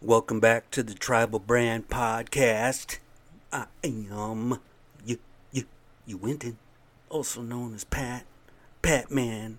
Welcome 0.00 0.38
back 0.38 0.70
to 0.70 0.84
the 0.84 0.94
Tribal 0.94 1.40
Brand 1.40 1.88
Podcast. 1.88 2.98
I 3.52 3.66
am 3.82 4.60
you, 5.04 5.18
you, 5.50 5.64
you 6.06 6.16
Winton, 6.16 6.56
also 7.08 7.42
known 7.42 7.74
as 7.74 7.82
Pat, 7.82 8.24
Pat 8.80 9.10
Man, 9.10 9.58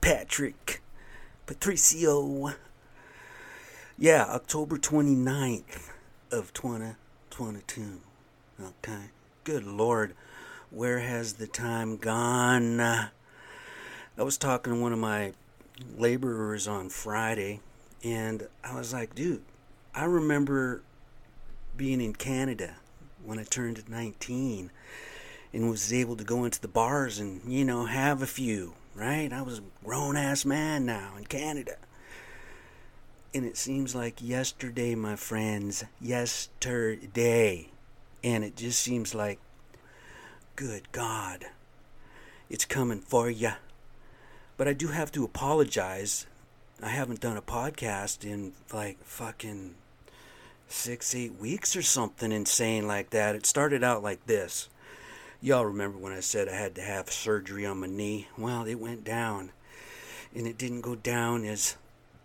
Patrick, 0.00 0.82
Patricio. 1.46 2.54
Yeah, 3.96 4.24
October 4.24 4.78
29th 4.78 5.90
of 6.32 6.52
2022. 6.52 8.00
Okay. 8.60 9.02
Good 9.44 9.64
Lord, 9.64 10.14
where 10.70 10.98
has 10.98 11.34
the 11.34 11.46
time 11.46 11.98
gone? 11.98 12.80
I 12.80 13.10
was 14.16 14.38
talking 14.38 14.72
to 14.72 14.80
one 14.80 14.92
of 14.92 14.98
my 14.98 15.34
laborers 15.96 16.66
on 16.66 16.88
Friday, 16.88 17.60
and 18.02 18.48
I 18.64 18.74
was 18.74 18.92
like, 18.92 19.14
dude, 19.14 19.44
I 19.98 20.04
remember 20.04 20.82
being 21.76 22.00
in 22.00 22.14
Canada 22.14 22.76
when 23.24 23.40
I 23.40 23.42
turned 23.42 23.82
19 23.88 24.70
and 25.52 25.70
was 25.70 25.92
able 25.92 26.14
to 26.14 26.22
go 26.22 26.44
into 26.44 26.60
the 26.60 26.68
bars 26.68 27.18
and, 27.18 27.42
you 27.52 27.64
know, 27.64 27.84
have 27.84 28.22
a 28.22 28.26
few, 28.26 28.74
right? 28.94 29.32
I 29.32 29.42
was 29.42 29.58
a 29.58 29.62
grown 29.84 30.16
ass 30.16 30.44
man 30.44 30.86
now 30.86 31.14
in 31.18 31.24
Canada. 31.24 31.74
And 33.34 33.44
it 33.44 33.56
seems 33.56 33.92
like 33.92 34.22
yesterday, 34.22 34.94
my 34.94 35.16
friends, 35.16 35.82
yesterday. 36.00 37.68
And 38.22 38.44
it 38.44 38.54
just 38.54 38.80
seems 38.80 39.16
like, 39.16 39.40
good 40.54 40.92
God, 40.92 41.46
it's 42.48 42.64
coming 42.64 43.00
for 43.00 43.28
ya. 43.28 43.54
But 44.56 44.68
I 44.68 44.74
do 44.74 44.88
have 44.88 45.10
to 45.10 45.24
apologize. 45.24 46.28
I 46.80 46.90
haven't 46.90 47.18
done 47.18 47.36
a 47.36 47.42
podcast 47.42 48.24
in 48.24 48.52
like 48.72 49.02
fucking 49.02 49.74
six, 50.68 51.14
eight 51.14 51.34
weeks 51.34 51.74
or 51.74 51.82
something 51.82 52.30
insane 52.30 52.86
like 52.86 53.10
that. 53.10 53.34
It 53.34 53.46
started 53.46 53.82
out 53.82 54.02
like 54.02 54.26
this. 54.26 54.68
Y'all 55.40 55.64
remember 55.64 55.98
when 55.98 56.12
I 56.12 56.20
said 56.20 56.48
I 56.48 56.54
had 56.54 56.74
to 56.76 56.82
have 56.82 57.10
surgery 57.10 57.64
on 57.64 57.80
my 57.80 57.86
knee? 57.86 58.28
Well, 58.36 58.64
it 58.64 58.74
went 58.76 59.04
down. 59.04 59.50
And 60.34 60.46
it 60.46 60.58
didn't 60.58 60.82
go 60.82 60.94
down 60.94 61.44
as 61.44 61.76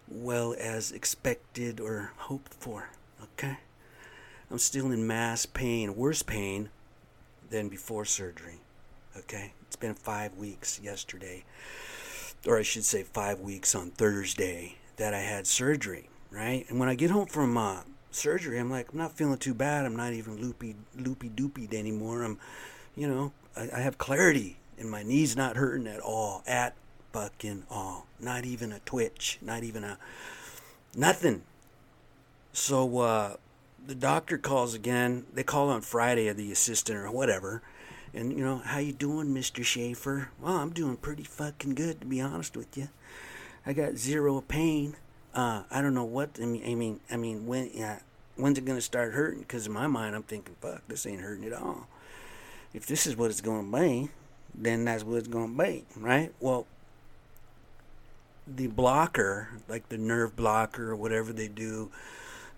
well 0.07 0.55
as 0.59 0.91
expected 0.91 1.79
or 1.79 2.11
hoped 2.17 2.53
for. 2.53 2.89
Okay? 3.21 3.57
I'm 4.51 4.59
still 4.59 4.91
in 4.91 5.07
mass 5.07 5.45
pain, 5.45 5.95
worse 5.95 6.21
pain 6.21 6.69
than 7.49 7.69
before 7.69 8.05
surgery. 8.05 8.59
Okay? 9.17 9.53
It's 9.67 9.75
been 9.75 9.93
five 9.93 10.35
weeks 10.35 10.79
yesterday, 10.83 11.45
or 12.45 12.59
I 12.59 12.63
should 12.63 12.83
say 12.83 13.03
five 13.03 13.39
weeks 13.39 13.73
on 13.73 13.91
Thursday, 13.91 14.77
that 14.97 15.13
I 15.13 15.19
had 15.19 15.47
surgery, 15.47 16.09
right? 16.29 16.65
And 16.69 16.79
when 16.79 16.89
I 16.89 16.95
get 16.95 17.09
home 17.09 17.25
from 17.25 17.57
uh, 17.57 17.81
surgery, 18.15 18.59
I'm 18.59 18.69
like, 18.69 18.91
I'm 18.91 18.97
not 18.97 19.11
feeling 19.13 19.37
too 19.37 19.53
bad. 19.53 19.85
I'm 19.85 19.95
not 19.95 20.13
even 20.13 20.41
loopy, 20.41 20.75
loopy 20.97 21.29
doopy 21.29 21.73
anymore. 21.73 22.23
I'm, 22.23 22.39
you 22.95 23.07
know, 23.07 23.31
I, 23.55 23.69
I 23.75 23.79
have 23.81 23.97
clarity, 23.97 24.57
and 24.77 24.89
my 24.89 25.03
knee's 25.03 25.35
not 25.35 25.55
hurting 25.55 25.87
at 25.87 25.99
all, 25.99 26.43
at 26.47 26.75
fucking 27.11 27.63
all. 27.69 28.07
Not 28.19 28.45
even 28.45 28.71
a 28.71 28.79
twitch, 28.79 29.37
not 29.41 29.63
even 29.63 29.83
a 29.83 29.97
nothing. 30.95 31.43
So 32.53 32.99
uh, 32.99 33.35
the 33.85 33.95
doctor 33.95 34.37
calls 34.37 34.73
again. 34.73 35.25
They 35.33 35.43
call 35.43 35.69
on 35.69 35.81
Friday, 35.81 36.31
the 36.31 36.51
assistant 36.51 36.97
or 36.99 37.11
whatever. 37.11 37.61
And 38.13 38.31
you 38.31 38.43
know, 38.43 38.57
how 38.57 38.77
you 38.77 38.93
doing, 38.93 39.33
Mister 39.33 39.63
Schaefer? 39.63 40.29
Well, 40.39 40.57
I'm 40.57 40.69
doing 40.69 40.97
pretty 40.97 41.23
fucking 41.23 41.73
good, 41.73 42.01
to 42.01 42.05
be 42.05 42.21
honest 42.21 42.55
with 42.55 42.77
you. 42.77 42.89
I 43.65 43.73
got 43.73 43.97
zero 43.97 44.41
pain. 44.41 44.95
Uh, 45.33 45.63
I 45.71 45.81
don't 45.81 45.93
know 45.93 46.03
what. 46.03 46.31
I 46.41 46.45
mean, 46.45 46.63
I 46.65 46.75
mean, 46.75 46.99
I 47.11 47.17
mean, 47.17 47.47
when, 47.47 47.71
yeah, 47.73 47.99
when's 48.35 48.57
it 48.57 48.65
gonna 48.65 48.81
start 48.81 49.13
hurting? 49.13 49.39
Because 49.39 49.67
in 49.67 49.73
my 49.73 49.87
mind, 49.87 50.15
I'm 50.15 50.23
thinking, 50.23 50.55
fuck, 50.61 50.83
this 50.87 51.05
ain't 51.05 51.21
hurting 51.21 51.45
at 51.45 51.53
all. 51.53 51.87
If 52.73 52.85
this 52.85 53.07
is 53.07 53.15
what 53.15 53.31
it's 53.31 53.41
gonna 53.41 53.69
be, 53.77 54.09
then 54.53 54.85
that's 54.85 55.03
what 55.03 55.17
it's 55.17 55.27
gonna 55.27 55.63
be, 55.63 55.85
right? 55.95 56.31
Well, 56.39 56.67
the 58.47 58.67
blocker, 58.67 59.49
like 59.67 59.89
the 59.89 59.97
nerve 59.97 60.35
blocker 60.35 60.91
or 60.91 60.95
whatever 60.95 61.33
they 61.33 61.47
do 61.47 61.91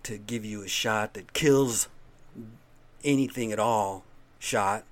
to 0.04 0.18
give 0.18 0.44
you 0.44 0.62
a 0.62 0.68
shot 0.68 1.14
that 1.14 1.34
kills 1.34 1.88
anything 3.04 3.52
at 3.52 3.60
all, 3.60 4.04
shot, 4.40 4.84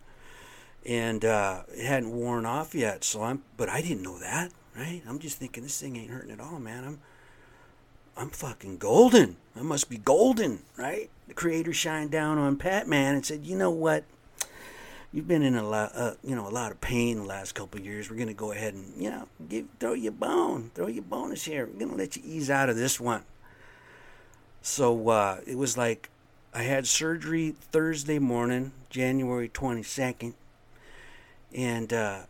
and 0.85 1.25
uh, 1.25 1.63
it 1.75 1.85
hadn't 1.85 2.11
worn 2.11 2.45
off 2.45 2.75
yet. 2.75 3.03
So 3.03 3.23
I'm, 3.23 3.43
but 3.57 3.69
I 3.69 3.81
didn't 3.81 4.03
know 4.03 4.19
that, 4.19 4.51
right? 4.75 5.01
I'm 5.07 5.19
just 5.19 5.37
thinking 5.37 5.63
this 5.63 5.79
thing 5.81 5.95
ain't 5.95 6.11
hurting 6.11 6.31
at 6.31 6.39
all, 6.39 6.59
man. 6.59 6.83
I'm 6.83 6.99
I'm 8.15 8.29
fucking 8.29 8.77
golden. 8.77 9.37
I 9.55 9.61
must 9.61 9.89
be 9.89 9.97
golden, 9.97 10.63
right? 10.77 11.09
The 11.27 11.33
creator 11.33 11.73
shined 11.73 12.11
down 12.11 12.37
on 12.37 12.57
Pat 12.57 12.87
Man 12.87 13.15
and 13.15 13.25
said, 13.25 13.45
"You 13.45 13.57
know 13.57 13.71
what? 13.71 14.03
You've 15.11 15.27
been 15.27 15.43
in 15.43 15.55
a 15.55 15.67
lot, 15.67 15.91
uh, 15.95 16.15
you 16.23 16.35
know, 16.35 16.47
a 16.47 16.49
lot 16.49 16.71
of 16.71 16.81
pain 16.81 17.17
the 17.17 17.23
last 17.23 17.53
couple 17.53 17.79
years. 17.79 18.09
We're 18.09 18.17
gonna 18.17 18.33
go 18.33 18.51
ahead 18.51 18.73
and, 18.73 18.99
you 19.01 19.11
know, 19.11 19.27
give 19.47 19.67
throw 19.79 19.93
you 19.93 20.09
a 20.09 20.11
bone, 20.11 20.71
throw 20.73 20.87
you 20.87 21.01
a 21.01 21.03
bonus 21.03 21.43
here. 21.43 21.67
We're 21.67 21.79
gonna 21.85 21.97
let 21.97 22.15
you 22.15 22.23
ease 22.25 22.49
out 22.49 22.69
of 22.69 22.75
this 22.75 22.99
one." 22.99 23.23
So 24.61 25.09
uh, 25.09 25.41
it 25.45 25.57
was 25.57 25.77
like 25.77 26.09
I 26.53 26.63
had 26.63 26.87
surgery 26.87 27.55
Thursday 27.71 28.19
morning, 28.19 28.71
January 28.89 29.49
twenty 29.49 29.83
second, 29.83 30.35
and 31.53 31.91
uh, 31.91 32.21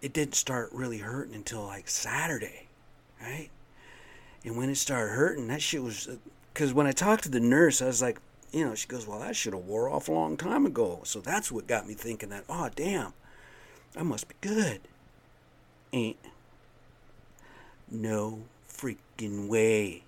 it 0.00 0.12
didn't 0.12 0.34
start 0.34 0.70
really 0.72 0.98
hurting 0.98 1.34
until 1.34 1.64
like 1.64 1.88
Saturday, 1.88 2.68
right? 3.20 3.50
And 4.44 4.56
when 4.56 4.70
it 4.70 4.76
started 4.76 5.12
hurting, 5.12 5.48
that 5.48 5.62
shit 5.62 5.82
was 5.82 6.08
uh, 6.08 6.16
because 6.52 6.74
when 6.74 6.86
I 6.86 6.92
talked 6.92 7.24
to 7.24 7.30
the 7.30 7.40
nurse, 7.40 7.80
I 7.80 7.86
was 7.86 8.02
like, 8.02 8.18
you 8.52 8.64
know, 8.64 8.74
she 8.74 8.86
goes, 8.86 9.06
well, 9.06 9.20
that 9.20 9.36
should 9.36 9.54
have 9.54 9.64
wore 9.64 9.88
off 9.88 10.08
a 10.08 10.12
long 10.12 10.36
time 10.36 10.66
ago. 10.66 11.00
So 11.04 11.20
that's 11.20 11.50
what 11.50 11.66
got 11.66 11.86
me 11.86 11.94
thinking 11.94 12.28
that, 12.28 12.44
oh, 12.48 12.68
damn, 12.74 13.14
I 13.96 14.02
must 14.02 14.28
be 14.28 14.34
good. 14.40 14.80
Ain't 15.92 16.18
no 17.90 18.42
freaking 18.68 19.48
way. 19.48 20.04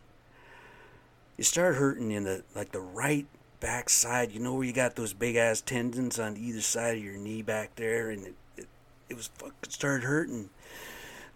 It 1.37 1.45
started 1.45 1.79
hurting 1.79 2.11
in 2.11 2.25
the 2.25 2.43
like 2.55 2.73
the 2.73 2.81
right 2.81 3.27
backside. 3.61 4.33
You 4.33 4.41
know 4.41 4.55
where 4.55 4.65
you 4.65 4.73
got 4.73 4.97
those 4.97 5.13
big 5.13 5.37
ass 5.37 5.61
tendons 5.61 6.19
on 6.19 6.37
either 6.37 6.61
side 6.61 6.97
of 6.97 7.05
your 7.05 7.17
knee 7.17 7.43
back 7.43 7.75
there, 7.77 8.11
and 8.11 8.27
it 8.27 8.35
it, 8.57 8.69
it 9.11 9.17
was 9.17 9.29
fucking 9.39 9.55
started 9.69 10.05
hurting. 10.05 10.51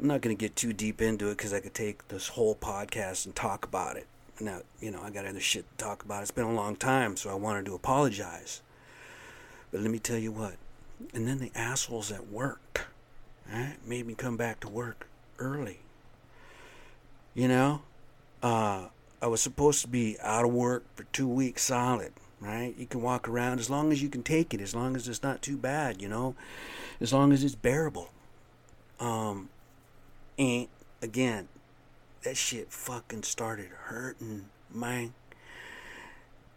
I'm 0.01 0.07
not 0.07 0.21
going 0.21 0.37
to 0.37 0.41
get 0.41 0.55
too 0.55 0.73
deep 0.73 1.03
into 1.03 1.29
it 1.29 1.37
because 1.37 1.53
I 1.53 1.61
could 1.61 1.75
take 1.75 2.07
this 2.09 2.29
whole 2.29 2.55
podcast 2.55 3.27
and 3.27 3.35
talk 3.35 3.65
about 3.65 3.97
it. 3.97 4.07
Now, 4.41 4.61
you 4.81 4.93
know, 4.93 5.03
I 5.03 5.11
got 5.11 5.27
other 5.27 5.41
shit 5.41 5.65
to 5.71 5.85
talk 5.85 6.05
about. 6.05 6.23
It's 6.23 6.31
been 6.31 6.45
a 6.45 6.53
long 6.53 6.77
time, 6.77 7.17
so 7.17 7.31
I 7.31 7.35
wanted 7.35 7.67
to 7.67 7.75
apologize. 7.75 8.61
But 9.73 9.81
let 9.81 9.91
me 9.91 9.99
tell 9.99 10.19
you 10.19 10.31
what. 10.31 10.55
And 11.13 11.27
then 11.27 11.39
the 11.39 11.51
assholes 11.55 12.13
at 12.13 12.29
work 12.29 12.87
right, 13.53 13.77
made 13.85 14.07
me 14.07 14.15
come 14.15 14.37
back 14.37 14.61
to 14.61 14.69
work 14.69 15.09
early. 15.39 15.81
You 17.35 17.49
know, 17.49 17.83
uh, 18.43 18.87
I 19.21 19.27
was 19.27 19.41
supposed 19.41 19.83
to 19.83 19.89
be 19.89 20.17
out 20.23 20.45
of 20.45 20.53
work 20.53 20.85
for 20.95 21.05
two 21.05 21.29
weeks 21.29 21.65
solid, 21.65 22.13
right? 22.41 22.75
You 22.79 22.87
can 22.87 23.03
walk 23.03 23.29
around 23.29 23.59
as 23.59 23.69
long 23.69 23.91
as 23.91 24.01
you 24.01 24.09
can 24.09 24.23
take 24.23 24.55
it, 24.55 24.61
as 24.61 24.75
long 24.75 24.95
as 24.95 25.09
it's 25.09 25.23
not 25.23 25.43
too 25.43 25.57
bad, 25.57 26.01
you 26.01 26.09
know, 26.09 26.37
as 27.01 27.13
long 27.13 27.33
as 27.33 27.43
it's 27.43 27.57
bearable. 27.57 28.11
Um, 29.01 29.49
and 30.39 30.69
again, 31.03 31.49
that 32.23 32.37
shit 32.37 32.73
fucking 32.73 33.23
started 33.23 33.69
hurting, 33.85 34.47
man. 34.73 35.15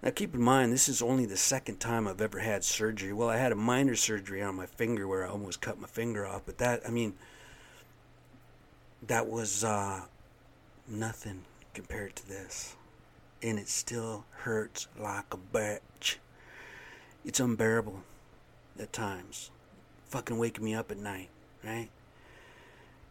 Now 0.02 0.10
keep 0.10 0.34
in 0.34 0.42
mind, 0.42 0.74
this 0.74 0.90
is 0.90 1.02
only 1.02 1.26
the 1.26 1.38
second 1.38 1.80
time 1.80 2.08
I've 2.08 2.22
ever 2.22 2.40
had 2.40 2.64
surgery. 2.64 3.14
Well, 3.14 3.30
I 3.30 3.38
had 3.38 3.52
a 3.52 3.56
minor 3.56 3.96
surgery 3.96 4.42
on 4.42 4.56
my 4.56 4.66
finger 4.66 5.08
where 5.08 5.26
I 5.26 5.30
almost 5.30 5.62
cut 5.62 5.80
my 5.80 5.88
finger 5.88 6.26
off, 6.26 6.42
but 6.46 6.58
that, 6.58 6.82
I 6.88 6.90
mean, 6.90 7.14
that 9.06 9.28
was 9.28 9.64
uh, 9.64 10.02
nothing 10.88 11.44
compared 11.74 12.16
to 12.18 12.28
this. 12.28 12.76
And 13.44 13.58
it 13.58 13.68
still 13.68 14.26
hurts 14.32 14.88
like 15.00 15.34
a 15.34 15.38
bitch. 15.38 16.18
It's 17.26 17.40
unbearable 17.40 18.02
at 18.80 18.94
times. 18.94 19.52
Fucking 20.10 20.38
waking 20.38 20.64
me 20.64 20.74
up 20.76 20.92
at 20.92 20.98
night, 20.98 21.30
right? 21.64 21.90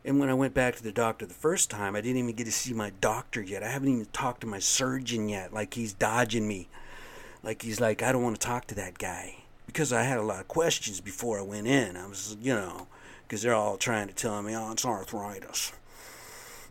And 0.05 0.19
when 0.19 0.31
I 0.31 0.35
went 0.35 0.55
back 0.55 0.77
to 0.77 0.83
the 0.83 0.93
doctor 0.93 1.27
the 1.27 1.35
first 1.35 1.71
time, 1.71 1.95
I 1.95 2.01
didn't 2.01 2.17
even 2.19 2.35
get 2.35 2.45
to 2.45 2.53
see 2.53 2.73
my 2.73 2.91
doctor 3.01 3.43
yet. 3.43 3.63
I 3.63 3.69
haven't 3.69 3.89
even 3.89 4.07
talked 4.07 4.41
to 4.43 4.47
my 4.47 4.59
surgeon 4.59 5.29
yet. 5.29 5.53
Like 5.53 5.75
he's 5.75 5.93
dodging 5.93 6.49
me. 6.49 6.69
Like 7.43 7.63
he's 7.63 7.81
like, 7.81 8.03
I 8.03 8.13
don't 8.13 8.23
want 8.23 8.41
to 8.41 8.47
talk 8.47 8.67
to 8.69 8.75
that 8.77 8.99
guy. 8.99 9.37
Because 9.67 9.93
I 9.93 10.03
had 10.03 10.19
a 10.19 10.23
lot 10.23 10.41
of 10.41 10.49
questions 10.49 11.01
before 11.01 11.39
I 11.39 11.43
went 11.43 11.67
in. 11.67 11.97
I 11.97 12.07
was, 12.07 12.37
you 12.41 12.55
know, 12.55 12.89
because 13.23 13.43
they're 13.43 13.55
all 13.55 13.77
trying 13.77 14.09
to 14.09 14.15
tell 14.15 14.43
me, 14.43 14.57
oh, 14.57 14.73
it's 14.73 14.85
arthritis. 14.85 15.73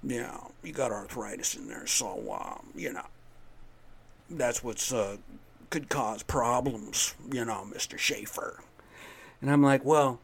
Yeah, 0.03 0.37
you 0.63 0.73
got 0.73 0.91
arthritis 0.91 1.55
in 1.55 1.67
there. 1.67 1.87
So, 1.87 2.19
uh, 2.31 2.57
you 2.75 2.91
know, 2.91 3.05
that's 4.29 4.63
what's 4.63 4.91
uh, 4.91 5.17
could 5.69 5.87
cause 5.87 6.23
problems, 6.23 7.15
you 7.31 7.45
know, 7.45 7.65
Mr. 7.71 7.97
Schaefer. 7.97 8.61
And 9.41 9.51
I'm 9.51 9.61
like, 9.61 9.85
well, 9.85 10.19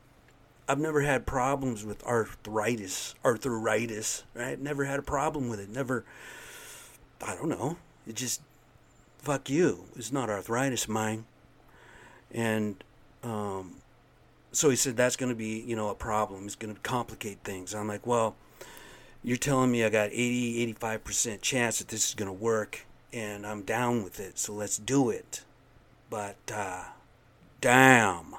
I've 0.67 0.79
never 0.79 1.01
had 1.01 1.25
problems 1.25 1.85
with 1.85 2.03
arthritis, 2.03 3.13
arthritis, 3.23 4.23
right? 4.33 4.59
Never 4.59 4.85
had 4.85 4.99
a 4.99 5.03
problem 5.03 5.47
with 5.47 5.59
it. 5.59 5.69
Never, 5.69 6.03
I 7.21 7.35
don't 7.35 7.49
know. 7.49 7.77
It 8.07 8.15
just, 8.15 8.41
fuck 9.19 9.49
you. 9.49 9.85
It's 9.95 10.11
not 10.11 10.29
arthritis, 10.29 10.87
mine. 10.87 11.25
And 12.31 12.83
um, 13.23 13.75
so 14.51 14.69
he 14.69 14.75
said 14.75 14.97
that's 14.97 15.15
going 15.15 15.29
to 15.29 15.35
be, 15.35 15.63
you 15.67 15.75
know, 15.75 15.89
a 15.89 15.95
problem. 15.95 16.45
It's 16.45 16.55
going 16.55 16.73
to 16.73 16.81
complicate 16.81 17.39
things. 17.43 17.75
I'm 17.75 17.87
like, 17.87 18.07
well, 18.07 18.35
you're 19.23 19.37
telling 19.37 19.71
me 19.71 19.83
I 19.83 19.89
got 19.89 20.09
80, 20.11 20.73
85% 20.75 21.41
chance 21.41 21.79
that 21.79 21.89
this 21.89 22.09
is 22.09 22.15
going 22.15 22.27
to 22.27 22.33
work, 22.33 22.85
and 23.11 23.45
I'm 23.45 23.61
down 23.63 24.03
with 24.03 24.19
it, 24.19 24.39
so 24.39 24.53
let's 24.53 24.77
do 24.77 25.09
it. 25.09 25.43
But, 26.09 26.37
uh, 26.53 26.83
damn. 27.61 28.35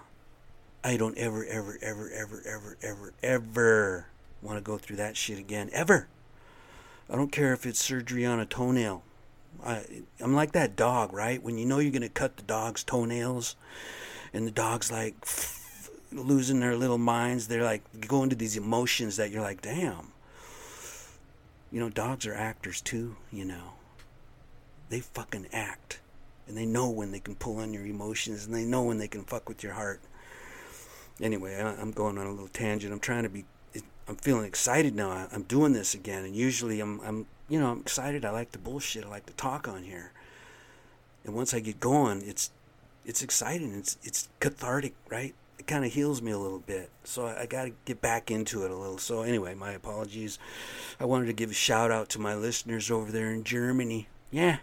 I 0.87 0.97
don't 0.97 1.19
ever, 1.19 1.45
ever, 1.45 1.77
ever, 1.83 2.09
ever, 2.15 2.43
ever, 2.47 2.77
ever, 2.81 3.13
ever 3.21 4.07
want 4.41 4.57
to 4.57 4.63
go 4.63 4.79
through 4.79 4.99
that 4.99 5.17
shit 5.17 5.37
again. 5.37 5.69
Ever. 5.73 6.07
I 7.11 7.17
don't 7.17 7.33
care 7.33 7.53
if 7.53 7.67
it's 7.67 7.85
surgery 7.85 8.25
on 8.25 8.39
a 8.39 8.47
toenail. 8.47 9.03
I, 9.65 9.83
I'm 10.21 10.33
like 10.33 10.53
that 10.53 10.77
dog, 10.77 11.13
right? 11.13 11.43
When 11.43 11.59
you 11.59 11.67
know 11.67 11.81
you're 11.81 11.91
going 11.91 12.03
to 12.03 12.09
cut 12.09 12.37
the 12.37 12.45
dog's 12.45 12.85
toenails, 12.85 13.57
and 14.33 14.47
the 14.47 14.53
dog's 14.53 14.93
like 14.93 15.17
f- 15.25 15.91
losing 16.13 16.61
their 16.61 16.77
little 16.77 16.99
minds, 16.99 17.49
they're 17.49 17.65
like 17.65 17.83
going 18.07 18.31
to 18.31 18.37
these 18.37 18.57
emotions 18.57 19.17
that 19.17 19.33
you're 19.33 19.43
like, 19.43 19.63
damn. 19.63 20.13
You 21.73 21.81
know, 21.81 21.91
dogs 21.91 22.29
are 22.29 22.35
actors 22.35 22.81
too, 22.81 23.17
you 23.33 23.45
know. 23.45 23.73
They 24.89 25.01
fucking 25.01 25.49
act. 25.53 25.99
And 26.47 26.57
they 26.57 26.65
know 26.65 26.89
when 26.89 27.11
they 27.11 27.19
can 27.19 27.35
pull 27.35 27.57
on 27.57 27.75
your 27.75 27.87
emotions, 27.87 28.47
and 28.47 28.55
they 28.55 28.65
know 28.65 28.85
when 28.85 28.99
they 28.99 29.09
can 29.09 29.25
fuck 29.25 29.49
with 29.49 29.65
your 29.65 29.73
heart 29.73 30.01
anyway, 31.21 31.57
I, 31.57 31.81
am 31.81 31.91
going 31.93 32.19
on 32.19 32.27
a 32.27 32.31
little 32.31 32.49
tangent. 32.49 32.93
I'm 32.93 33.01
trying 33.01 33.25
to 33.25 33.29
be. 33.29 33.45
I'm 34.09 34.17
feeling 34.17 34.45
excited 34.45 34.95
now. 34.95 35.27
I'm 35.33 35.43
doing 35.43 35.73
this 35.73 35.93
again, 35.93 36.25
and 36.25 36.37
usually 36.37 36.81
I'm, 36.81 37.01
I'm, 37.01 37.27
you 37.49 37.59
know, 37.59 37.73
I'm 37.73 37.81
excited. 37.81 38.25
I 38.25 38.31
like 38.31 38.53
the 38.53 38.59
bullshit. 38.59 39.05
I 39.05 39.09
like 39.09 39.27
to 39.27 39.33
talk 39.33 39.67
on 39.67 39.83
here. 39.83 40.13
And 41.25 41.35
once 41.35 41.53
I 41.53 41.59
get 41.59 41.81
going, 41.81 42.23
it's, 42.25 42.53
it's 43.05 43.21
exciting. 43.21 43.75
It's, 43.75 43.99
it's 44.05 44.29
cathartic, 44.39 44.95
right? 45.11 45.35
It 45.59 45.67
kind 45.67 45.85
of 45.85 45.93
heals 45.93 46.23
me 46.23 46.31
a 46.31 46.39
little 46.39 46.61
bit. 46.61 46.89
So 47.03 47.27
I, 47.27 47.43
I 47.43 47.47
got 47.47 47.65
to 47.65 47.73
get 47.85 48.01
back 48.01 48.31
into 48.31 48.65
it 48.65 48.71
a 48.71 48.77
little. 48.77 48.99
So 48.99 49.23
anyway, 49.23 49.57
my 49.57 49.73
apologies. 49.73 50.39
I 51.01 51.05
wanted 51.05 51.27
to 51.27 51.33
give 51.33 51.51
a 51.51 51.55
shout 51.55 51.91
out 51.91 52.09
to 52.11 52.21
my 52.21 52.37
listeners 52.37 52.93
over 52.93 53.11
there 53.11 53.33
in 53.33 53.43
Germany. 53.43 54.07
Yeah, 54.31 54.59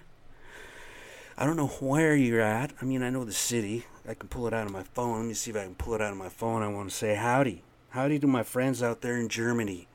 I 1.38 1.46
don't 1.46 1.58
know 1.58 1.68
where 1.68 2.16
you're 2.16 2.42
at. 2.42 2.74
I 2.82 2.86
mean, 2.86 3.02
I 3.02 3.10
know 3.10 3.26
the 3.26 3.34
city. 3.34 3.86
I 4.08 4.14
can 4.14 4.28
pull 4.28 4.48
it 4.48 4.54
out 4.54 4.66
of 4.66 4.74
my 4.74 4.84
phone. 4.84 5.20
Let 5.20 5.28
me 5.28 5.34
see 5.34 5.52
if 5.52 5.58
I 5.58 5.64
can 5.64 5.76
pull 5.76 5.94
it 5.96 6.02
out 6.02 6.12
of 6.12 6.18
my 6.18 6.30
phone. 6.30 6.62
I 6.62 6.68
want 6.68 6.90
to 6.90 6.96
say 6.96 7.16
howdy. 7.16 7.64
Howdy 7.90 8.20
to 8.20 8.28
my 8.28 8.44
friends 8.44 8.84
out 8.84 9.02
there 9.02 9.18
in 9.18 9.30
Germany. 9.30 9.88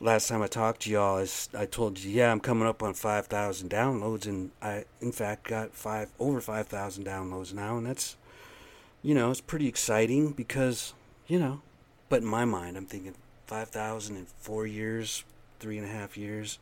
Last 0.00 0.28
time 0.28 0.42
I 0.42 0.46
talked 0.46 0.82
to 0.82 0.90
y'all, 0.90 1.18
I, 1.18 1.26
I 1.58 1.64
told 1.64 1.98
you, 1.98 2.10
yeah, 2.10 2.30
I'm 2.30 2.40
coming 2.40 2.68
up 2.68 2.82
on 2.82 2.92
5,000 2.92 3.70
downloads, 3.70 4.26
and 4.26 4.50
I, 4.60 4.84
in 5.00 5.12
fact, 5.12 5.44
got 5.44 5.72
five 5.72 6.10
over 6.18 6.42
5,000 6.42 7.06
downloads 7.06 7.54
now, 7.54 7.78
and 7.78 7.86
that's, 7.86 8.16
you 9.02 9.14
know, 9.14 9.30
it's 9.30 9.40
pretty 9.40 9.66
exciting 9.66 10.32
because, 10.32 10.92
you 11.26 11.38
know, 11.38 11.62
but 12.10 12.20
in 12.20 12.28
my 12.28 12.44
mind, 12.44 12.76
I'm 12.76 12.84
thinking 12.84 13.14
5,000 13.46 14.16
in 14.16 14.26
four 14.26 14.66
years, 14.66 15.24
three 15.60 15.78
and 15.78 15.86
a 15.86 15.90
half 15.90 16.18
years. 16.18 16.58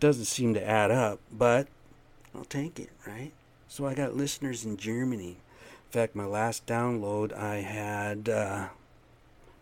Doesn't 0.00 0.24
seem 0.24 0.54
to 0.54 0.66
add 0.66 0.90
up, 0.90 1.20
but 1.30 1.68
I'll 2.34 2.44
take 2.44 2.80
it, 2.80 2.88
right? 3.06 3.32
So 3.72 3.86
I 3.86 3.94
got 3.94 4.14
listeners 4.14 4.66
in 4.66 4.76
Germany. 4.76 5.38
In 5.86 5.90
fact, 5.90 6.14
my 6.14 6.26
last 6.26 6.66
download, 6.66 7.32
I 7.34 7.60
had. 7.60 8.28
Uh, 8.28 8.66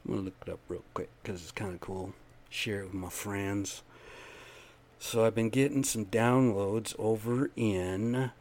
I'm 0.05 0.11
gonna 0.11 0.23
look 0.23 0.35
it 0.45 0.53
up 0.53 0.59
real 0.69 0.83
quick 0.95 1.11
because 1.23 1.43
it's 1.43 1.53
kind 1.53 1.75
of 1.75 1.81
cool. 1.81 2.13
Share 2.49 2.81
it 2.81 2.87
with 2.87 2.95
my 2.95 3.09
friends. 3.09 3.85
So 4.99 5.25
I've 5.25 5.37
been 5.37 5.49
getting 5.49 5.85
some 5.85 6.07
downloads 6.07 6.93
over 6.99 7.53
in 7.55 8.33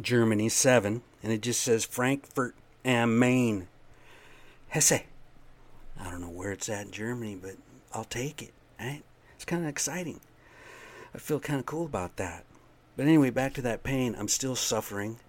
Germany, 0.00 0.48
seven, 0.48 1.02
and 1.22 1.30
it 1.30 1.42
just 1.42 1.60
says 1.62 1.84
Frankfurt 1.84 2.54
am 2.86 3.18
Main. 3.18 3.68
Hesse. 4.68 4.92
I 6.00 6.04
don't 6.04 6.22
know 6.22 6.30
where 6.30 6.52
it's 6.52 6.70
at 6.70 6.86
in 6.86 6.90
Germany, 6.90 7.36
but 7.38 7.56
I'll 7.92 8.04
take 8.04 8.40
it, 8.40 8.54
right? 8.80 9.02
It's 9.36 9.44
kind 9.44 9.62
of 9.62 9.68
exciting. 9.68 10.20
I 11.14 11.18
feel 11.18 11.38
kind 11.38 11.60
of 11.60 11.66
cool 11.66 11.84
about 11.84 12.16
that. 12.16 12.46
But 12.98 13.06
anyway, 13.06 13.30
back 13.30 13.54
to 13.54 13.62
that 13.62 13.84
pain. 13.84 14.16
I'm 14.18 14.26
still 14.26 14.56
suffering. 14.56 15.20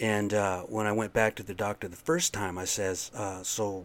And 0.00 0.32
uh, 0.32 0.62
when 0.62 0.86
I 0.86 0.92
went 0.92 1.12
back 1.12 1.34
to 1.34 1.42
the 1.42 1.52
doctor 1.52 1.86
the 1.86 1.96
first 1.96 2.32
time, 2.32 2.56
I 2.56 2.64
says, 2.64 3.10
uh, 3.14 3.42
"So, 3.42 3.84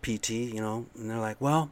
PT, 0.00 0.30
you 0.30 0.62
know?" 0.62 0.86
And 0.94 1.10
they're 1.10 1.18
like, 1.18 1.42
"Well, 1.42 1.70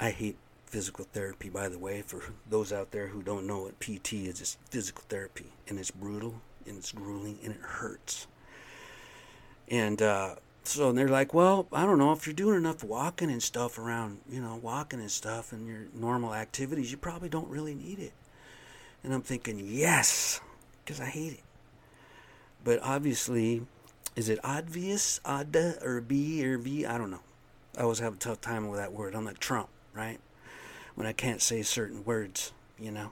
I 0.00 0.08
hate 0.08 0.38
physical 0.64 1.04
therapy. 1.12 1.50
By 1.50 1.68
the 1.68 1.78
way, 1.78 2.00
for 2.00 2.22
those 2.48 2.72
out 2.72 2.92
there 2.92 3.08
who 3.08 3.22
don't 3.22 3.46
know 3.46 3.64
what 3.64 3.78
PT 3.78 4.14
is, 4.14 4.40
it's 4.40 4.56
physical 4.70 5.04
therapy, 5.10 5.52
and 5.68 5.78
it's 5.78 5.90
brutal, 5.90 6.40
and 6.66 6.78
it's 6.78 6.92
grueling, 6.92 7.40
and 7.44 7.52
it 7.52 7.60
hurts." 7.60 8.26
And 9.68 10.00
uh, 10.00 10.36
so 10.64 10.92
they're 10.92 11.08
like, 11.08 11.34
well, 11.34 11.66
I 11.74 11.84
don't 11.84 11.98
know 11.98 12.12
if 12.12 12.26
you're 12.26 12.32
doing 12.32 12.56
enough 12.56 12.82
walking 12.82 13.30
and 13.30 13.42
stuff 13.42 13.78
around, 13.78 14.20
you 14.30 14.40
know, 14.40 14.56
walking 14.56 15.00
and 15.00 15.10
stuff 15.10 15.52
and 15.52 15.68
your 15.68 15.88
normal 15.92 16.34
activities, 16.34 16.90
you 16.90 16.96
probably 16.96 17.28
don't 17.28 17.48
really 17.48 17.74
need 17.74 17.98
it. 17.98 18.14
And 19.02 19.14
I'm 19.14 19.22
thinking, 19.22 19.60
yes, 19.64 20.40
because 20.84 21.00
I 21.00 21.06
hate 21.06 21.32
it. 21.32 21.42
But 22.62 22.80
obviously, 22.82 23.62
is 24.16 24.28
it 24.28 24.38
obvious, 24.44 25.20
odd, 25.24 25.56
or 25.56 26.00
B 26.00 26.44
or 26.44 26.58
V? 26.58 26.84
I 26.84 26.98
don't 26.98 27.10
know. 27.10 27.20
I 27.78 27.82
always 27.82 28.00
have 28.00 28.14
a 28.14 28.18
tough 28.18 28.40
time 28.40 28.68
with 28.68 28.78
that 28.78 28.92
word. 28.92 29.14
I'm 29.14 29.24
like 29.24 29.38
Trump, 29.38 29.68
right? 29.94 30.18
When 30.94 31.06
I 31.06 31.12
can't 31.12 31.40
say 31.40 31.62
certain 31.62 32.04
words, 32.04 32.52
you 32.78 32.90
know, 32.90 33.10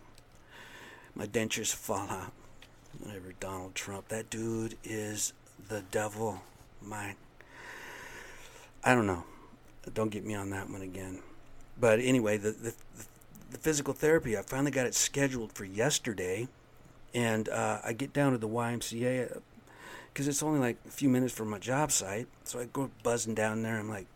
my 1.14 1.26
dentures 1.26 1.75
fall 1.75 2.08
out. 2.11 2.32
Whatever, 3.00 3.32
Donald 3.38 3.75
Trump. 3.75 4.08
That 4.08 4.29
dude 4.29 4.76
is 4.82 5.32
the 5.69 5.82
devil. 5.91 6.43
My 6.82 7.14
I 8.84 8.94
don't 8.94 9.06
know. 9.06 9.25
Don't 9.94 10.11
get 10.11 10.25
me 10.25 10.34
on 10.34 10.50
that 10.50 10.69
one 10.69 10.82
again. 10.82 11.20
But 11.81 12.00
anyway, 12.00 12.37
the, 12.37 12.50
the, 12.52 12.75
the 13.50 13.58
physical 13.58 13.94
therapy, 13.94 14.36
I 14.36 14.42
finally 14.42 14.70
got 14.70 14.86
it 14.86 14.94
scheduled 14.94 15.52
for 15.52 15.64
yesterday. 15.64 16.48
And 17.14 17.48
uh, 17.48 17.80
I 17.84 17.94
get 17.94 18.12
down 18.12 18.32
to 18.32 18.38
the 18.38 18.48
YMCA 18.48 19.40
because 20.12 20.26
uh, 20.26 20.30
it's 20.30 20.42
only 20.42 20.60
like 20.60 20.76
a 20.86 20.90
few 20.90 21.08
minutes 21.08 21.32
from 21.32 21.48
my 21.48 21.58
job 21.58 21.90
site. 21.90 22.28
So 22.44 22.60
I 22.60 22.66
go 22.66 22.90
buzzing 23.02 23.34
down 23.34 23.62
there. 23.62 23.78
I'm 23.78 23.88
like, 23.88 24.06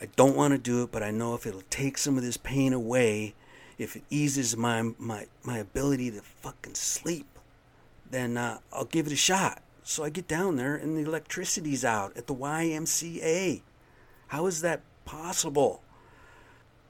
I 0.00 0.06
don't 0.14 0.36
want 0.36 0.52
to 0.52 0.58
do 0.58 0.84
it, 0.84 0.92
but 0.92 1.02
I 1.02 1.10
know 1.10 1.34
if 1.34 1.44
it'll 1.44 1.62
take 1.70 1.98
some 1.98 2.16
of 2.16 2.22
this 2.22 2.36
pain 2.36 2.72
away, 2.72 3.34
if 3.78 3.96
it 3.96 4.02
eases 4.10 4.56
my 4.56 4.90
my 4.98 5.26
my 5.42 5.58
ability 5.58 6.12
to 6.12 6.20
fucking 6.20 6.74
sleep, 6.74 7.26
then 8.08 8.36
uh, 8.36 8.58
I'll 8.72 8.84
give 8.84 9.06
it 9.06 9.12
a 9.12 9.16
shot. 9.16 9.62
So 9.82 10.04
I 10.04 10.10
get 10.10 10.28
down 10.28 10.56
there 10.56 10.76
and 10.76 10.96
the 10.96 11.02
electricity's 11.02 11.84
out 11.84 12.16
at 12.16 12.26
the 12.26 12.34
YMCA. 12.34 13.62
How 14.28 14.46
is 14.46 14.60
that 14.60 14.82
possible? 15.04 15.82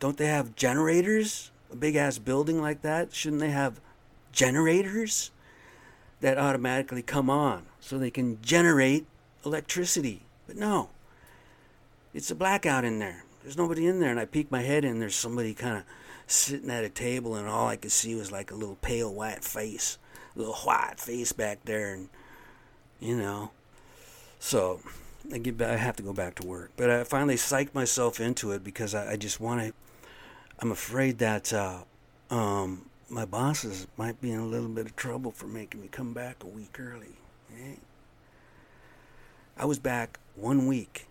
Don't 0.01 0.17
they 0.17 0.27
have 0.27 0.55
generators? 0.55 1.51
A 1.73 1.77
big 1.77 1.97
ass 1.97 2.19
building 2.19 2.61
like 2.61 2.83
that? 2.83 3.15
Shouldn't 3.15 3.41
they 3.41 3.51
have 3.51 3.81
generators 4.33 5.31
that 6.21 6.39
automatically 6.39 7.03
come 7.03 7.29
on 7.29 7.67
so 7.81 7.99
they 7.99 8.11
can 8.11 8.41
generate 8.43 9.07
electricity? 9.45 10.23
But 10.47 10.57
no. 10.57 10.91
It's 12.15 12.31
a 12.31 12.35
blackout 12.35 12.85
in 12.85 12.99
there. 12.99 13.25
There's 13.43 13.59
nobody 13.59 13.87
in 13.87 14.01
there. 14.01 14.11
And 14.11 14.21
I 14.21 14.25
peek 14.25 14.51
my 14.51 14.63
head 14.63 14.85
in, 14.85 14.99
there's 14.99 15.15
somebody 15.15 15.55
kind 15.55 15.79
of 15.79 15.85
sitting 16.27 16.71
at 16.71 16.85
a 16.85 16.89
table, 16.89 17.35
and 17.35 17.49
all 17.49 17.69
I 17.69 17.77
could 17.77 17.93
see 17.93 18.15
was 18.15 18.33
like 18.33 18.51
a 18.51 18.55
little 18.55 18.77
pale 18.77 19.13
white 19.13 19.45
face, 19.45 19.99
a 20.35 20.39
little 20.39 20.55
white 20.55 20.99
face 20.99 21.33
back 21.33 21.65
there. 21.65 21.93
And 21.95 22.09
you 23.01 23.17
know. 23.17 23.51
So 24.39 24.81
I 25.33 25.39
get 25.39 25.59
back, 25.59 25.71
I 25.71 25.77
have 25.77 25.97
to 25.97 26.03
go 26.03 26.13
back 26.13 26.37
to 26.37 26.47
work, 26.47 26.71
but 26.77 26.91
I 26.91 27.05
finally 27.05 27.35
psyched 27.35 27.75
myself 27.75 28.21
into 28.21 28.53
it 28.53 28.63
because 28.63 28.95
I, 28.95 29.13
I 29.13 29.17
just 29.17 29.41
want 29.41 29.61
to. 29.61 29.73
I'm 30.61 30.73
afraid 30.73 31.19
that 31.19 31.53
uh, 31.53 31.79
um, 32.31 32.87
my 33.09 33.25
bosses 33.25 33.87
might 33.97 34.21
be 34.21 34.33
in 34.33 34.41
a 34.41 34.47
little 34.47 34.69
bit 34.69 34.87
of 34.87 34.97
trouble 34.97 35.31
for 35.31 35.47
making 35.47 35.81
me 35.81 35.89
come 35.89 36.13
back 36.13 36.43
a 36.43 36.47
week 36.47 36.79
early. 36.81 37.17
Right? 37.51 37.79
I 39.57 39.65
was 39.67 39.79
back 39.79 40.19
one 40.35 40.67
week. 40.67 41.07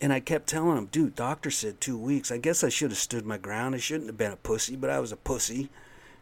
And 0.00 0.12
I 0.12 0.20
kept 0.20 0.46
telling 0.46 0.78
him, 0.78 0.86
dude, 0.86 1.16
doctor 1.16 1.50
said 1.50 1.80
two 1.80 1.98
weeks. 1.98 2.30
I 2.30 2.38
guess 2.38 2.62
I 2.62 2.68
should 2.68 2.90
have 2.90 2.98
stood 2.98 3.26
my 3.26 3.36
ground. 3.36 3.74
I 3.74 3.78
shouldn't 3.78 4.06
have 4.06 4.16
been 4.16 4.32
a 4.32 4.36
pussy, 4.36 4.76
but 4.76 4.90
I 4.90 5.00
was 5.00 5.10
a 5.10 5.16
pussy. 5.16 5.70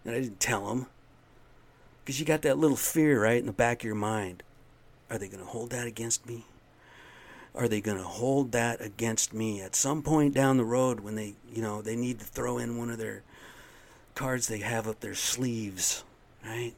And 0.05 0.15
I 0.15 0.21
didn't 0.21 0.41
tell 0.41 0.71
him. 0.71 0.87
Because 2.05 2.19
you 2.19 2.25
got 2.25 2.43
that 2.43 2.59
little 2.59 2.77
fear, 2.77 3.23
right, 3.23 3.39
in 3.39 3.47
the 3.47 3.53
back 3.53 3.81
of 3.81 3.85
your 3.85 3.95
mind. 3.95 4.43
Are 5.11 5.19
they 5.19 5.29
going 5.29 5.45
to 5.45 5.51
hold 5.51 5.71
that 5.71 5.87
against 5.87 6.27
me? 6.27 6.45
Are 7.57 7.69
they 7.69 7.81
going 7.81 7.97
to 7.97 8.05
hold 8.05 8.53
that 8.53 8.83
against 8.83 9.33
me 9.33 9.63
at 9.63 9.75
some 9.75 10.03
point 10.03 10.35
down 10.35 10.59
the 10.59 10.65
road 10.65 11.01
when 11.01 11.15
they, 11.15 11.37
you 11.51 11.63
know, 11.63 11.81
they 11.81 11.97
need 11.97 12.19
to 12.19 12.27
throw 12.27 12.59
in 12.59 12.77
one 12.77 12.91
of 12.91 12.99
their 12.99 13.23
cards 14.15 14.49
they 14.49 14.59
have 14.59 14.87
up 14.89 15.01
their 15.01 15.15
sleeves, 15.15 16.05
right? 16.45 16.75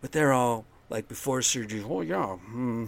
But 0.00 0.12
they're 0.12 0.32
all 0.32 0.64
like 0.88 1.08
before 1.08 1.42
surgery. 1.42 1.84
Oh 1.86 2.00
yeah, 2.00 2.36
hmm, 2.36 2.86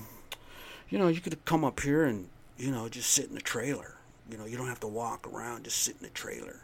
you 0.89 0.99
know, 0.99 1.09
you 1.09 1.21
could 1.21 1.45
come 1.45 1.65
up 1.65 1.81
here 1.81 2.05
and 2.05 2.29
you 2.57 2.71
know 2.71 2.89
just 2.89 3.11
sit 3.11 3.29
in 3.29 3.35
the 3.35 3.41
trailer. 3.41 3.97
You 4.31 4.39
know, 4.39 4.45
you 4.45 4.57
don't 4.57 4.69
have 4.69 4.81
to 4.81 4.87
walk 4.87 5.27
around. 5.27 5.65
Just 5.65 5.83
sit 5.83 5.97
in 5.97 6.03
the 6.03 6.11
trailer. 6.11 6.61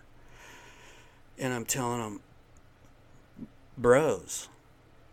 And 1.38 1.52
I'm 1.52 1.64
telling 1.64 2.00
them, 2.00 2.21
bros, 3.76 4.49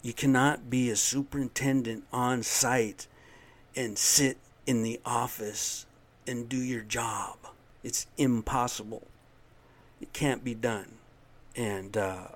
you 0.01 0.13
cannot 0.13 0.69
be 0.69 0.89
a 0.89 0.95
superintendent 0.95 2.03
on 2.11 2.43
site 2.43 3.07
and 3.75 3.97
sit 3.97 4.37
in 4.65 4.83
the 4.83 4.99
office 5.05 5.85
and 6.27 6.47
do 6.47 6.57
your 6.57 6.81
job. 6.81 7.37
It's 7.83 8.07
impossible. 8.17 9.07
It 9.99 10.13
can't 10.13 10.43
be 10.43 10.53
done. 10.53 10.93
And 11.55 11.97
uh, 11.97 12.27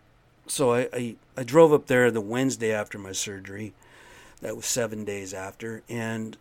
so 0.48 0.74
I, 0.74 0.90
I, 0.94 1.16
I 1.38 1.44
drove 1.44 1.74
up 1.74 1.88
there 1.88 2.12
the 2.12 2.22
Wednesday 2.22 2.74
after 2.74 2.98
my 2.98 3.12
surgery. 3.12 3.74
That 4.42 4.56
was 4.56 4.66
seven 4.66 5.06
days 5.06 5.34
after. 5.34 5.84
And 5.90 6.38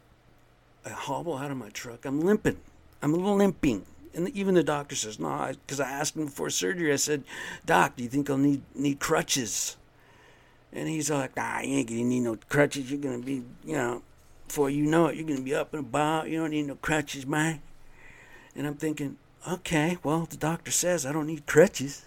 I 0.85 0.91
hobble 0.91 1.37
out 1.37 1.51
of 1.51 1.57
my 1.57 1.71
truck. 1.71 2.05
I'm 2.05 2.21
limping. 2.21 2.59
I'm 3.03 3.15
a 3.15 3.17
little 3.17 3.37
limping. 3.37 3.87
And 4.15 4.29
even 4.31 4.55
the 4.55 4.63
doctor 4.63 4.95
says, 4.95 5.19
no, 5.19 5.53
because 5.67 5.81
I 5.81 5.91
asked 5.91 6.17
him 6.17 6.27
before 6.27 6.51
surgery, 6.51 6.93
I 6.93 6.97
said, 6.97 7.25
Doc, 7.67 7.97
do 7.97 8.03
you 8.03 8.09
think 8.09 8.31
I'll 8.31 8.39
need, 8.39 8.63
need 8.75 9.01
crutches? 9.01 9.77
And 10.73 10.89
he's 10.89 11.11
like, 11.11 11.37
nah, 11.37 11.61
you 11.61 11.79
ain't 11.79 11.89
gonna 11.89 12.05
need 12.05 12.21
no 12.21 12.39
crutches. 12.49 12.91
You're 12.91 13.01
gonna 13.01 13.19
be, 13.19 13.43
you 13.65 13.75
know, 13.75 14.03
before 14.47 14.71
you 14.71 14.85
know 14.85 15.07
it, 15.07 15.17
you're 15.17 15.27
gonna 15.27 15.41
be 15.41 15.55
up 15.55 15.75
and 15.75 15.81
about. 15.81 16.29
You 16.29 16.39
don't 16.39 16.51
need 16.51 16.67
no 16.67 16.77
crutches, 16.77 17.27
man. 17.27 17.61
And 18.55 18.67
I'm 18.67 18.75
thinking, 18.75 19.17
okay, 19.49 19.99
well, 20.03 20.27
the 20.29 20.37
doctor 20.37 20.71
says 20.71 21.05
I 21.05 21.13
don't 21.13 21.27
need 21.27 21.47
crutches. 21.47 22.07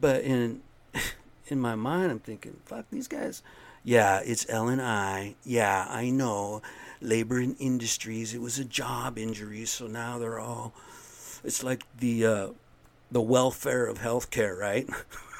But 0.00 0.22
in 0.22 0.62
in 1.48 1.60
my 1.60 1.74
mind, 1.74 2.10
I'm 2.10 2.20
thinking, 2.20 2.56
fuck 2.64 2.86
these 2.90 3.08
guys. 3.08 3.42
Yeah, 3.84 4.20
it's 4.24 4.46
L 4.48 4.68
and 4.68 4.80
I. 4.80 5.34
Yeah, 5.44 5.86
I 5.88 6.10
know. 6.10 6.62
Labor 7.00 7.38
and 7.38 7.56
industries. 7.58 8.32
It 8.32 8.40
was 8.40 8.58
a 8.58 8.64
job 8.64 9.18
injury, 9.18 9.64
so 9.64 9.88
now 9.88 10.18
they're 10.18 10.38
all. 10.38 10.72
It's 11.42 11.64
like 11.64 11.84
the 11.98 12.24
uh, 12.24 12.48
the 13.10 13.20
welfare 13.20 13.86
of 13.86 13.98
healthcare, 13.98 14.56
right? 14.56 14.88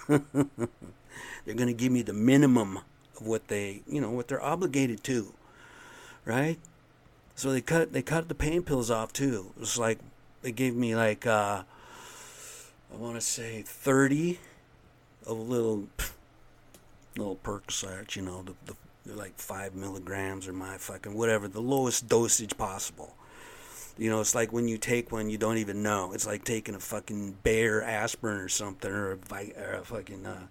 They're 1.44 1.54
going 1.54 1.68
to 1.68 1.72
give 1.74 1.90
me 1.90 2.02
the 2.02 2.12
minimum 2.12 2.78
of 3.18 3.26
what 3.26 3.48
they, 3.48 3.82
you 3.86 4.00
know, 4.00 4.10
what 4.10 4.28
they're 4.28 4.42
obligated 4.42 5.02
to, 5.04 5.32
right? 6.24 6.58
So 7.34 7.52
they 7.52 7.60
cut 7.60 7.92
they 7.92 8.02
cut 8.02 8.28
the 8.28 8.34
pain 8.34 8.62
pills 8.62 8.90
off 8.90 9.12
too. 9.12 9.52
It 9.56 9.60
was 9.60 9.78
like 9.78 9.98
they 10.42 10.52
gave 10.52 10.74
me 10.74 10.94
like 10.94 11.26
uh, 11.26 11.62
I 12.92 12.96
want 12.96 13.14
to 13.14 13.20
say 13.20 13.62
thirty 13.62 14.38
of 15.26 15.38
little 15.38 15.88
little 17.16 17.36
Percocets, 17.36 18.16
you 18.16 18.22
know, 18.22 18.42
the, 18.42 18.74
the 19.04 19.14
like 19.14 19.36
five 19.36 19.74
milligrams 19.74 20.46
or 20.46 20.52
my 20.52 20.78
fucking 20.78 21.14
whatever, 21.14 21.48
the 21.48 21.60
lowest 21.60 22.08
dosage 22.08 22.56
possible. 22.56 23.14
You 23.98 24.08
know, 24.08 24.20
it's 24.20 24.34
like 24.34 24.52
when 24.52 24.68
you 24.68 24.78
take 24.78 25.12
one, 25.12 25.28
you 25.28 25.36
don't 25.36 25.58
even 25.58 25.82
know. 25.82 26.12
It's 26.12 26.26
like 26.26 26.44
taking 26.44 26.74
a 26.74 26.80
fucking 26.80 27.38
Bayer 27.42 27.82
aspirin 27.82 28.38
or 28.38 28.48
something, 28.48 28.90
or 28.90 29.12
a, 29.12 29.52
or 29.58 29.72
a 29.74 29.84
fucking 29.84 30.24
uh, 30.24 30.46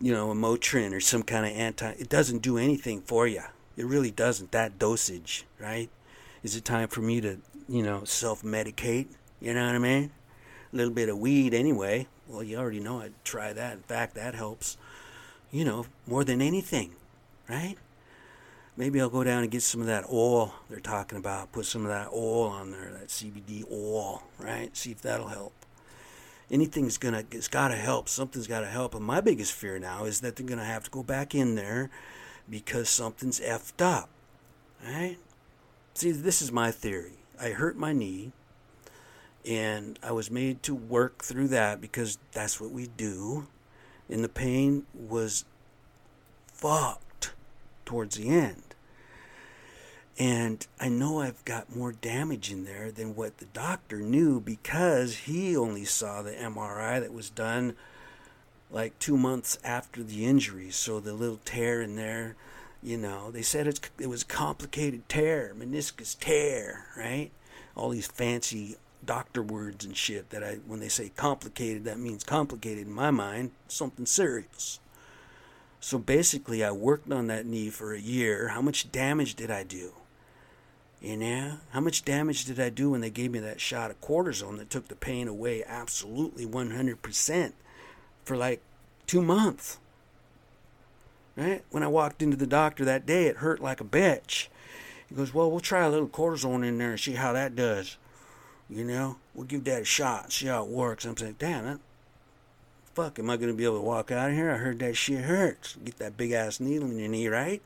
you 0.00 0.12
know, 0.12 0.30
a 0.30 0.34
Motrin 0.34 0.92
or 0.92 1.00
some 1.00 1.22
kind 1.22 1.46
of 1.46 1.52
anti. 1.52 1.90
It 1.98 2.08
doesn't 2.08 2.42
do 2.42 2.58
anything 2.58 3.00
for 3.00 3.26
you. 3.26 3.42
It 3.78 3.86
really 3.86 4.10
doesn't. 4.10 4.50
That 4.50 4.76
dosage, 4.76 5.46
right? 5.60 5.88
Is 6.42 6.56
it 6.56 6.64
time 6.64 6.88
for 6.88 7.00
me 7.00 7.20
to, 7.20 7.38
you 7.68 7.84
know, 7.84 8.02
self 8.02 8.42
medicate? 8.42 9.06
You 9.40 9.54
know 9.54 9.64
what 9.64 9.76
I 9.76 9.78
mean? 9.78 10.10
A 10.72 10.76
little 10.76 10.92
bit 10.92 11.08
of 11.08 11.18
weed 11.18 11.54
anyway. 11.54 12.08
Well, 12.26 12.42
you 12.42 12.58
already 12.58 12.80
know 12.80 13.00
I'd 13.00 13.14
try 13.24 13.52
that. 13.52 13.74
In 13.74 13.82
fact, 13.82 14.16
that 14.16 14.34
helps, 14.34 14.76
you 15.52 15.64
know, 15.64 15.86
more 16.08 16.24
than 16.24 16.42
anything, 16.42 16.96
right? 17.48 17.76
Maybe 18.76 19.00
I'll 19.00 19.08
go 19.08 19.22
down 19.22 19.44
and 19.44 19.50
get 19.50 19.62
some 19.62 19.80
of 19.80 19.86
that 19.86 20.06
oil 20.12 20.54
they're 20.68 20.80
talking 20.80 21.16
about. 21.16 21.52
Put 21.52 21.64
some 21.64 21.82
of 21.82 21.88
that 21.88 22.08
oil 22.12 22.48
on 22.48 22.72
there, 22.72 22.90
that 22.90 23.08
CBD 23.08 23.64
oil, 23.70 24.24
right? 24.40 24.76
See 24.76 24.90
if 24.90 25.02
that'll 25.02 25.28
help 25.28 25.52
anything's 26.50 26.96
gonna 26.96 27.22
it's 27.30 27.46
gotta 27.46 27.76
help 27.76 28.08
something's 28.08 28.46
gotta 28.46 28.66
help 28.66 28.94
and 28.94 29.04
my 29.04 29.20
biggest 29.20 29.52
fear 29.52 29.78
now 29.78 30.04
is 30.04 30.22
that 30.22 30.34
they're 30.34 30.46
gonna 30.46 30.64
have 30.64 30.82
to 30.82 30.90
go 30.90 31.02
back 31.02 31.34
in 31.34 31.56
there 31.56 31.90
because 32.50 32.88
something's 32.88 33.40
effed 33.40 33.82
up 33.82 34.08
right? 34.84 35.18
See 35.94 36.12
this 36.12 36.42
is 36.42 36.52
my 36.52 36.70
theory. 36.70 37.18
I 37.40 37.50
hurt 37.50 37.76
my 37.76 37.92
knee 37.92 38.32
and 39.46 39.98
i 40.02 40.10
was 40.10 40.30
made 40.32 40.62
to 40.64 40.74
work 40.74 41.22
through 41.22 41.46
that 41.46 41.80
because 41.80 42.18
that's 42.32 42.60
what 42.60 42.72
we 42.72 42.88
do 42.96 43.46
and 44.10 44.24
the 44.24 44.28
pain 44.28 44.84
was 44.92 45.44
fucked 46.52 47.32
towards 47.84 48.16
the 48.16 48.28
end. 48.28 48.62
And 50.18 50.66
I 50.80 50.88
know 50.88 51.20
I've 51.20 51.44
got 51.44 51.76
more 51.76 51.92
damage 51.92 52.50
in 52.50 52.64
there 52.64 52.90
than 52.90 53.14
what 53.14 53.38
the 53.38 53.44
doctor 53.44 54.00
knew 54.00 54.40
because 54.40 55.18
he 55.18 55.56
only 55.56 55.84
saw 55.84 56.22
the 56.22 56.32
MRI 56.32 57.00
that 57.00 57.12
was 57.12 57.30
done 57.30 57.76
like 58.70 58.98
two 58.98 59.16
months 59.16 59.58
after 59.64 60.02
the 60.02 60.26
injury. 60.26 60.70
So 60.70 61.00
the 61.00 61.12
little 61.12 61.40
tear 61.44 61.80
in 61.80 61.96
there, 61.96 62.36
you 62.82 62.96
know, 62.96 63.30
they 63.30 63.42
said 63.42 63.66
it's, 63.66 63.80
it 63.98 64.08
was 64.08 64.24
complicated 64.24 65.08
tear, 65.08 65.54
meniscus 65.58 66.18
tear, 66.18 66.86
right? 66.96 67.30
All 67.74 67.90
these 67.90 68.06
fancy 68.06 68.76
doctor 69.04 69.42
words 69.42 69.84
and 69.84 69.96
shit 69.96 70.30
that 70.30 70.44
I, 70.44 70.56
when 70.66 70.80
they 70.80 70.88
say 70.88 71.10
complicated, 71.16 71.84
that 71.84 71.98
means 71.98 72.24
complicated 72.24 72.86
in 72.86 72.92
my 72.92 73.10
mind, 73.10 73.52
something 73.68 74.06
serious. 74.06 74.80
So 75.80 75.98
basically, 75.98 76.64
I 76.64 76.72
worked 76.72 77.10
on 77.12 77.28
that 77.28 77.46
knee 77.46 77.70
for 77.70 77.94
a 77.94 78.00
year. 78.00 78.48
How 78.48 78.60
much 78.60 78.90
damage 78.90 79.34
did 79.34 79.50
I 79.50 79.62
do? 79.62 79.92
You 81.00 81.16
know, 81.16 81.58
how 81.70 81.80
much 81.80 82.04
damage 82.04 82.44
did 82.44 82.58
I 82.58 82.70
do 82.70 82.90
when 82.90 83.00
they 83.00 83.10
gave 83.10 83.30
me 83.30 83.38
that 83.38 83.60
shot 83.60 83.92
of 83.92 84.00
cortisone 84.00 84.58
that 84.58 84.68
took 84.68 84.88
the 84.88 84.96
pain 84.96 85.28
away 85.28 85.62
absolutely 85.64 86.44
100% 86.44 87.52
for 88.28 88.36
like 88.36 88.60
two 89.06 89.22
months? 89.22 89.78
Right? 91.34 91.64
When 91.70 91.82
I 91.82 91.88
walked 91.88 92.22
into 92.22 92.36
the 92.36 92.46
doctor 92.46 92.84
that 92.84 93.06
day, 93.06 93.26
it 93.26 93.38
hurt 93.38 93.60
like 93.60 93.80
a 93.80 93.84
bitch. 93.84 94.48
He 95.08 95.14
goes, 95.14 95.32
Well, 95.32 95.50
we'll 95.50 95.60
try 95.60 95.84
a 95.84 95.90
little 95.90 96.08
cortisone 96.08 96.66
in 96.66 96.78
there 96.78 96.90
and 96.90 97.00
see 97.00 97.14
how 97.14 97.32
that 97.32 97.56
does. 97.56 97.96
You 98.68 98.84
know, 98.84 99.16
we'll 99.34 99.46
give 99.46 99.64
that 99.64 99.82
a 99.82 99.84
shot, 99.84 100.32
see 100.32 100.46
how 100.46 100.64
it 100.64 100.68
works. 100.68 101.04
I'm 101.06 101.16
saying, 101.16 101.36
Damn, 101.38 101.66
it. 101.66 101.80
fuck, 102.92 103.18
am 103.18 103.30
I 103.30 103.36
going 103.36 103.50
to 103.50 103.56
be 103.56 103.64
able 103.64 103.78
to 103.78 103.82
walk 103.82 104.10
out 104.10 104.30
of 104.30 104.36
here? 104.36 104.50
I 104.50 104.56
heard 104.56 104.78
that 104.80 104.96
shit 104.96 105.24
hurts. 105.24 105.76
Get 105.82 105.98
that 105.98 106.16
big 106.16 106.32
ass 106.32 106.60
needle 106.60 106.90
in 106.90 106.98
your 106.98 107.08
knee, 107.08 107.28
right? 107.28 107.62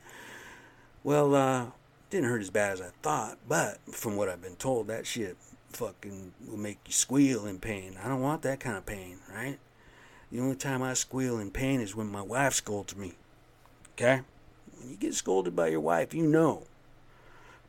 Well, 1.03 1.35
uh, 1.35 1.67
didn't 2.11 2.29
hurt 2.29 2.43
as 2.43 2.51
bad 2.51 2.75
as 2.75 2.81
I 2.81 2.91
thought, 3.03 3.39
but 3.49 3.79
from 3.91 4.17
what 4.17 4.29
I've 4.29 4.43
been 4.43 4.57
told, 4.57 4.87
that 4.87 5.07
shit 5.07 5.37
fucking 5.73 6.35
will 6.47 6.59
make 6.59 6.79
you 6.87 6.93
squeal 6.93 7.47
in 7.47 7.59
pain. 7.59 7.97
I 8.05 8.07
don't 8.07 8.21
want 8.21 8.43
that 8.43 8.61
kind 8.61 8.77
of 8.77 8.87
pain, 8.87 9.19
right? 9.35 9.59
The 10.33 10.41
only 10.41 10.57
time 10.57 10.83
I 10.83 10.95
squeal 10.95 11.39
in 11.39 11.51
pain 11.51 11.81
is 11.83 11.95
when 11.95 12.11
my 12.11 12.23
wife 12.23 12.55
scolds 12.55 12.97
me. 12.97 13.13
Okay? 13.95 14.23
When 14.79 14.91
you 14.91 14.97
get 14.97 15.15
scolded 15.15 15.55
by 15.55 15.69
your 15.69 15.81
wife, 15.81 16.15
you 16.15 16.27
know. 16.27 16.65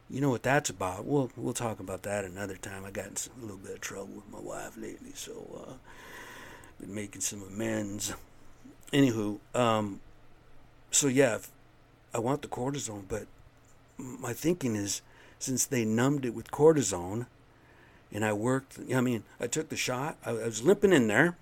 You 0.09 0.21
know 0.21 0.29
what 0.29 0.43
that's 0.43 0.69
about. 0.69 1.05
We'll 1.05 1.31
we'll 1.35 1.53
talk 1.53 1.79
about 1.79 2.03
that 2.03 2.23
another 2.23 2.55
time. 2.55 2.85
I 2.85 2.91
got 2.91 3.07
in 3.07 3.15
a 3.37 3.41
little 3.41 3.57
bit 3.57 3.73
of 3.73 3.81
trouble 3.81 4.13
with 4.15 4.31
my 4.31 4.39
wife 4.39 4.77
lately, 4.77 5.11
so 5.15 5.65
uh, 5.67 5.73
been 6.79 6.93
making 6.93 7.21
some 7.21 7.41
amends. 7.41 8.13
Anywho, 8.91 9.39
um, 9.55 10.01
so 10.91 11.07
yeah, 11.07 11.39
I 12.13 12.19
want 12.19 12.43
the 12.43 12.47
cortisone, 12.47 13.05
but 13.07 13.25
my 13.97 14.33
thinking 14.33 14.75
is 14.75 15.01
since 15.39 15.65
they 15.65 15.83
numbed 15.83 16.25
it 16.25 16.35
with 16.35 16.51
cortisone 16.51 17.25
and 18.11 18.23
I 18.23 18.33
worked, 18.33 18.77
I 18.93 19.01
mean, 19.01 19.23
I 19.39 19.47
took 19.47 19.69
the 19.69 19.75
shot, 19.75 20.17
I, 20.23 20.31
I 20.31 20.45
was 20.45 20.63
limping 20.63 20.93
in 20.93 21.07
there, 21.07 21.35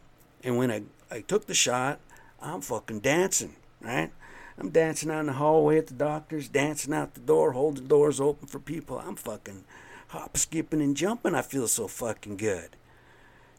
and 0.44 0.58
when 0.58 0.72
I, 0.72 0.84
I 1.12 1.22
took 1.22 1.46
the 1.46 1.54
shot, 1.54 2.00
I'm 2.42 2.62
fucking 2.62 3.02
dancing, 3.02 3.56
right? 3.82 4.12
I'm 4.58 4.70
dancing 4.70 5.12
out 5.12 5.22
in 5.22 5.26
the 5.28 5.34
hallway 5.34 5.78
at 5.78 5.88
the 5.88 5.94
doctor's, 5.94 6.48
dancing 6.48 6.94
out 6.94 7.14
the 7.14 7.20
door, 7.20 7.52
holding 7.52 7.88
doors 7.88 8.20
open 8.20 8.48
for 8.48 8.60
people. 8.60 9.00
I'm 9.00 9.16
fucking 9.16 9.66
hop, 10.10 10.38
skipping, 10.38 10.82
and 10.82 10.96
jumping. 10.96 11.36
I 11.36 11.42
feel 11.42 11.68
so 11.68 11.88
fucking 11.88 12.38
good. 12.38 12.76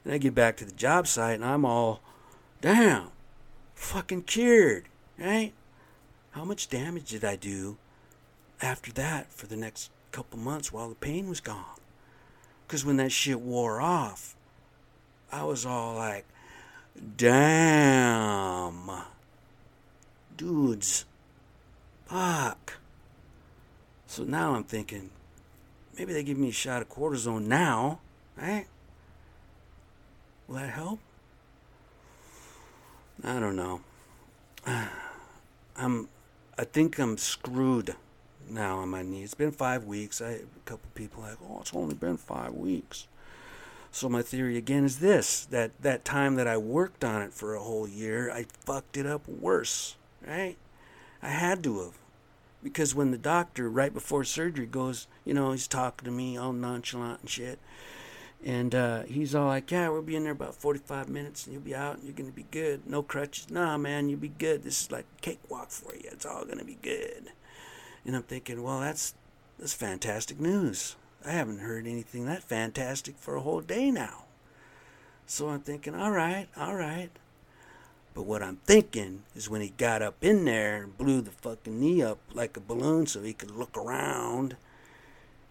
And 0.05 0.13
I 0.13 0.19
get 0.19 0.35
back 0.35 0.57
to 0.57 0.65
the 0.65 0.73
job 0.73 1.07
site 1.07 1.37
and 1.37 1.45
I'm 1.45 1.65
all, 1.65 2.01
damn, 2.61 3.09
fucking 3.75 4.23
cured, 4.23 4.87
right? 5.19 5.53
How 6.33 6.45
much 6.45 6.69
damage 6.69 7.11
did 7.11 7.25
I 7.25 7.37
do 7.37 7.77
after 8.63 8.93
that 8.93 9.33
for 9.33 9.47
the 9.47 9.57
next 9.57 9.91
couple 10.13 10.39
months 10.39 10.73
while 10.73 10.89
the 10.89 10.95
pain 10.95 11.29
was 11.29 11.41
gone. 11.41 11.65
Because 12.67 12.85
when 12.85 12.99
that 12.99 13.13
shit 13.13 13.41
wore 13.41 13.81
off, 13.81 14.37
I 15.33 15.45
was 15.45 15.67
all 15.67 15.97
like, 15.97 16.27
damn. 17.17 18.91
Dudes, 20.37 21.05
fuck. 22.07 22.79
So 24.07 24.25
now 24.25 24.55
I'm 24.55 24.65
thinking, 24.65 25.11
maybe 25.97 26.13
they 26.13 26.23
give 26.23 26.39
me 26.39 26.49
a 26.49 26.53
shot 26.53 26.83
of 26.83 26.89
cortisone 26.89 27.47
now, 27.47 28.01
right? 28.37 28.67
Will 30.49 30.57
that 30.57 30.71
help? 30.71 30.99
I 33.25 33.39
don't 33.39 33.57
know. 33.57 33.81
I'm 35.77 36.09
I 36.59 36.65
think 36.65 36.99
I'm 36.99 37.17
screwed 37.17 37.97
now 38.49 38.79
on 38.79 38.91
my 38.91 39.03
knee. 39.03 39.23
It's 39.23 39.35
been 39.35 39.53
five 39.53 39.85
weeks. 39.85 40.21
I 40.21 40.31
a 40.31 40.41
couple 40.65 40.91
people 40.95 41.23
like, 41.23 41.39
oh, 41.49 41.59
it's 41.61 41.75
only 41.75 41.95
been 41.95 42.17
five 42.17 42.53
weeks. 42.53 43.07
So 43.95 44.09
my 44.09 44.23
theory 44.23 44.57
again 44.57 44.85
is 44.85 44.99
this: 45.01 45.45
that 45.51 45.71
that 45.83 46.05
time 46.05 46.37
that 46.37 46.49
I 46.49 46.57
worked 46.57 47.05
on 47.05 47.21
it 47.21 47.35
for 47.35 47.55
a 47.55 47.61
whole 47.61 47.87
year, 47.87 48.33
I 48.33 48.47
fucked 48.65 48.97
it 48.97 49.07
up 49.07 49.29
worse, 49.29 49.97
right? 50.27 50.57
I 51.23 51.29
had 51.29 51.63
to 51.65 51.79
have, 51.81 51.99
because 52.63 52.95
when 52.95 53.11
the 53.11 53.19
doctor 53.19 53.69
right 53.69 53.93
before 53.93 54.25
surgery 54.25 54.67
goes, 54.67 55.07
you 55.27 55.35
know, 55.35 55.53
he's 55.53 55.69
talking 55.69 56.07
to 56.07 56.11
me 56.11 56.39
all 56.39 56.55
nonchalant 56.55 57.21
and 57.21 57.31
shit, 57.31 57.59
and 58.43 58.75
uh, 58.75 59.03
he's 59.03 59.35
all 59.35 59.49
like, 59.49 59.71
"Yeah, 59.71 59.91
we'll 59.91 60.01
be 60.01 60.17
in 60.17 60.25
there 60.25 60.33
about 60.33 60.55
45 60.55 61.11
minutes, 61.11 61.45
and 61.45 61.53
you'll 61.53 61.63
be 61.63 61.75
out, 61.75 61.97
and 61.97 62.05
you're 62.05 62.17
gonna 62.17 62.31
be 62.31 62.47
good. 62.51 62.87
No 62.87 63.03
crutches. 63.03 63.51
Nah, 63.51 63.77
man, 63.77 64.09
you'll 64.09 64.19
be 64.19 64.29
good. 64.29 64.63
This 64.63 64.85
is 64.85 64.91
like 64.91 65.05
a 65.19 65.21
cakewalk 65.21 65.71
for 65.71 65.95
you. 65.95 66.09
It's 66.11 66.27
all 66.27 66.47
gonna 66.47 66.65
be 66.65 66.79
good." 66.81 67.33
And 68.07 68.17
I'm 68.17 68.23
thinking, 68.23 68.63
well, 68.63 68.81
that's 68.81 69.15
that's 69.59 69.75
fantastic 69.75 70.41
news. 70.41 70.97
I 71.25 71.31
haven't 71.31 71.61
heard 71.61 71.87
anything 71.87 72.27
that 72.27 72.43
fantastic 72.43 73.17
for 73.19 73.37
a 73.37 73.41
whole 73.41 73.61
day 73.61 73.91
now. 73.91 74.25
So 75.27 75.49
I'm 75.49 75.61
thinking, 75.61 75.95
all 75.95 76.11
right, 76.11 76.49
all 76.57 76.75
right. 76.75 77.11
But 78.15 78.25
what 78.25 78.43
I'm 78.43 78.57
thinking 78.65 79.23
is 79.35 79.49
when 79.49 79.63
he 79.63 79.71
got 79.71 80.03
up 80.03 80.17
in 80.21 80.45
there 80.45 80.83
and 80.83 80.99
blew 80.99 81.21
the 81.21 81.31
fucking 81.31 81.81
knee 81.81 82.03
up 82.03 82.19
like 82.35 82.57
a 82.57 82.61
balloon 82.61 83.07
so 83.07 83.23
he 83.23 83.33
could 83.33 83.53
look 83.53 83.77
around, 83.77 84.57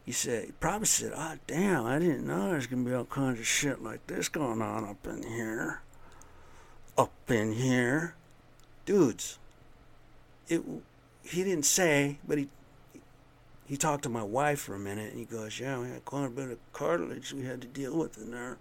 he 0.06 0.12
said, 0.12 0.46
he 0.46 0.52
probably 0.52 0.88
said, 0.88 1.14
oh, 1.16 1.36
damn, 1.48 1.86
I 1.86 2.00
didn't 2.00 2.28
know 2.28 2.50
there's 2.50 2.68
going 2.68 2.84
to 2.84 2.90
be 2.90 2.96
all 2.96 3.06
kinds 3.06 3.40
of 3.40 3.48
shit 3.48 3.82
like 3.82 4.06
this 4.08 4.30
going 4.30 4.62
on 4.62 4.84
up 4.84 5.08
in 5.08 5.24
here. 5.24 5.82
Up 6.98 7.14
in 7.30 7.54
here. 7.54 8.16
Dudes, 8.86 9.40
it, 10.48 10.62
he 11.24 11.44
didn't 11.44 11.66
say, 11.66 12.18
but 12.28 12.38
he 12.38 12.50
he 13.72 13.78
talked 13.78 14.04
to 14.04 14.10
my 14.10 14.22
wife 14.22 14.60
for 14.60 14.76
a 14.76 14.80
minute 14.80 15.12
and 15.12 15.18
he 15.18 15.24
goes, 15.24 15.58
Yeah, 15.58 15.80
we 15.80 15.88
had 15.88 16.04
quite 16.04 16.26
a 16.26 16.30
bit 16.30 16.52
of 16.52 16.58
cartilage 16.74 17.32
we 17.32 17.46
had 17.46 17.62
to 17.62 17.68
deal 17.70 17.98
with 17.98 18.18
in 18.18 18.32
there. 18.32 18.58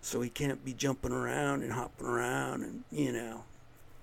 So 0.00 0.22
he 0.22 0.30
can't 0.30 0.64
be 0.64 0.72
jumping 0.72 1.12
around 1.12 1.62
and 1.62 1.70
hopping 1.70 2.06
around 2.06 2.62
and, 2.62 2.82
you 2.90 3.12
know, 3.12 3.44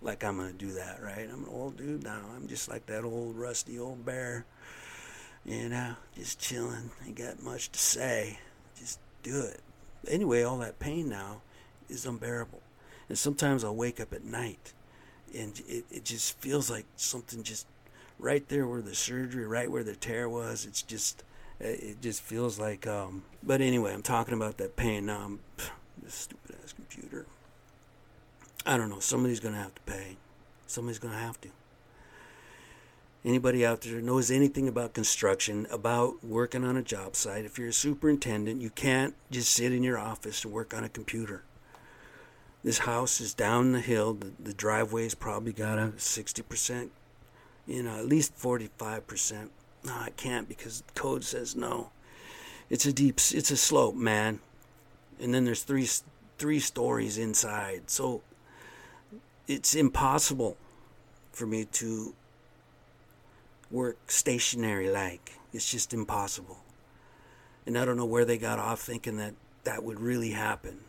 like 0.03 0.23
I'm 0.23 0.37
going 0.37 0.51
to 0.51 0.55
do 0.55 0.73
that, 0.73 1.01
right? 1.01 1.27
I'm 1.33 1.45
an 1.45 1.49
old 1.49 1.77
dude 1.77 2.03
now. 2.03 2.21
I'm 2.35 2.47
just 2.47 2.69
like 2.69 2.85
that 2.85 3.03
old 3.03 3.35
rusty 3.35 3.79
old 3.79 4.05
bear, 4.05 4.45
you 5.45 5.67
know, 5.67 5.95
just 6.15 6.39
chilling. 6.39 6.91
Ain't 7.07 7.17
got 7.17 7.41
much 7.41 7.71
to 7.71 7.79
say. 7.79 8.37
Just 8.77 8.99
do 9.23 9.41
it. 9.41 9.61
Anyway, 10.07 10.43
all 10.43 10.59
that 10.59 10.77
pain 10.77 11.09
now 11.09 11.41
is 11.89 12.05
unbearable. 12.05 12.61
And 13.09 13.17
sometimes 13.17 13.63
I'll 13.63 13.75
wake 13.75 13.99
up 13.99 14.13
at 14.13 14.23
night 14.23 14.73
and 15.33 15.59
it, 15.67 15.85
it 15.89 16.05
just 16.05 16.39
feels 16.39 16.69
like 16.69 16.85
something 16.97 17.41
just 17.41 17.65
right 18.19 18.47
there 18.49 18.67
where 18.67 18.81
the 18.81 18.95
surgery, 18.95 19.45
right 19.45 19.69
where 19.69 19.83
the 19.83 19.95
tear 19.95 20.29
was. 20.29 20.65
It's 20.65 20.81
just, 20.81 21.23
it 21.59 22.01
just 22.01 22.21
feels 22.21 22.59
like. 22.59 22.87
Um, 22.87 23.23
but 23.43 23.61
anyway, 23.61 23.93
I'm 23.93 24.01
talking 24.01 24.33
about 24.33 24.57
that 24.57 24.75
pain 24.75 25.05
now. 25.05 25.21
I'm 25.21 25.39
this 26.03 26.13
stupid 26.13 26.55
ass 26.63 26.73
computer. 26.73 27.25
I 28.65 28.77
don't 28.77 28.89
know. 28.89 28.99
Somebody's 28.99 29.39
gonna 29.39 29.61
have 29.61 29.75
to 29.75 29.81
pay. 29.81 30.17
Somebody's 30.67 30.99
gonna 30.99 31.17
have 31.17 31.39
to. 31.41 31.49
Anybody 33.23 33.65
out 33.65 33.81
there 33.81 34.01
knows 34.01 34.29
anything 34.29 34.67
about 34.67 34.93
construction, 34.93 35.65
about 35.71 36.23
working 36.23 36.63
on 36.63 36.77
a 36.77 36.83
job 36.83 37.15
site, 37.15 37.43
if 37.43 37.57
you're 37.57 37.69
a 37.69 37.73
superintendent, 37.73 38.61
you 38.61 38.69
can't 38.69 39.15
just 39.31 39.51
sit 39.51 39.73
in 39.73 39.81
your 39.81 39.97
office 39.97 40.43
and 40.43 40.53
work 40.53 40.75
on 40.75 40.83
a 40.83 40.89
computer. 40.89 41.43
This 42.63 42.79
house 42.79 43.19
is 43.19 43.33
down 43.33 43.71
the 43.71 43.81
hill. 43.81 44.13
The, 44.13 44.31
the 44.39 44.53
driveway's 44.53 45.15
probably 45.15 45.53
got 45.53 45.79
a 45.79 45.93
60% 45.97 46.89
you 47.67 47.83
know, 47.83 47.97
at 47.97 48.05
least 48.05 48.37
45%. 48.37 49.49
No, 49.85 49.93
I 49.93 50.09
can't 50.17 50.47
because 50.47 50.83
code 50.95 51.23
says 51.23 51.55
no. 51.55 51.89
It's 52.69 52.85
a 52.85 52.93
deep, 52.93 53.15
it's 53.15 53.51
a 53.51 53.57
slope, 53.57 53.95
man. 53.95 54.39
And 55.19 55.33
then 55.33 55.45
there's 55.45 55.63
three, 55.63 55.87
three 56.37 56.59
stories 56.59 57.17
inside. 57.17 57.89
So 57.89 58.21
it's 59.47 59.75
impossible 59.75 60.57
for 61.31 61.45
me 61.45 61.65
to 61.65 62.13
work 63.69 63.97
stationary 64.07 64.89
like. 64.89 65.33
It's 65.53 65.69
just 65.69 65.93
impossible. 65.93 66.57
And 67.65 67.77
I 67.77 67.85
don't 67.85 67.97
know 67.97 68.05
where 68.05 68.25
they 68.25 68.37
got 68.37 68.59
off 68.59 68.81
thinking 68.81 69.17
that 69.17 69.33
that 69.63 69.83
would 69.83 69.99
really 69.99 70.31
happen. 70.31 70.79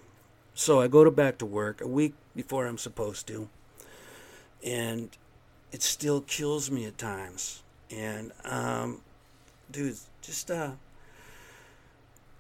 So 0.55 0.81
I 0.81 0.89
go 0.89 1.05
to 1.05 1.11
back 1.11 1.39
to 1.39 1.47
work 1.47 1.81
a 1.81 1.87
week 1.87 2.15
before 2.35 2.67
I'm 2.67 2.79
supposed 2.79 3.27
to. 3.29 3.49
And 4.65 5.11
it 5.73 5.83
still 5.83 6.21
kills 6.23 6.71
me 6.71 6.87
at 6.87 6.99
times. 6.99 7.63
And, 7.91 8.33
um, 8.45 9.01
dude, 9.71 9.97
just, 10.23 10.51
uh, 10.51 10.73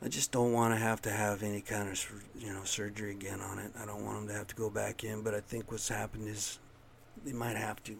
I 0.02 0.08
just 0.08 0.30
don't 0.32 0.52
want 0.52 0.74
to 0.74 0.78
have 0.78 1.00
to 1.02 1.10
have 1.10 1.42
any 1.42 1.60
kind 1.60 1.88
of, 1.88 2.22
you 2.38 2.52
know, 2.52 2.64
surgery 2.64 3.12
again 3.12 3.40
on 3.40 3.58
it. 3.58 3.72
I 3.80 3.86
don't 3.86 4.04
want 4.04 4.18
them 4.18 4.28
to 4.28 4.34
have 4.34 4.46
to 4.48 4.54
go 4.54 4.70
back 4.70 5.04
in, 5.04 5.22
but 5.22 5.34
I 5.34 5.40
think 5.40 5.70
what's 5.70 5.88
happened 5.88 6.28
is 6.28 6.58
they 7.24 7.32
might 7.32 7.56
have 7.56 7.82
to. 7.84 7.96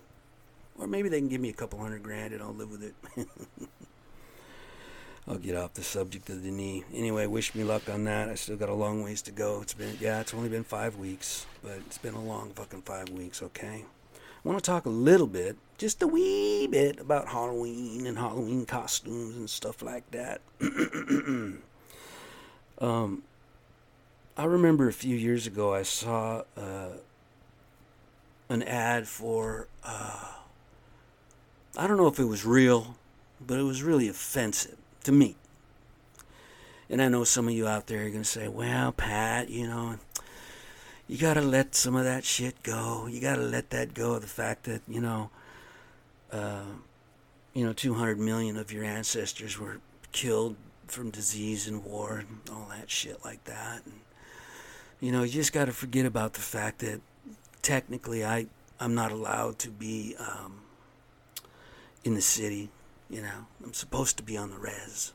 Or 0.78 0.86
maybe 0.86 1.08
they 1.08 1.18
can 1.18 1.28
give 1.28 1.40
me 1.40 1.48
a 1.48 1.54
couple 1.54 1.78
hundred 1.78 2.02
grand 2.02 2.34
and 2.34 2.42
I'll 2.42 2.52
live 2.52 2.70
with 2.70 2.82
it. 2.82 2.94
I'll 5.28 5.38
get 5.38 5.56
off 5.56 5.74
the 5.74 5.82
subject 5.82 6.30
of 6.30 6.44
the 6.44 6.50
knee. 6.50 6.84
Anyway, 6.94 7.26
wish 7.26 7.54
me 7.54 7.64
luck 7.64 7.88
on 7.88 8.04
that. 8.04 8.28
I 8.28 8.36
still 8.36 8.56
got 8.56 8.68
a 8.68 8.74
long 8.74 9.02
ways 9.02 9.22
to 9.22 9.32
go. 9.32 9.60
It's 9.62 9.74
been, 9.74 9.96
yeah, 10.00 10.20
it's 10.20 10.32
only 10.32 10.48
been 10.48 10.62
five 10.62 10.96
weeks, 10.96 11.46
but 11.62 11.78
it's 11.86 11.98
been 11.98 12.14
a 12.14 12.22
long 12.22 12.50
fucking 12.50 12.82
five 12.82 13.08
weeks, 13.08 13.42
okay? 13.42 13.84
Want 14.46 14.62
to 14.62 14.70
talk 14.70 14.86
a 14.86 14.90
little 14.90 15.26
bit, 15.26 15.56
just 15.76 16.00
a 16.02 16.06
wee 16.06 16.68
bit, 16.68 17.00
about 17.00 17.26
Halloween 17.26 18.06
and 18.06 18.16
Halloween 18.16 18.64
costumes 18.64 19.36
and 19.36 19.50
stuff 19.50 19.82
like 19.82 20.08
that. 20.12 20.40
um, 22.80 23.24
I 24.36 24.44
remember 24.44 24.86
a 24.86 24.92
few 24.92 25.16
years 25.16 25.48
ago 25.48 25.74
I 25.74 25.82
saw 25.82 26.44
uh, 26.56 26.90
an 28.48 28.62
ad 28.62 29.08
for, 29.08 29.66
uh, 29.82 30.34
I 31.76 31.88
don't 31.88 31.96
know 31.96 32.06
if 32.06 32.20
it 32.20 32.26
was 32.26 32.46
real, 32.46 32.94
but 33.44 33.58
it 33.58 33.64
was 33.64 33.82
really 33.82 34.08
offensive 34.08 34.76
to 35.02 35.10
me. 35.10 35.34
And 36.88 37.02
I 37.02 37.08
know 37.08 37.24
some 37.24 37.48
of 37.48 37.54
you 37.54 37.66
out 37.66 37.88
there 37.88 38.06
are 38.06 38.10
going 38.10 38.22
to 38.22 38.24
say, 38.24 38.46
well, 38.46 38.92
Pat, 38.92 39.50
you 39.50 39.66
know, 39.66 39.96
you 41.08 41.18
got 41.18 41.34
to 41.34 41.40
let 41.40 41.74
some 41.74 41.94
of 41.94 42.04
that 42.04 42.24
shit 42.24 42.62
go. 42.62 43.06
You 43.06 43.20
got 43.20 43.36
to 43.36 43.42
let 43.42 43.70
that 43.70 43.94
go. 43.94 44.18
The 44.18 44.26
fact 44.26 44.64
that 44.64 44.82
you 44.88 45.00
know, 45.00 45.30
uh, 46.32 46.62
you 47.54 47.64
know, 47.64 47.72
200 47.72 48.18
million 48.18 48.56
of 48.56 48.72
your 48.72 48.84
ancestors 48.84 49.58
were 49.58 49.80
killed 50.12 50.56
from 50.86 51.10
disease 51.10 51.66
and 51.66 51.84
war 51.84 52.18
and 52.18 52.40
all 52.50 52.68
that 52.70 52.90
shit 52.90 53.24
like 53.24 53.44
that. 53.44 53.82
And 53.84 54.00
you 55.00 55.12
know, 55.12 55.22
you 55.22 55.32
just 55.32 55.52
got 55.52 55.66
to 55.66 55.72
forget 55.72 56.06
about 56.06 56.34
the 56.34 56.40
fact 56.40 56.80
that 56.80 57.00
technically 57.62 58.24
I 58.24 58.46
I'm 58.78 58.94
not 58.94 59.12
allowed 59.12 59.58
to 59.60 59.70
be 59.70 60.14
um, 60.18 60.60
in 62.04 62.14
the 62.14 62.20
city. 62.20 62.70
You 63.08 63.22
know, 63.22 63.46
I'm 63.64 63.72
supposed 63.72 64.16
to 64.16 64.22
be 64.22 64.36
on 64.36 64.50
the 64.50 64.58
res. 64.58 65.12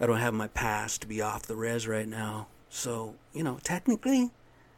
I 0.00 0.06
don't 0.06 0.18
have 0.18 0.34
my 0.34 0.48
pass 0.48 0.98
to 0.98 1.06
be 1.06 1.20
off 1.20 1.42
the 1.42 1.56
res 1.56 1.86
right 1.86 2.06
now. 2.06 2.48
So, 2.68 3.14
you 3.32 3.42
know, 3.42 3.58
technically, 3.62 4.30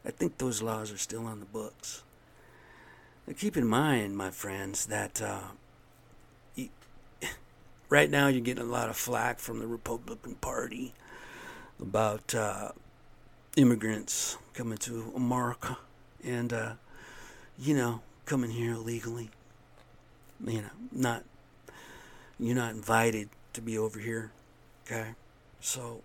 I 0.04 0.10
think 0.10 0.38
those 0.38 0.62
laws 0.62 0.92
are 0.92 0.98
still 0.98 1.26
on 1.26 1.40
the 1.40 1.46
books. 1.46 2.02
Now 3.26 3.34
keep 3.38 3.56
in 3.56 3.66
mind, 3.66 4.16
my 4.16 4.30
friends, 4.30 4.86
that 4.86 5.20
uh, 5.20 5.40
you, 6.54 6.68
right 7.88 8.10
now 8.10 8.28
you're 8.28 8.40
getting 8.40 8.64
a 8.64 8.66
lot 8.66 8.88
of 8.88 8.96
flack 8.96 9.38
from 9.38 9.58
the 9.58 9.66
Republican 9.66 10.36
Party 10.36 10.94
about 11.80 12.34
uh, 12.34 12.72
immigrants 13.56 14.36
coming 14.54 14.78
to 14.78 15.12
America 15.14 15.78
and, 16.24 16.52
uh, 16.52 16.72
you 17.58 17.74
know, 17.74 18.00
coming 18.26 18.50
here 18.50 18.72
illegally. 18.72 19.30
You 20.46 20.62
know, 20.62 20.70
not 20.92 21.24
you're 22.38 22.56
not 22.56 22.72
invited 22.72 23.28
to 23.52 23.60
be 23.60 23.76
over 23.76 23.98
here. 23.98 24.32
Okay, 24.86 25.10
so 25.60 26.00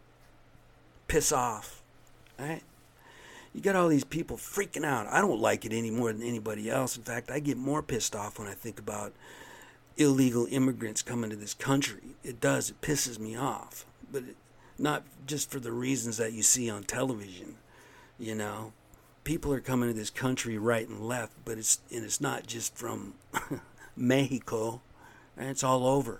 piss 1.07 1.31
off, 1.31 1.81
right? 2.37 2.61
You 3.55 3.61
got 3.61 3.77
all 3.77 3.87
these 3.87 4.03
people 4.03 4.35
freaking 4.35 4.83
out. 4.83 5.07
I 5.07 5.21
don't 5.21 5.39
like 5.39 5.63
it 5.63 5.71
any 5.71 5.89
more 5.89 6.11
than 6.11 6.21
anybody 6.21 6.69
else. 6.69 6.97
In 6.97 7.03
fact, 7.03 7.31
I 7.31 7.39
get 7.39 7.55
more 7.55 7.81
pissed 7.81 8.13
off 8.13 8.37
when 8.37 8.49
I 8.49 8.53
think 8.53 8.79
about 8.79 9.13
illegal 9.95 10.45
immigrants 10.51 11.01
coming 11.01 11.29
to 11.29 11.37
this 11.37 11.53
country. 11.53 12.01
It 12.21 12.41
does. 12.41 12.69
It 12.69 12.81
pisses 12.81 13.17
me 13.17 13.37
off. 13.37 13.85
But 14.11 14.23
it, 14.23 14.35
not 14.77 15.03
just 15.25 15.49
for 15.49 15.61
the 15.61 15.71
reasons 15.71 16.17
that 16.17 16.33
you 16.33 16.43
see 16.43 16.69
on 16.69 16.83
television. 16.83 17.55
You 18.19 18.35
know, 18.35 18.73
people 19.23 19.53
are 19.53 19.61
coming 19.61 19.87
to 19.87 19.95
this 19.95 20.09
country 20.09 20.57
right 20.57 20.85
and 20.89 20.99
left, 20.99 21.31
but 21.45 21.57
it's 21.57 21.79
and 21.93 22.03
it's 22.03 22.19
not 22.19 22.47
just 22.47 22.77
from 22.77 23.13
Mexico. 23.95 24.81
Right? 25.37 25.47
It's 25.47 25.63
all 25.63 25.87
over. 25.87 26.19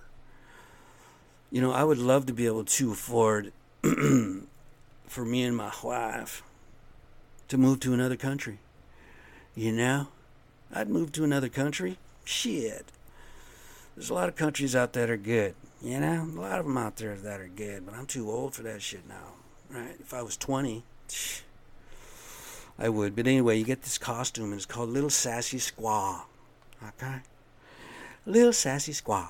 You 1.52 1.60
know, 1.60 1.74
I 1.74 1.84
would 1.84 1.98
love 1.98 2.28
to 2.28 2.34
be 2.34 2.46
able 2.46 2.64
to 2.64 2.92
afford 2.94 3.52
for 3.82 5.26
me 5.26 5.44
and 5.44 5.58
my 5.58 5.74
wife 5.84 6.42
to 7.48 7.58
move 7.58 7.80
to 7.82 7.94
another 7.94 8.16
country. 8.16 8.60
You 9.56 9.72
know, 9.72 10.08
I'd 10.74 10.90
move 10.90 11.12
to 11.14 11.24
another 11.24 11.50
country. 11.50 11.98
Shit. 12.26 12.92
There's 13.96 14.10
a 14.10 14.14
lot 14.14 14.28
of 14.28 14.36
countries 14.36 14.76
out 14.76 14.94
there 14.94 15.08
that 15.08 15.14
are 15.14 15.18
good. 15.18 15.56
You 15.82 16.00
know, 16.00 16.28
a 16.36 16.42
lot 16.42 16.60
of 16.60 16.66
them 16.66 16.78
out 16.78 16.98
there 16.98 17.16
that 17.16 17.40
are 17.40 17.48
good, 17.48 17.86
but 17.86 17.96
I'm 17.96 18.06
too 18.06 18.30
old 18.30 18.54
for 18.56 18.64
that 18.64 18.82
shit 18.82 19.08
now. 19.08 19.34
right? 19.70 19.96
If 20.00 20.14
I 20.14 20.22
was 20.22 20.38
20, 20.38 20.84
I 22.78 22.90
would. 22.90 23.16
But 23.16 23.28
anyway, 23.28 23.58
you 23.58 23.64
get 23.66 23.84
this 23.84 23.98
costume, 23.98 24.46
and 24.46 24.56
it's 24.56 24.66
called 24.66 24.90
Little 24.90 25.10
Sassy 25.10 25.58
Squaw. 25.58 26.22
Okay? 26.84 27.18
Little 28.26 28.54
Sassy 28.54 28.92
Squaw. 28.92 29.30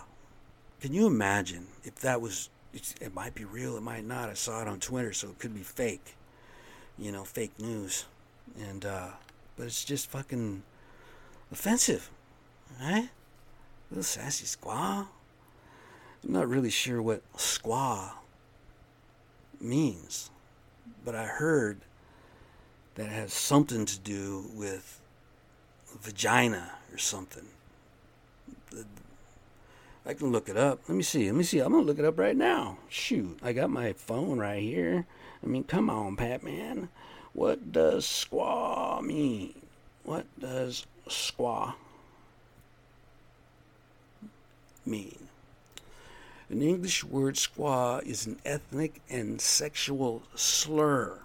Can 0.82 0.94
you 0.94 1.08
imagine 1.08 1.68
if 1.84 1.96
that 1.98 2.22
was, 2.22 2.50
it 2.74 3.14
might 3.14 3.36
be 3.36 3.46
real, 3.46 3.78
it 3.78 3.84
might 3.84 4.06
not. 4.06 4.30
I 4.30 4.34
saw 4.34 4.62
it 4.62 4.68
on 4.68 4.80
Twitter, 4.80 5.14
so 5.14 5.30
it 5.30 5.40
could 5.40 5.54
be 5.54 5.62
fake. 5.62 6.16
You 6.98 7.12
know, 7.12 7.24
fake 7.24 7.60
news. 7.60 8.06
And, 8.60 8.86
uh, 8.86 9.08
but 9.58 9.68
it's 9.68 9.84
just 9.84 10.10
fucking 10.10 10.64
offensive, 11.52 12.10
right? 12.80 13.10
Little 13.90 14.04
Sassy 14.04 14.46
Squaw. 14.46 15.08
I'm 16.24 16.34
not 16.34 16.48
really 16.48 16.70
sure 16.70 17.02
what 17.02 17.22
squaw 17.34 18.12
means, 19.62 20.30
but 21.04 21.16
I 21.16 21.26
heard 21.26 21.82
that 22.96 23.08
has 23.08 23.34
something 23.34 23.86
to 23.86 24.00
do 24.00 24.46
with 24.56 25.00
vagina 26.02 26.72
or 26.92 26.98
something. 26.98 27.46
I 30.06 30.14
can 30.14 30.32
look 30.32 30.50
it 30.50 30.58
up. 30.58 30.80
Let 30.88 30.96
me 30.96 31.04
see. 31.04 31.26
Let 31.26 31.36
me 31.36 31.44
see. 31.44 31.60
I'm 31.60 31.72
gonna 31.72 31.84
look 31.84 32.00
it 32.00 32.06
up 32.06 32.18
right 32.18 32.36
now. 32.36 32.78
Shoot, 32.90 33.40
I 33.42 33.54
got 33.54 33.70
my 33.70 33.94
phone 33.94 34.38
right 34.38 34.62
here. 34.62 35.06
I 35.44 35.48
mean, 35.48 35.64
come 35.64 35.90
on, 35.90 36.16
Pat 36.16 36.44
man. 36.44 36.90
What 37.34 37.72
does 37.72 38.06
squaw 38.06 39.02
mean? 39.02 39.54
What 40.04 40.26
does 40.40 40.86
squaw 41.08 41.74
mean? 44.86 45.28
An 46.50 46.62
English 46.62 47.04
word 47.04 47.36
squaw 47.36 48.04
is 48.04 48.28
an 48.28 48.40
ethnic 48.46 49.02
and 49.10 49.42
sexual 49.42 50.22
slur 50.36 51.20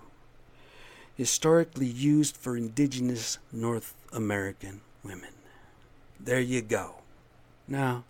historically 1.20 1.86
used 1.86 2.34
for 2.34 2.56
indigenous 2.56 3.38
North 3.52 3.94
American 4.10 4.80
women. 5.04 5.34
There 6.18 6.40
you 6.40 6.62
go. 6.62 6.94
Now, 7.68 8.04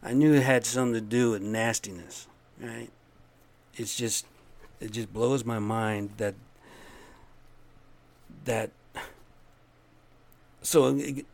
I 0.00 0.12
knew 0.14 0.32
it 0.32 0.44
had 0.44 0.64
something 0.64 0.94
to 0.94 1.00
do 1.00 1.32
with 1.32 1.42
nastiness, 1.42 2.28
right? 2.60 2.90
It's 3.74 3.96
just 3.96 4.24
it 4.82 4.90
just 4.90 5.12
blows 5.12 5.44
my 5.44 5.58
mind 5.58 6.10
that 6.16 6.34
that 8.44 8.70
so 10.62 10.86
a, 10.86 11.24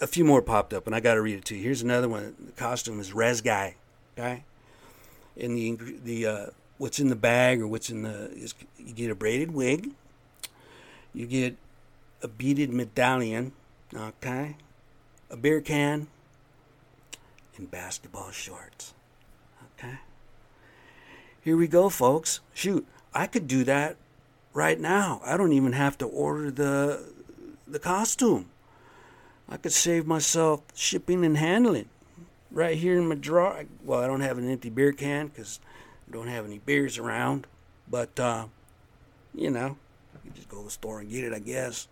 a 0.00 0.06
few 0.06 0.24
more 0.24 0.42
popped 0.42 0.74
up 0.74 0.86
and 0.86 0.94
I 0.94 1.00
got 1.00 1.14
to 1.14 1.22
read 1.22 1.38
it 1.38 1.44
to 1.46 1.56
you. 1.56 1.62
Here's 1.62 1.82
another 1.82 2.08
one. 2.08 2.34
The 2.38 2.52
costume 2.52 3.00
is 3.00 3.12
res 3.12 3.40
guy, 3.40 3.76
okay? 4.16 4.44
In 5.36 5.54
the 5.54 5.78
the 6.04 6.26
uh, 6.26 6.46
what's 6.78 6.98
in 6.98 7.08
the 7.08 7.16
bag 7.16 7.60
or 7.60 7.66
what's 7.66 7.90
in 7.90 8.02
the 8.02 8.30
is 8.32 8.54
you 8.78 8.92
get 8.92 9.10
a 9.10 9.14
braided 9.14 9.52
wig, 9.52 9.90
you 11.14 11.26
get 11.26 11.56
a 12.22 12.28
beaded 12.28 12.72
medallion, 12.72 13.52
okay, 13.94 14.56
a 15.30 15.36
beer 15.36 15.60
can, 15.60 16.08
and 17.56 17.70
basketball 17.70 18.30
shorts. 18.30 18.92
Here 21.46 21.56
we 21.56 21.68
go, 21.68 21.88
folks. 21.88 22.40
Shoot, 22.54 22.84
I 23.14 23.28
could 23.28 23.46
do 23.46 23.62
that 23.62 23.94
right 24.52 24.80
now. 24.80 25.20
I 25.24 25.36
don't 25.36 25.52
even 25.52 25.74
have 25.74 25.96
to 25.98 26.04
order 26.04 26.50
the 26.50 27.04
the 27.68 27.78
costume. 27.78 28.46
I 29.48 29.56
could 29.56 29.70
save 29.70 30.08
myself 30.08 30.62
shipping 30.74 31.24
and 31.24 31.36
handling 31.36 31.88
right 32.50 32.76
here 32.76 32.98
in 32.98 33.06
my 33.06 33.14
drawer. 33.14 33.62
Well, 33.84 34.00
I 34.00 34.08
don't 34.08 34.22
have 34.22 34.38
an 34.38 34.50
empty 34.50 34.70
beer 34.70 34.90
can 34.90 35.28
because 35.28 35.60
I 36.08 36.12
don't 36.12 36.26
have 36.26 36.46
any 36.46 36.58
beers 36.58 36.98
around, 36.98 37.46
but 37.88 38.18
uh, 38.18 38.46
you 39.32 39.52
know, 39.52 39.76
you 40.24 40.32
just 40.34 40.48
go 40.48 40.58
to 40.58 40.64
the 40.64 40.70
store 40.72 40.98
and 40.98 41.08
get 41.08 41.22
it, 41.22 41.32
I 41.32 41.38
guess. 41.38 41.86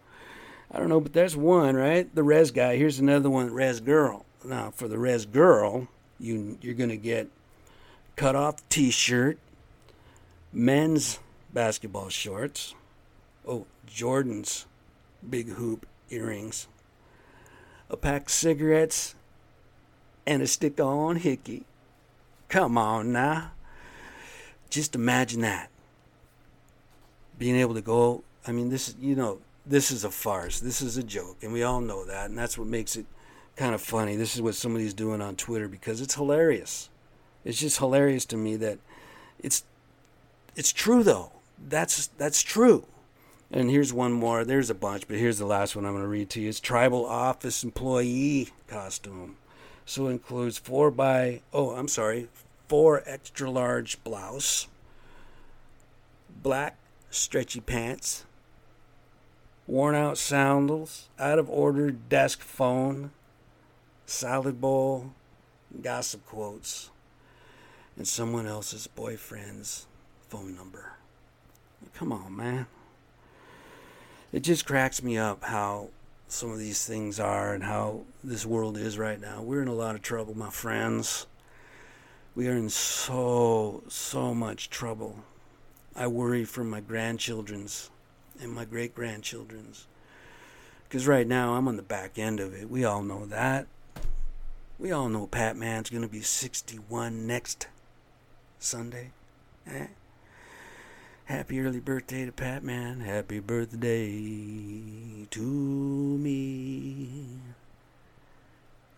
I 0.68 0.80
don't 0.80 0.88
know, 0.88 0.98
but 0.98 1.12
that's 1.12 1.36
one, 1.36 1.76
right? 1.76 2.12
The 2.12 2.24
res 2.24 2.50
guy. 2.50 2.76
Here's 2.76 2.98
another 2.98 3.30
one, 3.30 3.54
res 3.54 3.78
girl. 3.78 4.26
Now, 4.44 4.72
for 4.72 4.88
the 4.88 4.98
res 4.98 5.24
girl, 5.24 5.86
you 6.18 6.58
you're 6.60 6.74
gonna 6.74 6.96
get 6.96 7.28
cut 8.16 8.36
off 8.36 8.68
T-shirt, 8.68 9.38
men's 10.54 11.18
basketball 11.52 12.08
shorts, 12.08 12.74
oh 13.46 13.66
Jordan's 13.86 14.66
big 15.28 15.48
hoop 15.48 15.86
earrings, 16.10 16.68
a 17.90 17.96
pack 17.96 18.26
of 18.26 18.30
cigarettes, 18.30 19.14
and 20.26 20.42
a 20.42 20.46
stick-on 20.46 21.16
hickey. 21.16 21.64
Come 22.48 22.78
on 22.78 23.12
now. 23.12 23.52
Just 24.70 24.94
imagine 24.94 25.42
that. 25.42 25.70
Being 27.38 27.56
able 27.56 27.74
to 27.74 27.82
go, 27.82 28.22
I 28.46 28.52
mean, 28.52 28.70
this, 28.70 28.88
is 28.88 28.96
you 29.00 29.16
know, 29.16 29.38
this 29.66 29.90
is 29.90 30.04
a 30.04 30.10
farce. 30.10 30.60
This 30.60 30.80
is 30.80 30.96
a 30.96 31.02
joke, 31.02 31.38
and 31.42 31.52
we 31.52 31.62
all 31.62 31.80
know 31.80 32.04
that, 32.04 32.30
and 32.30 32.38
that's 32.38 32.56
what 32.56 32.68
makes 32.68 32.96
it 32.96 33.06
kind 33.56 33.74
of 33.74 33.80
funny. 33.80 34.16
This 34.16 34.34
is 34.34 34.42
what 34.42 34.54
somebody's 34.54 34.94
doing 34.94 35.20
on 35.20 35.36
Twitter 35.36 35.68
because 35.68 36.00
it's 36.00 36.14
hilarious. 36.14 36.88
It's 37.44 37.58
just 37.58 37.78
hilarious 37.78 38.24
to 38.26 38.36
me 38.36 38.56
that 38.56 38.78
it's 39.38 39.64
it's 40.56 40.72
true 40.72 41.02
though. 41.02 41.32
That's 41.58 42.08
that's 42.18 42.42
true. 42.42 42.86
And 43.50 43.70
here's 43.70 43.92
one 43.92 44.12
more. 44.12 44.44
There's 44.44 44.70
a 44.70 44.74
bunch, 44.74 45.06
but 45.06 45.16
here's 45.16 45.38
the 45.38 45.46
last 45.46 45.76
one 45.76 45.84
I'm 45.84 45.92
going 45.92 46.02
to 46.02 46.08
read 46.08 46.30
to 46.30 46.40
you. 46.40 46.48
It's 46.48 46.60
tribal 46.60 47.06
office 47.06 47.62
employee 47.62 48.48
costume. 48.66 49.36
So 49.86 50.08
it 50.08 50.12
includes 50.12 50.58
four 50.58 50.90
by 50.90 51.42
oh, 51.52 51.70
I'm 51.70 51.88
sorry, 51.88 52.28
four 52.68 53.02
extra 53.06 53.50
large 53.50 54.02
blouse, 54.02 54.66
black 56.42 56.78
stretchy 57.10 57.60
pants, 57.60 58.24
worn 59.66 59.94
out 59.94 60.18
sandals, 60.18 61.08
out 61.18 61.38
of 61.38 61.48
order 61.50 61.90
desk 61.90 62.40
phone, 62.40 63.12
salad 64.06 64.60
bowl, 64.60 65.12
gossip 65.82 66.24
quotes, 66.26 66.90
and 67.96 68.08
someone 68.08 68.46
else's 68.46 68.86
boyfriend's 68.86 69.86
phone 70.34 70.56
number. 70.56 70.90
Come 71.94 72.10
on, 72.10 72.34
man. 72.34 72.66
It 74.32 74.40
just 74.40 74.66
cracks 74.66 75.00
me 75.00 75.16
up 75.16 75.44
how 75.44 75.90
some 76.26 76.50
of 76.50 76.58
these 76.58 76.84
things 76.84 77.20
are 77.20 77.54
and 77.54 77.62
how 77.62 78.00
this 78.24 78.44
world 78.44 78.76
is 78.76 78.98
right 78.98 79.20
now. 79.20 79.42
We're 79.42 79.62
in 79.62 79.68
a 79.68 79.74
lot 79.74 79.94
of 79.94 80.02
trouble, 80.02 80.36
my 80.36 80.50
friends. 80.50 81.28
We 82.34 82.48
are 82.48 82.56
in 82.56 82.68
so, 82.68 83.84
so 83.86 84.34
much 84.34 84.70
trouble. 84.70 85.18
I 85.94 86.08
worry 86.08 86.44
for 86.44 86.64
my 86.64 86.80
grandchildren's 86.80 87.90
and 88.40 88.50
my 88.50 88.64
great 88.64 88.92
grandchildren's. 88.92 89.86
Because 90.88 91.06
right 91.06 91.28
now 91.28 91.54
I'm 91.54 91.68
on 91.68 91.76
the 91.76 91.82
back 91.82 92.18
end 92.18 92.40
of 92.40 92.54
it. 92.54 92.68
We 92.68 92.84
all 92.84 93.04
know 93.04 93.24
that. 93.26 93.68
We 94.80 94.90
all 94.90 95.08
know 95.08 95.28
Pat 95.28 95.56
Man's 95.56 95.90
going 95.90 96.02
to 96.02 96.08
be 96.08 96.22
61 96.22 97.24
next 97.24 97.68
Sunday. 98.58 99.12
Eh? 99.68 99.86
Happy 101.26 101.58
early 101.58 101.80
birthday 101.80 102.26
to 102.26 102.32
Pat 102.32 102.62
Man. 102.62 103.00
Happy 103.00 103.40
birthday 103.40 105.26
to 105.30 105.40
me. 105.40 107.38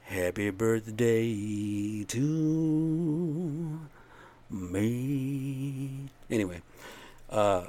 Happy 0.02 0.50
birthday 0.50 2.02
to 2.02 3.78
me. 4.50 6.10
Anyway, 6.28 6.62
uh, 7.30 7.66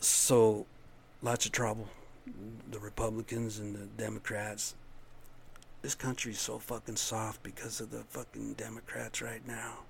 so 0.00 0.64
lots 1.20 1.44
of 1.44 1.52
trouble. 1.52 1.90
The 2.70 2.78
Republicans 2.78 3.58
and 3.58 3.76
the 3.76 3.84
Democrats. 4.02 4.76
This 5.82 5.94
country's 5.94 6.40
so 6.40 6.58
fucking 6.58 6.96
soft 6.96 7.42
because 7.42 7.82
of 7.82 7.90
the 7.90 8.04
fucking 8.04 8.54
Democrats 8.54 9.20
right 9.20 9.46
now. 9.46 9.80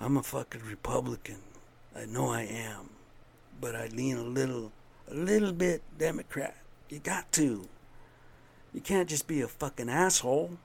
I'm 0.00 0.16
a 0.16 0.22
fucking 0.22 0.62
Republican. 0.66 1.42
I 1.96 2.06
know 2.06 2.28
I 2.28 2.42
am. 2.42 2.90
But 3.60 3.76
I 3.76 3.86
lean 3.88 4.16
a 4.16 4.22
little, 4.22 4.72
a 5.10 5.14
little 5.14 5.52
bit 5.52 5.82
Democrat. 5.98 6.56
You 6.88 6.98
got 6.98 7.30
to. 7.32 7.68
You 8.72 8.80
can't 8.80 9.08
just 9.08 9.26
be 9.26 9.40
a 9.40 9.48
fucking 9.48 9.88
asshole. 9.88 10.58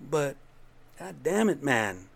But, 0.00 0.36
god 0.98 1.16
damn 1.22 1.48
it, 1.48 1.62
man. 1.62 2.06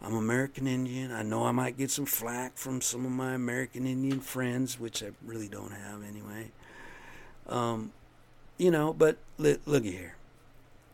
I'm 0.00 0.14
American 0.14 0.66
Indian. 0.66 1.10
I 1.10 1.22
know 1.22 1.44
I 1.44 1.52
might 1.52 1.78
get 1.78 1.90
some 1.90 2.06
flack 2.06 2.56
from 2.56 2.80
some 2.80 3.04
of 3.04 3.10
my 3.10 3.34
American 3.34 3.86
Indian 3.86 4.20
friends, 4.20 4.78
which 4.78 5.02
I 5.02 5.10
really 5.24 5.48
don't 5.48 5.72
have 5.72 6.04
anyway. 6.04 6.50
Um, 7.48 7.92
you 8.58 8.70
know, 8.70 8.92
but 8.92 9.16
li- 9.38 9.58
look 9.66 9.84
here. 9.84 10.14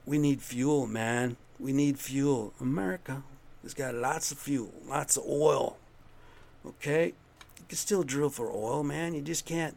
We 0.07 0.19
need 0.19 0.41
fuel, 0.41 0.87
man. 0.87 1.37
We 1.59 1.73
need 1.73 1.99
fuel. 1.99 2.53
America 2.61 3.23
has 3.63 3.75
got 3.75 3.95
lots 3.95 4.33
of 4.33 4.39
fuel, 4.39 4.73
lots 4.87 5.17
of 5.17 5.25
oil. 5.27 5.77
Okay? 6.67 7.07
You 7.59 7.65
can 7.69 7.79
still 7.79 8.03
drill 8.03 8.31
for 8.31 8.51
oil, 8.51 8.83
man. 8.83 9.15
You 9.15 9.23
just 9.23 9.47
can't. 9.47 9.77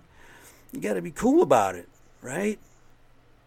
You 0.71 0.79
got 0.79 0.93
to 0.95 1.01
be 1.01 1.11
cool 1.11 1.41
about 1.41 1.75
it, 1.75 1.87
right? 2.21 2.59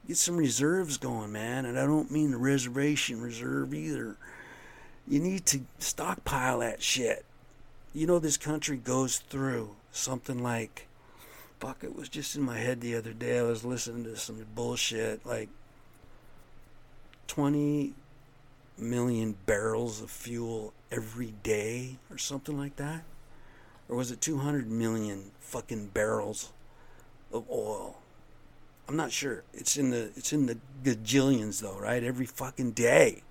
Get 0.06 0.16
some 0.16 0.36
reserves 0.36 0.96
going, 0.96 1.32
man. 1.32 1.66
And 1.66 1.78
I 1.78 1.84
don't 1.84 2.10
mean 2.10 2.30
the 2.30 2.38
reservation 2.38 3.20
reserve 3.20 3.74
either. 3.74 4.16
You 5.06 5.20
need 5.20 5.46
to 5.46 5.60
stockpile 5.78 6.60
that 6.60 6.82
shit. 6.82 7.24
You 7.94 8.06
know, 8.06 8.18
this 8.18 8.36
country 8.36 8.76
goes 8.76 9.18
through 9.18 9.76
something 9.92 10.42
like, 10.42 10.86
fuck, 11.60 11.82
it 11.82 11.96
was 11.96 12.08
just 12.08 12.36
in 12.36 12.42
my 12.42 12.58
head 12.58 12.80
the 12.80 12.94
other 12.94 13.12
day. 13.12 13.38
I 13.38 13.42
was 13.42 13.64
listening 13.64 14.04
to 14.04 14.16
some 14.16 14.44
bullshit 14.54 15.26
like 15.26 15.48
20 17.26 17.94
million 18.78 19.36
barrels 19.46 20.00
of 20.00 20.10
fuel 20.10 20.72
every 20.90 21.34
day 21.42 21.96
or 22.10 22.18
something 22.18 22.56
like 22.56 22.76
that. 22.76 23.02
Or 23.88 23.96
was 23.96 24.10
it 24.10 24.20
200 24.20 24.70
million 24.70 25.30
fucking 25.40 25.86
barrels 25.88 26.52
of 27.32 27.44
oil? 27.50 27.98
I'm 28.88 28.96
not 28.96 29.12
sure. 29.12 29.44
It's 29.52 29.76
in 29.76 29.90
the 29.90 30.10
it's 30.16 30.32
in 30.32 30.46
the 30.46 30.58
gajillions 30.82 31.60
though, 31.60 31.78
right? 31.78 32.02
Every 32.02 32.26
fucking 32.26 32.72
day. 32.72 33.22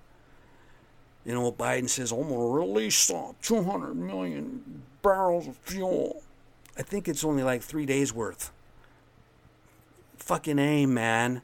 You 1.24 1.34
know, 1.34 1.42
what 1.42 1.58
Biden 1.58 1.88
says, 1.88 2.10
I'm 2.10 2.22
going 2.22 2.30
to 2.30 2.54
release 2.54 3.10
uh, 3.10 3.32
200 3.42 3.94
million 3.94 4.82
barrels 5.02 5.46
of 5.46 5.56
fuel. 5.58 6.22
I 6.78 6.82
think 6.82 7.06
it's 7.06 7.22
only 7.22 7.42
like 7.42 7.60
three 7.60 7.84
days 7.84 8.14
worth. 8.14 8.50
Fucking 10.16 10.58
A, 10.58 10.86
man. 10.86 11.42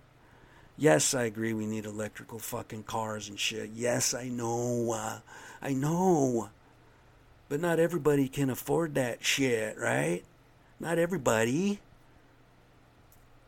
Yes, 0.79 1.13
I 1.13 1.25
agree 1.25 1.53
we 1.53 1.67
need 1.67 1.85
electrical 1.85 2.39
fucking 2.39 2.85
cars 2.85 3.29
and 3.29 3.39
shit. 3.39 3.71
Yes, 3.75 4.15
I 4.15 4.29
know. 4.29 4.93
Uh, 4.93 5.19
I 5.61 5.75
know. 5.75 6.49
But 7.55 7.61
not 7.61 7.79
everybody 7.79 8.27
can 8.27 8.51
afford 8.51 8.97
that 8.97 9.25
shit, 9.25 9.79
right? 9.79 10.25
Not 10.81 10.99
everybody. 10.99 11.79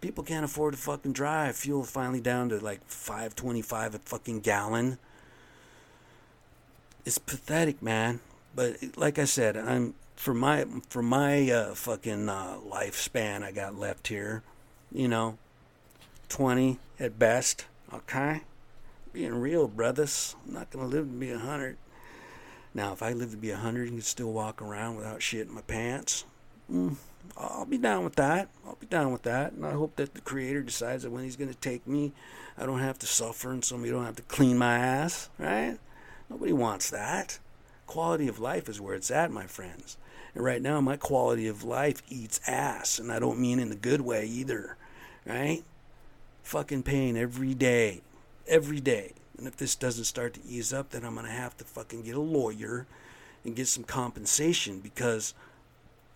People 0.01 0.23
can't 0.23 0.45
afford 0.45 0.75
to 0.75 0.79
fucking 0.79 1.12
drive. 1.12 1.57
Fuel 1.57 1.83
finally 1.83 2.21
down 2.21 2.51
to 2.51 2.61
like 2.61 2.87
525 2.87 3.97
a 3.97 3.99
fucking 3.99 4.40
gallon 4.42 4.99
it's 7.07 7.19
pathetic, 7.19 7.81
man. 7.81 8.21
But 8.55 8.77
like 8.97 9.19
I 9.19 9.25
said, 9.25 9.57
I'm 9.57 9.95
for 10.16 10.35
my 10.35 10.66
for 10.90 11.03
my 11.03 11.49
uh, 11.51 11.75
fucking 11.75 12.29
uh, 12.29 12.59
lifespan 12.69 13.42
I 13.42 13.53
got 13.53 13.79
left 13.79 14.09
here, 14.09 14.42
you 14.92 15.09
know, 15.09 15.38
twenty 16.29 16.79
at 16.99 17.19
best. 17.19 17.66
Okay, 17.95 18.42
being 19.12 19.37
real, 19.37 19.69
brothers. 19.69 20.35
I'm 20.45 20.55
not 20.55 20.71
gonna 20.71 20.87
live 20.87 21.07
to 21.07 21.12
be 21.12 21.31
a 21.31 21.38
hundred. 21.38 21.79
Now, 22.76 22.92
if 22.92 23.02
I 23.02 23.14
live 23.14 23.30
to 23.30 23.38
be 23.38 23.48
a 23.48 23.56
hundred 23.56 23.88
and 23.88 23.96
can 23.96 24.02
still 24.02 24.30
walk 24.30 24.60
around 24.60 24.96
without 24.96 25.22
shit 25.22 25.48
in 25.48 25.54
my 25.54 25.62
pants, 25.62 26.26
mm, 26.70 26.96
I'll 27.34 27.64
be 27.64 27.78
down 27.78 28.04
with 28.04 28.16
that. 28.16 28.50
I'll 28.66 28.76
be 28.78 28.84
down 28.84 29.12
with 29.12 29.22
that. 29.22 29.52
And 29.52 29.64
I 29.64 29.70
hope 29.70 29.96
that 29.96 30.12
the 30.12 30.20
Creator 30.20 30.60
decides 30.64 31.02
that 31.02 31.10
when 31.10 31.24
He's 31.24 31.36
going 31.36 31.48
to 31.48 31.58
take 31.58 31.86
me, 31.86 32.12
I 32.58 32.66
don't 32.66 32.80
have 32.80 32.98
to 32.98 33.06
suffer 33.06 33.50
and 33.50 33.64
somebody 33.64 33.92
don't 33.92 34.04
have 34.04 34.16
to 34.16 34.22
clean 34.24 34.58
my 34.58 34.76
ass, 34.76 35.30
right? 35.38 35.78
Nobody 36.28 36.52
wants 36.52 36.90
that. 36.90 37.38
Quality 37.86 38.28
of 38.28 38.40
life 38.40 38.68
is 38.68 38.78
where 38.78 38.94
it's 38.94 39.10
at, 39.10 39.30
my 39.30 39.46
friends. 39.46 39.96
And 40.34 40.44
right 40.44 40.60
now, 40.60 40.78
my 40.82 40.98
quality 40.98 41.48
of 41.48 41.64
life 41.64 42.02
eats 42.10 42.42
ass. 42.46 42.98
And 42.98 43.10
I 43.10 43.18
don't 43.18 43.40
mean 43.40 43.58
in 43.58 43.70
the 43.70 43.74
good 43.74 44.02
way 44.02 44.26
either, 44.26 44.76
right? 45.24 45.62
Fucking 46.42 46.82
pain 46.82 47.16
every 47.16 47.54
day. 47.54 48.02
Every 48.46 48.80
day. 48.80 49.14
And 49.38 49.46
if 49.46 49.57
this 49.57 49.75
doesn't 49.75 50.05
start 50.05 50.35
to 50.35 50.40
ease 50.46 50.72
up, 50.72 50.90
then 50.90 51.05
I'm 51.05 51.14
going 51.14 51.27
to 51.27 51.33
have 51.33 51.57
to 51.59 51.64
fucking 51.64 52.03
get 52.03 52.16
a 52.16 52.20
lawyer 52.20 52.87
and 53.44 53.55
get 53.55 53.68
some 53.68 53.85
compensation 53.85 54.81
because 54.81 55.35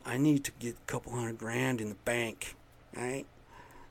I 0.04 0.16
need 0.16 0.44
to 0.44 0.52
get 0.59 0.76
a 0.76 0.87
couple 0.90 1.12
hundred 1.12 1.38
grand 1.38 1.80
in 1.80 1.90
the 1.90 1.94
bank, 1.96 2.56
right? 2.96 3.26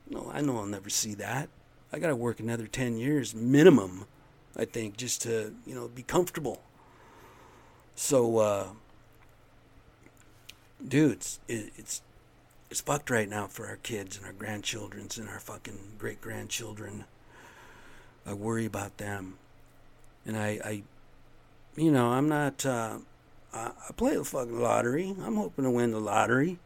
No, 0.08 0.30
I 0.32 0.40
know 0.40 0.58
I'll 0.58 0.66
never 0.66 0.90
see 0.90 1.14
that. 1.14 1.48
I 1.92 1.98
got 1.98 2.08
to 2.08 2.16
work 2.16 2.40
another 2.40 2.66
10 2.66 2.98
years 2.98 3.34
minimum 3.34 4.06
I 4.56 4.64
think, 4.64 4.96
just 4.96 5.22
to 5.22 5.54
you 5.66 5.74
know 5.74 5.88
be 5.88 6.02
comfortable. 6.02 6.60
So, 7.94 8.38
uh, 8.38 8.66
dudes, 10.86 11.40
it, 11.48 11.72
it's 11.76 12.02
it's 12.70 12.80
fucked 12.80 13.10
right 13.10 13.28
now 13.28 13.46
for 13.46 13.66
our 13.66 13.76
kids 13.76 14.16
and 14.16 14.26
our 14.26 14.32
grandchildrens 14.32 15.18
and 15.18 15.28
our 15.28 15.40
fucking 15.40 15.94
great 15.98 16.20
grandchildren. 16.20 17.04
I 18.26 18.34
worry 18.34 18.66
about 18.66 18.98
them, 18.98 19.38
and 20.26 20.36
I, 20.36 20.60
I 20.64 20.82
you 21.76 21.90
know, 21.90 22.10
I'm 22.10 22.28
not. 22.28 22.64
Uh, 22.64 22.98
I, 23.52 23.72
I 23.88 23.92
play 23.96 24.16
the 24.16 24.24
fucking 24.24 24.60
lottery. 24.60 25.14
I'm 25.22 25.36
hoping 25.36 25.64
to 25.64 25.70
win 25.70 25.92
the 25.92 26.00
lottery. 26.00 26.58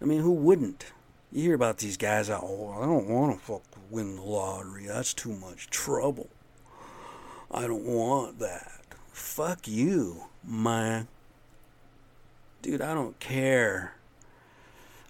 I 0.00 0.04
mean, 0.04 0.20
who 0.20 0.32
wouldn't? 0.32 0.86
You 1.32 1.42
hear 1.42 1.54
about 1.54 1.78
these 1.78 1.96
guys 1.96 2.30
out. 2.30 2.42
Oh, 2.44 2.76
I 2.80 2.86
don't 2.86 3.08
want 3.08 3.38
to 3.38 3.44
fuck 3.44 3.62
win 3.90 4.16
the 4.16 4.22
lottery. 4.22 4.86
That's 4.86 5.14
too 5.14 5.32
much 5.32 5.70
trouble. 5.70 6.28
I 7.50 7.66
don't 7.66 7.84
want 7.84 8.38
that. 8.40 8.80
Fuck 9.12 9.68
you, 9.68 10.24
man. 10.42 11.08
Dude, 12.62 12.80
I 12.80 12.94
don't 12.94 13.18
care. 13.20 13.94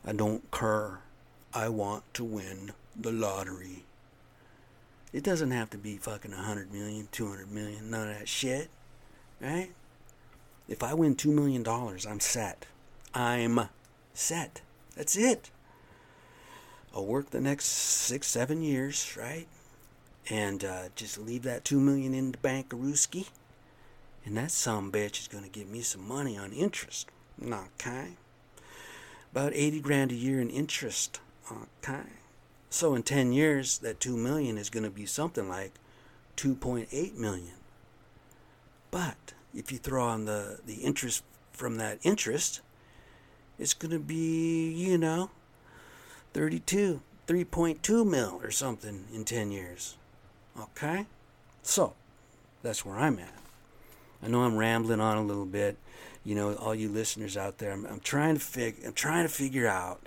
I 0.07 0.12
don't 0.12 0.50
care. 0.50 1.00
I 1.53 1.68
want 1.68 2.03
to 2.14 2.24
win 2.24 2.72
the 2.94 3.12
lottery. 3.12 3.85
It 5.14 5.24
doesn't 5.24 5.53
have 5.53 5.70
to 5.70 5.79
be 5.79 5.96
fucking 5.96 6.33
100 6.33 6.70
million, 6.70 7.09
200 7.11 7.50
million, 7.50 7.90
none 7.90 8.11
of 8.11 8.18
that 8.18 8.29
shit. 8.29 8.68
Right? 9.40 9.70
If 10.68 10.83
I 10.83 10.92
win 10.92 11.16
$2 11.16 11.33
million, 11.33 11.66
I'm 11.66 12.20
set. 12.20 12.66
I'm 13.14 13.70
set. 14.12 14.61
That's 14.96 15.16
it. 15.16 15.50
I'll 16.94 17.07
work 17.07 17.31
the 17.31 17.40
next 17.40 17.64
six, 17.66 18.27
seven 18.27 18.61
years, 18.61 19.16
right? 19.16 19.46
and 20.31 20.64
uh, 20.64 20.85
just 20.94 21.18
leave 21.18 21.42
that 21.42 21.64
two 21.64 21.81
million 21.81 22.14
in 22.14 22.33
the 22.33 22.38
bank, 22.38 22.70
Aruski. 22.70 23.29
and 24.24 24.37
that 24.37 24.50
some 24.50 24.90
bitch 24.90 25.20
is 25.20 25.29
gonna 25.29 25.48
give 25.48 25.68
me 25.68 25.81
some 25.81 26.07
money 26.07 26.37
on 26.37 26.53
interest. 26.53 27.09
Okay, 27.42 28.12
about 29.33 29.53
eighty 29.55 29.81
grand 29.81 30.12
a 30.12 30.14
year 30.14 30.40
in 30.40 30.50
interest. 30.50 31.20
Okay, 31.50 32.09
so 32.75 32.95
in 32.95 33.03
ten 33.03 33.33
years, 33.33 33.79
that 33.79 34.01
two 34.01 34.17
million 34.17 34.59
is 34.59 34.69
gonna 34.69 34.91
be 34.91 35.07
something 35.07 35.49
like 35.49 35.73
two 36.35 36.55
point 36.55 36.89
eight 36.91 37.17
million. 37.17 37.55
But 38.91 39.33
if 39.55 39.71
you 39.71 39.79
throw 39.79 40.05
on 40.05 40.25
the 40.25 40.59
the 40.67 40.77
interest 40.77 41.23
from 41.53 41.77
that 41.77 41.99
interest, 42.03 42.61
it's 43.59 43.75
gonna 43.75 44.01
be 44.01 44.71
you 44.73 44.99
know 44.99 45.31
thirty 46.33 46.59
two. 46.59 47.01
3.2 47.27 48.07
mil 48.07 48.39
or 48.43 48.51
something 48.51 49.07
in 49.11 49.25
10 49.25 49.51
years. 49.51 49.97
Okay? 50.61 51.07
So, 51.63 51.95
that's 52.63 52.85
where 52.85 52.99
I'm 52.99 53.19
at. 53.19 53.33
I 54.23 54.29
know 54.29 54.43
I'm 54.43 54.59
rambling 54.59 55.01
on 55.01 55.17
a 55.17 55.23
little 55.23 55.47
bit. 55.47 55.79
You 56.23 56.35
know, 56.35 56.55
all 56.57 56.75
you 56.75 56.91
listeners 56.91 57.35
out 57.35 57.57
there, 57.57 57.73
I'm, 57.73 57.87
I'm 57.87 58.01
trying 58.01 58.35
to 58.35 58.41
fig- 58.41 58.83
I'm 58.85 58.93
trying 58.93 59.27
to 59.27 59.33
figure 59.33 59.67
out 59.67 60.07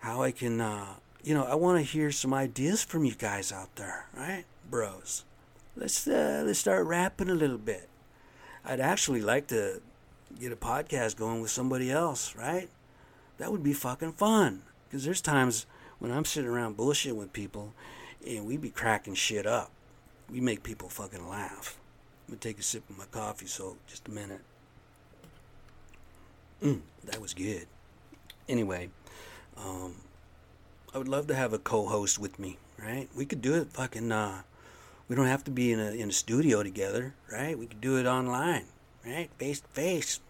how 0.00 0.22
I 0.22 0.32
can 0.32 0.60
uh, 0.60 0.94
you 1.24 1.32
know, 1.32 1.44
I 1.44 1.54
want 1.54 1.78
to 1.78 1.82
hear 1.82 2.12
some 2.12 2.34
ideas 2.34 2.84
from 2.84 3.04
you 3.04 3.14
guys 3.14 3.50
out 3.50 3.74
there, 3.76 4.06
right? 4.14 4.44
Bros. 4.70 5.24
Let's 5.74 6.06
uh, 6.06 6.44
let's 6.46 6.58
start 6.58 6.86
rapping 6.86 7.30
a 7.30 7.34
little 7.34 7.58
bit. 7.58 7.88
I'd 8.64 8.78
actually 8.78 9.22
like 9.22 9.46
to 9.48 9.80
get 10.38 10.52
a 10.52 10.56
podcast 10.56 11.16
going 11.16 11.40
with 11.40 11.50
somebody 11.50 11.90
else, 11.90 12.36
right? 12.36 12.68
That 13.38 13.50
would 13.50 13.62
be 13.62 13.72
fucking 13.72 14.12
fun. 14.12 14.62
Because 14.86 15.04
there's 15.04 15.22
times 15.22 15.66
when 15.98 16.12
I'm 16.12 16.24
sitting 16.24 16.50
around 16.50 16.76
bullshit 16.76 17.16
with 17.16 17.32
people 17.32 17.72
and 18.26 18.46
we 18.46 18.56
be 18.56 18.70
cracking 18.70 19.14
shit 19.14 19.46
up. 19.46 19.70
We 20.30 20.40
make 20.40 20.62
people 20.62 20.88
fucking 20.88 21.28
laugh. 21.28 21.78
I'm 22.26 22.34
gonna 22.34 22.40
take 22.40 22.58
a 22.58 22.62
sip 22.62 22.88
of 22.88 22.98
my 22.98 23.04
coffee, 23.06 23.46
so 23.46 23.76
just 23.86 24.08
a 24.08 24.10
minute. 24.10 24.40
Mm, 26.62 26.80
that 27.04 27.20
was 27.20 27.34
good. 27.34 27.66
Anyway, 28.48 28.90
um, 29.56 29.96
I 30.94 30.98
would 30.98 31.08
love 31.08 31.26
to 31.26 31.34
have 31.34 31.52
a 31.52 31.58
co-host 31.58 32.18
with 32.18 32.38
me. 32.38 32.58
Right? 32.78 33.08
We 33.16 33.24
could 33.24 33.42
do 33.42 33.54
it 33.54 33.68
fucking. 33.72 34.12
Uh, 34.12 34.42
we 35.08 35.16
don't 35.16 35.26
have 35.26 35.44
to 35.44 35.50
be 35.50 35.72
in 35.72 35.80
a 35.80 35.90
in 35.92 36.10
a 36.10 36.12
studio 36.12 36.62
together, 36.62 37.14
right? 37.32 37.58
We 37.58 37.66
could 37.66 37.80
do 37.80 37.98
it 37.98 38.06
online, 38.06 38.64
right? 39.06 39.30
Face 39.38 39.60
to 39.60 39.68
face. 39.68 40.20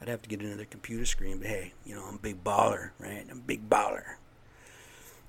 I'd 0.00 0.08
have 0.08 0.22
to 0.22 0.28
get 0.28 0.40
another 0.40 0.64
computer 0.64 1.04
screen, 1.04 1.38
but 1.38 1.46
hey, 1.46 1.72
you 1.84 1.94
know 1.94 2.04
I'm 2.04 2.16
a 2.16 2.18
big 2.18 2.42
baller, 2.42 2.90
right? 2.98 3.24
I'm 3.30 3.38
a 3.38 3.42
big 3.42 3.68
baller. 3.68 4.16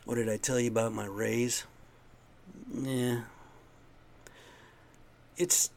What 0.05 0.15
did 0.15 0.29
I 0.29 0.37
tell 0.37 0.59
you 0.59 0.69
about 0.69 0.93
my 0.93 1.05
raise? 1.05 1.65
Yeah. 2.73 3.21
It's 5.37 5.69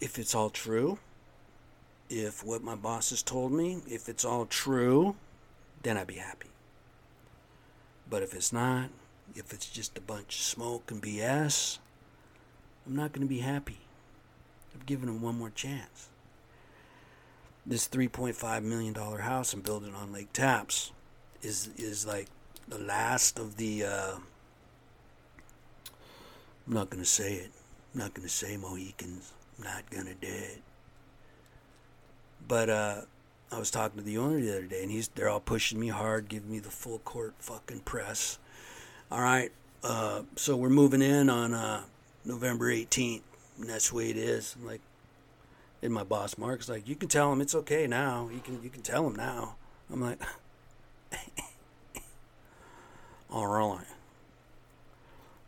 if 0.00 0.18
it's 0.18 0.34
all 0.34 0.50
true, 0.50 0.98
if 2.10 2.44
what 2.44 2.62
my 2.62 2.74
boss 2.74 3.10
has 3.10 3.22
told 3.22 3.52
me, 3.52 3.82
if 3.88 4.08
it's 4.08 4.24
all 4.24 4.46
true, 4.46 5.16
then 5.82 5.96
I'd 5.96 6.06
be 6.06 6.14
happy. 6.14 6.48
But 8.08 8.22
if 8.22 8.34
it's 8.34 8.52
not, 8.52 8.90
if 9.34 9.52
it's 9.52 9.68
just 9.68 9.98
a 9.98 10.00
bunch 10.00 10.36
of 10.36 10.42
smoke 10.42 10.90
and 10.90 11.02
BS, 11.02 11.78
I'm 12.86 12.94
not 12.94 13.12
going 13.12 13.26
to 13.26 13.32
be 13.32 13.40
happy. 13.40 13.78
I've 14.74 14.86
given 14.86 15.08
him 15.08 15.20
one 15.20 15.38
more 15.38 15.50
chance. 15.50 16.08
This 17.64 17.88
$3.5 17.88 18.62
million 18.62 18.94
house 18.94 19.52
I'm 19.52 19.60
building 19.60 19.94
on 19.94 20.12
Lake 20.12 20.32
Tapps 20.32 20.92
is, 21.42 21.70
is 21.76 22.06
like 22.06 22.28
the 22.68 22.78
last 22.78 23.38
of 23.38 23.56
the. 23.56 23.84
Uh, 23.84 24.14
I'm 26.66 26.72
not 26.72 26.90
going 26.90 27.02
to 27.02 27.08
say 27.08 27.34
it. 27.34 27.50
I'm 27.92 28.00
not 28.00 28.14
going 28.14 28.26
to 28.26 28.32
say 28.32 28.56
Mohicans. 28.56 29.32
I'm 29.58 29.64
not 29.64 29.88
going 29.90 30.06
to 30.06 30.14
do 30.14 30.32
it. 30.32 30.62
But 32.46 32.70
uh, 32.70 33.00
I 33.52 33.58
was 33.58 33.70
talking 33.70 33.98
to 33.98 34.04
the 34.04 34.18
owner 34.18 34.40
the 34.40 34.50
other 34.50 34.66
day, 34.66 34.82
and 34.82 34.90
he's 34.90 35.08
they're 35.08 35.28
all 35.28 35.40
pushing 35.40 35.78
me 35.78 35.88
hard, 35.88 36.28
giving 36.28 36.50
me 36.50 36.58
the 36.58 36.70
full 36.70 36.98
court 37.00 37.34
fucking 37.38 37.80
press. 37.80 38.38
All 39.10 39.20
right, 39.20 39.52
uh, 39.84 40.22
so 40.34 40.56
we're 40.56 40.68
moving 40.68 41.02
in 41.02 41.30
on 41.30 41.54
uh, 41.54 41.82
November 42.24 42.72
18th, 42.72 43.22
and 43.60 43.70
that's 43.70 43.90
the 43.90 43.96
way 43.96 44.10
it 44.10 44.16
is. 44.16 44.56
I'm 44.58 44.66
like, 44.66 44.80
and 45.82 45.92
my 45.92 46.02
boss 46.02 46.36
Mark's 46.36 46.68
like, 46.68 46.88
you 46.88 46.96
can 46.96 47.08
tell 47.08 47.32
him 47.32 47.40
it's 47.40 47.54
okay 47.54 47.86
now. 47.86 48.28
You 48.32 48.40
can 48.40 48.62
you 48.62 48.70
can 48.70 48.82
tell 48.82 49.06
him 49.06 49.14
now. 49.14 49.54
I'm 49.92 50.00
like, 50.00 50.20
all 53.30 53.46
right. 53.46 53.86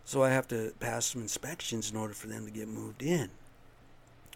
So 0.04 0.22
I 0.22 0.30
have 0.30 0.48
to 0.48 0.72
pass 0.80 1.04
some 1.06 1.20
inspections 1.20 1.90
in 1.90 1.96
order 1.96 2.14
for 2.14 2.28
them 2.28 2.46
to 2.46 2.50
get 2.50 2.68
moved 2.68 3.02
in. 3.02 3.28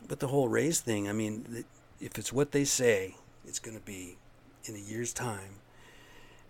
But 0.07 0.21
the 0.21 0.29
whole 0.29 0.49
raise 0.49 0.81
thing, 0.81 1.09
I 1.09 1.13
mean, 1.13 1.65
if 1.99 2.19
it's 2.19 2.33
what 2.33 2.53
they 2.53 2.65
say, 2.65 3.15
it's 3.47 3.59
going 3.59 3.77
to 3.77 3.83
be 3.85 4.17
in 4.65 4.75
a 4.75 4.79
year's 4.79 5.13
time. 5.13 5.61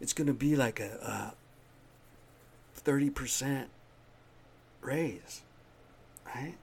It's 0.00 0.12
going 0.12 0.26
to 0.26 0.34
be 0.34 0.56
like 0.56 0.80
a, 0.80 1.32
a 2.76 2.80
30% 2.80 3.66
raise, 4.80 5.42
right? 6.26 6.54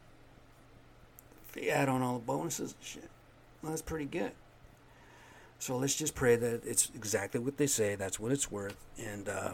If 1.50 1.64
you 1.64 1.70
add 1.70 1.90
on 1.90 2.02
all 2.02 2.16
the 2.16 2.26
bonuses 2.26 2.74
and 2.74 2.86
shit, 2.86 3.10
well, 3.62 3.72
that's 3.72 3.82
pretty 3.82 4.06
good. 4.06 4.32
So 5.58 5.78
let's 5.78 5.96
just 5.96 6.16
pray 6.16 6.36
that 6.36 6.66
it's 6.66 6.90
exactly 6.96 7.40
what 7.40 7.58
they 7.58 7.68
say. 7.68 7.96
That's 7.96 8.20
what 8.20 8.32
it's 8.32 8.50
worth, 8.50 8.78
and 8.98 9.28
uh, 9.28 9.52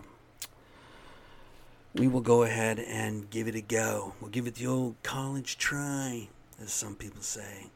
we 1.95 2.07
will 2.07 2.21
go 2.21 2.43
ahead 2.43 2.77
and 2.77 3.29
give 3.29 3.47
it 3.47 3.55
a 3.55 3.61
go. 3.61 4.13
We'll 4.21 4.29
give 4.29 4.45
it 4.45 4.55
the 4.55 4.67
old 4.67 4.95
college 5.01 5.57
try, 5.57 6.27
as 6.61 6.71
some 6.71 6.95
people 6.95 7.21
say. 7.21 7.67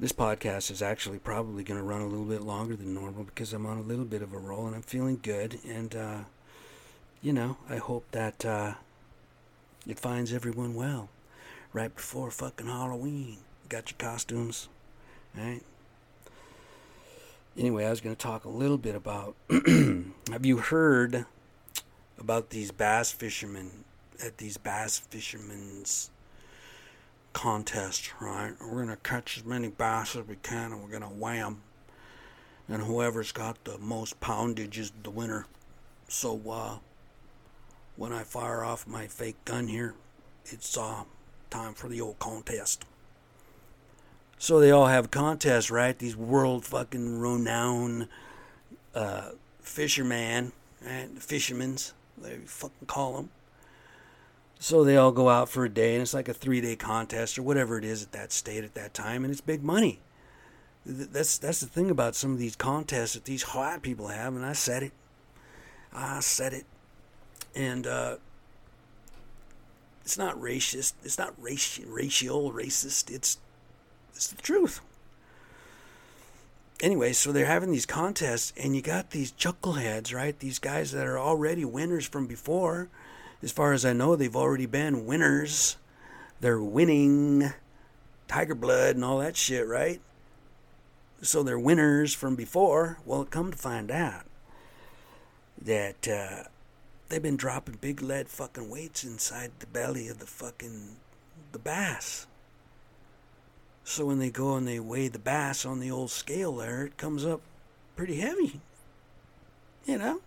This 0.00 0.12
podcast 0.12 0.72
is 0.72 0.82
actually 0.82 1.20
probably 1.20 1.62
going 1.62 1.78
to 1.78 1.84
run 1.84 2.00
a 2.00 2.06
little 2.06 2.24
bit 2.24 2.42
longer 2.42 2.74
than 2.74 2.94
normal 2.94 3.22
because 3.22 3.52
I'm 3.52 3.64
on 3.64 3.78
a 3.78 3.82
little 3.82 4.04
bit 4.04 4.22
of 4.22 4.32
a 4.32 4.38
roll 4.38 4.66
and 4.66 4.74
I'm 4.74 4.82
feeling 4.82 5.20
good. 5.22 5.60
And, 5.64 5.94
uh, 5.94 6.18
you 7.22 7.32
know, 7.32 7.58
I 7.70 7.76
hope 7.76 8.04
that 8.10 8.44
uh, 8.44 8.74
it 9.86 10.00
finds 10.00 10.32
everyone 10.32 10.74
well 10.74 11.10
right 11.72 11.94
before 11.94 12.32
fucking 12.32 12.66
Halloween. 12.66 13.38
got 13.68 13.92
your 13.92 13.98
costumes, 13.98 14.68
right? 15.36 15.60
Anyway, 17.56 17.84
I 17.84 17.90
was 17.90 18.00
going 18.00 18.16
to 18.16 18.20
talk 18.20 18.44
a 18.44 18.50
little 18.50 18.78
bit 18.78 18.96
about. 18.96 19.36
have 19.50 20.44
you 20.44 20.56
heard 20.56 21.24
about 22.18 22.50
these 22.50 22.72
bass 22.72 23.12
fishermen 23.12 23.84
at 24.20 24.38
these 24.38 24.56
bass 24.56 24.98
fishermen's 24.98 26.10
contests, 27.34 28.10
right? 28.20 28.54
We're 28.60 28.84
going 28.84 28.88
to 28.88 28.96
catch 28.96 29.36
as 29.36 29.44
many 29.44 29.68
bass 29.68 30.16
as 30.16 30.26
we 30.26 30.36
can 30.36 30.72
and 30.72 30.82
we're 30.82 30.98
going 30.98 31.02
to 31.02 31.20
them. 31.20 31.60
And 32.66 32.82
whoever's 32.82 33.32
got 33.32 33.62
the 33.64 33.76
most 33.76 34.18
poundage 34.20 34.78
is 34.78 34.90
the 35.02 35.10
winner. 35.10 35.46
So, 36.08 36.40
uh, 36.50 36.78
when 37.96 38.12
I 38.12 38.22
fire 38.22 38.64
off 38.64 38.86
my 38.86 39.06
fake 39.06 39.44
gun 39.44 39.68
here, 39.68 39.94
it's 40.46 40.76
uh, 40.76 41.04
time 41.50 41.74
for 41.74 41.88
the 41.88 42.00
old 42.00 42.18
contest. 42.18 42.84
So 44.38 44.60
they 44.60 44.70
all 44.70 44.86
have 44.86 45.10
contests, 45.10 45.70
right? 45.70 45.96
These 45.98 46.16
world 46.16 46.64
fucking 46.64 47.20
renowned 47.20 48.08
uh, 48.94 49.30
fishermen, 49.60 50.52
right? 50.84 51.08
Fishermen's, 51.18 51.94
they 52.18 52.36
fucking 52.44 52.86
call 52.86 53.16
them. 53.16 53.30
So 54.64 54.82
they 54.82 54.96
all 54.96 55.12
go 55.12 55.28
out 55.28 55.50
for 55.50 55.66
a 55.66 55.68
day, 55.68 55.92
and 55.92 56.00
it's 56.00 56.14
like 56.14 56.26
a 56.26 56.32
three-day 56.32 56.76
contest 56.76 57.38
or 57.38 57.42
whatever 57.42 57.76
it 57.76 57.84
is 57.84 58.02
at 58.02 58.12
that 58.12 58.32
state 58.32 58.64
at 58.64 58.72
that 58.72 58.94
time, 58.94 59.22
and 59.22 59.30
it's 59.30 59.42
big 59.42 59.62
money. 59.62 60.00
That's 60.86 61.36
that's 61.36 61.60
the 61.60 61.66
thing 61.66 61.90
about 61.90 62.14
some 62.14 62.32
of 62.32 62.38
these 62.38 62.56
contests 62.56 63.12
that 63.12 63.26
these 63.26 63.42
hot 63.42 63.82
people 63.82 64.08
have, 64.08 64.34
and 64.34 64.42
I 64.42 64.54
said 64.54 64.82
it. 64.82 64.92
I 65.92 66.20
said 66.20 66.54
it, 66.54 66.64
and 67.54 67.86
uh, 67.86 68.16
it's 70.00 70.16
not 70.16 70.40
racist. 70.40 70.94
It's 71.02 71.18
not 71.18 71.38
raci- 71.38 71.84
racial, 71.86 72.50
racist. 72.50 73.10
It's 73.10 73.36
it's 74.14 74.28
the 74.28 74.40
truth. 74.40 74.80
Anyway, 76.80 77.12
so 77.12 77.32
they're 77.32 77.44
having 77.44 77.70
these 77.70 77.84
contests, 77.84 78.54
and 78.56 78.74
you 78.74 78.80
got 78.80 79.10
these 79.10 79.30
chuckleheads, 79.30 80.14
right? 80.14 80.38
These 80.38 80.58
guys 80.58 80.90
that 80.92 81.06
are 81.06 81.18
already 81.18 81.66
winners 81.66 82.06
from 82.06 82.26
before. 82.26 82.88
As 83.44 83.52
far 83.52 83.74
as 83.74 83.84
I 83.84 83.92
know, 83.92 84.16
they've 84.16 84.34
already 84.34 84.64
been 84.64 85.04
winners. 85.04 85.76
They're 86.40 86.62
winning 86.62 87.52
tiger 88.26 88.54
blood 88.54 88.94
and 88.96 89.04
all 89.04 89.18
that 89.18 89.36
shit, 89.36 89.68
right? 89.68 90.00
So 91.20 91.42
they're 91.42 91.58
winners 91.58 92.14
from 92.14 92.36
before. 92.36 93.00
Well, 93.04 93.26
come 93.26 93.50
to 93.50 93.58
find 93.58 93.90
out 93.90 94.24
that 95.60 96.08
uh, 96.08 96.44
they've 97.10 97.22
been 97.22 97.36
dropping 97.36 97.76
big 97.82 98.00
lead 98.00 98.30
fucking 98.30 98.70
weights 98.70 99.04
inside 99.04 99.52
the 99.58 99.66
belly 99.66 100.08
of 100.08 100.20
the 100.20 100.26
fucking 100.26 100.96
the 101.52 101.58
bass. 101.58 102.26
So 103.84 104.06
when 104.06 104.20
they 104.20 104.30
go 104.30 104.56
and 104.56 104.66
they 104.66 104.80
weigh 104.80 105.08
the 105.08 105.18
bass 105.18 105.66
on 105.66 105.80
the 105.80 105.90
old 105.90 106.10
scale 106.10 106.56
there, 106.56 106.86
it 106.86 106.96
comes 106.96 107.26
up 107.26 107.42
pretty 107.94 108.16
heavy. 108.16 108.62
You 109.84 109.98
know? 109.98 110.20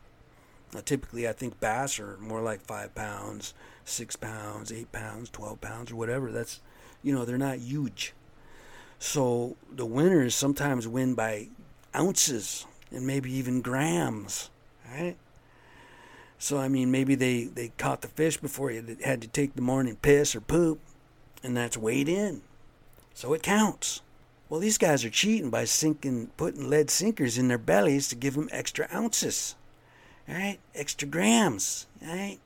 Typically, 0.81 1.27
I 1.27 1.33
think 1.33 1.59
bass 1.59 1.99
are 1.99 2.17
more 2.17 2.41
like 2.41 2.61
five 2.61 2.93
pounds, 2.95 3.53
six 3.85 4.15
pounds, 4.15 4.71
eight 4.71 4.91
pounds, 4.91 5.29
12 5.29 5.61
pounds, 5.61 5.91
or 5.91 5.95
whatever. 5.95 6.31
That's, 6.31 6.59
you 7.03 7.13
know, 7.13 7.25
they're 7.25 7.37
not 7.37 7.59
huge. 7.59 8.13
So 8.99 9.55
the 9.71 9.85
winners 9.85 10.35
sometimes 10.35 10.87
win 10.87 11.13
by 11.13 11.49
ounces 11.95 12.65
and 12.91 13.05
maybe 13.05 13.31
even 13.33 13.61
grams, 13.61 14.49
right? 14.91 15.15
So 16.39 16.57
I 16.57 16.67
mean, 16.67 16.91
maybe 16.91 17.15
they 17.15 17.45
they 17.45 17.69
caught 17.77 18.01
the 18.01 18.07
fish 18.07 18.37
before 18.37 18.71
you 18.71 18.97
had 19.03 19.21
to 19.21 19.27
take 19.27 19.55
the 19.55 19.61
morning 19.61 19.97
piss 20.01 20.35
or 20.35 20.41
poop, 20.41 20.79
and 21.43 21.57
that's 21.57 21.77
weighed 21.77 22.07
in, 22.07 22.41
so 23.13 23.33
it 23.33 23.41
counts. 23.41 24.01
Well, 24.49 24.59
these 24.61 24.77
guys 24.77 25.03
are 25.03 25.09
cheating 25.09 25.49
by 25.49 25.65
sinking, 25.65 26.27
putting 26.37 26.69
lead 26.69 26.89
sinkers 26.89 27.37
in 27.37 27.49
their 27.49 27.57
bellies 27.57 28.07
to 28.09 28.15
give 28.15 28.35
them 28.35 28.47
extra 28.51 28.87
ounces, 28.93 29.55
all 30.27 30.35
right, 30.35 30.59
extra 30.75 31.07
grams, 31.07 31.87
all 32.01 32.15
right. 32.15 32.39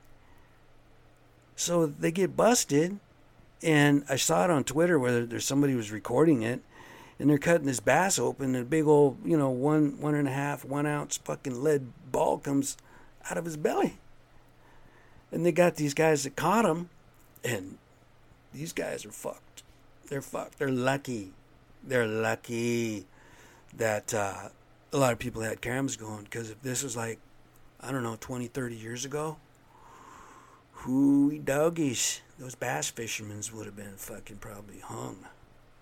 So 1.55 1.85
they 1.85 2.11
get 2.11 2.35
busted, 2.35 2.99
and 3.61 4.03
I 4.09 4.15
saw 4.15 4.45
it 4.45 4.49
on 4.49 4.63
Twitter 4.63 4.97
where 4.97 5.25
there's 5.25 5.45
somebody 5.45 5.75
was 5.75 5.91
recording 5.91 6.41
it, 6.41 6.61
and 7.19 7.29
they're 7.29 7.37
cutting 7.37 7.67
this 7.67 7.79
bass 7.79 8.17
open, 8.17 8.55
and 8.55 8.63
a 8.63 8.67
big 8.67 8.87
old, 8.87 9.17
you 9.23 9.37
know, 9.37 9.49
one 9.49 9.99
one 9.99 10.15
and 10.15 10.27
a 10.27 10.31
half, 10.31 10.65
one 10.65 10.85
ounce 10.85 11.17
fucking 11.17 11.63
lead 11.63 11.87
ball 12.11 12.37
comes 12.39 12.77
out 13.29 13.37
of 13.37 13.45
his 13.45 13.57
belly. 13.57 13.97
And 15.31 15.45
they 15.45 15.51
got 15.51 15.75
these 15.75 15.93
guys 15.93 16.23
that 16.23 16.35
caught 16.35 16.65
him, 16.65 16.89
and 17.43 17.77
these 18.53 18.73
guys 18.73 19.05
are 19.05 19.11
fucked. 19.11 19.63
They're 20.07 20.21
fucked. 20.21 20.59
They're 20.59 20.69
lucky. 20.69 21.31
They're 21.83 22.07
lucky 22.07 23.05
that 23.77 24.13
uh, 24.13 24.49
a 24.91 24.97
lot 24.97 25.13
of 25.13 25.19
people 25.19 25.41
had 25.41 25.61
cameras 25.61 25.95
going 25.95 26.23
because 26.23 26.49
if 26.49 26.61
this 26.61 26.83
was 26.83 26.97
like, 26.97 27.19
I 27.81 27.91
don't 27.91 28.03
know, 28.03 28.17
20, 28.19 28.47
30 28.47 28.75
years 28.75 29.05
ago, 29.05 29.37
hooey 30.73 31.39
doggies, 31.39 32.21
those 32.37 32.55
bass 32.55 32.89
fishermen 32.89 33.41
would 33.53 33.65
have 33.65 33.75
been 33.75 33.95
fucking 33.95 34.37
probably 34.37 34.79
hung 34.79 35.25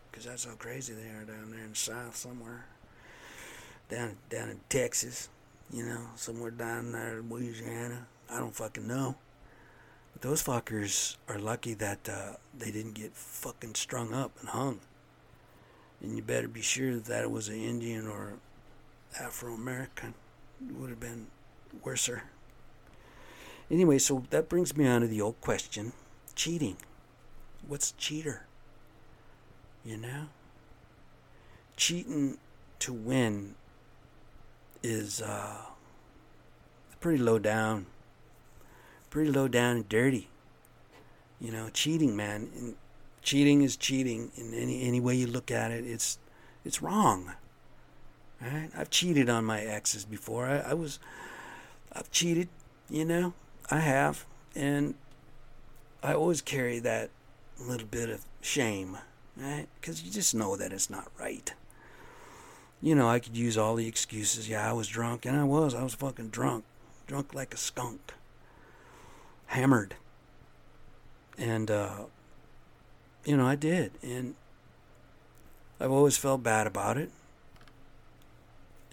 because 0.10 0.26
that's 0.26 0.46
how 0.46 0.54
crazy 0.54 0.94
they 0.94 1.10
are 1.10 1.26
down 1.26 1.52
there 1.52 1.64
in 1.64 1.72
the 1.72 1.76
south 1.76 2.16
somewhere. 2.16 2.66
Down, 3.90 4.18
down 4.30 4.50
in 4.50 4.60
Texas 4.70 5.30
you 5.72 5.86
know, 5.86 6.02
somewhere 6.16 6.52
down 6.52 6.92
there 6.92 7.20
in 7.20 7.30
Louisiana. 7.30 8.08
I 8.30 8.40
don't 8.40 8.56
fucking 8.56 8.88
know. 8.88 9.16
But 10.14 10.22
those 10.22 10.44
fuckers 10.44 11.18
are 11.28 11.38
lucky 11.38 11.74
that 11.76 12.10
uh, 12.10 12.34
they 12.58 12.72
didn't 12.72 12.94
get 12.94 13.14
fucking 13.14 13.76
strung 13.76 14.14
up 14.14 14.32
and 14.40 14.50
hung. 14.50 14.80
And 16.02 16.16
you 16.16 16.24
better 16.24 16.48
be 16.48 16.62
sure 16.62 16.96
that 16.96 17.24
it 17.24 17.32
was 17.32 17.50
an 17.50 17.62
Indian 17.62 18.08
or 18.08 18.34
Afro 19.20 19.54
American. 19.54 20.14
Would 20.78 20.90
have 20.90 21.00
been 21.00 21.28
worser. 21.84 22.24
Anyway, 23.70 24.00
so 24.00 24.24
that 24.30 24.50
brings 24.50 24.76
me 24.76 24.88
on 24.88 25.02
to 25.02 25.08
the 25.08 25.22
old 25.22 25.40
question 25.42 25.94
cheating. 26.36 26.78
What's 27.68 27.92
cheater? 27.94 28.46
You 29.84 29.98
know? 29.98 30.28
Cheating 31.76 32.38
to 32.80 32.94
win 32.94 33.56
is 34.82 35.22
uh, 35.22 35.58
pretty 37.00 37.22
low 37.22 37.40
down, 37.40 37.86
pretty 39.10 39.32
low 39.32 39.48
down 39.48 39.76
and 39.78 39.90
dirty. 39.90 40.30
You 41.40 41.52
know, 41.52 41.70
cheating, 41.70 42.16
man. 42.16 42.50
And 42.56 42.76
cheating 43.22 43.62
is 43.62 43.78
cheating 43.78 44.32
in 44.36 44.54
any 44.54 44.84
any 44.84 45.00
way 45.00 45.16
you 45.16 45.28
look 45.28 45.52
at 45.52 45.72
it. 45.72 45.86
It's 45.86 46.20
it's 46.66 46.82
wrong. 46.82 47.34
Right? 48.42 48.70
I've 48.78 48.90
cheated 48.90 49.30
on 49.30 49.46
my 49.46 49.62
exes 49.62 50.06
before. 50.06 50.46
I, 50.46 50.72
I 50.72 50.74
was, 50.74 51.00
I've 51.94 52.12
cheated. 52.12 52.50
You 52.90 53.06
know, 53.06 53.34
I 53.70 53.80
have, 53.80 54.26
and 54.56 54.96
I 56.02 56.14
always 56.14 56.42
carry 56.42 56.80
that 56.80 57.12
little 57.60 57.88
bit 57.88 58.10
of 58.10 58.26
shame, 58.42 58.98
right? 59.38 59.68
Because 59.80 60.02
you 60.04 60.12
just 60.12 60.34
know 60.34 60.56
that 60.56 60.74
it's 60.74 60.90
not 60.90 61.12
right. 61.20 61.54
you 62.82 62.96
know, 62.96 63.10
I 63.10 63.20
could 63.20 63.36
use 63.36 63.58
all 63.58 63.76
the 63.76 63.88
excuses. 63.88 64.48
Yeah, 64.48 64.70
I 64.70 64.74
was 64.74 64.88
drunk, 64.88 65.26
and 65.26 65.36
I 65.36 65.44
was. 65.44 65.74
I 65.76 65.84
was 65.84 65.94
fucking 65.96 66.30
drunk. 66.30 66.64
Drunk 67.08 67.34
like 67.34 67.54
a 67.54 67.58
skunk. 67.58 68.14
Hammered. 69.48 69.96
And, 71.38 71.70
uh, 71.70 72.06
you 73.26 73.36
know, 73.36 73.46
I 73.46 73.56
did. 73.56 73.92
And 74.02 74.36
I've 75.80 75.92
always 75.92 76.18
felt 76.18 76.44
bad 76.44 76.68
about 76.68 76.98
it. 76.98 77.12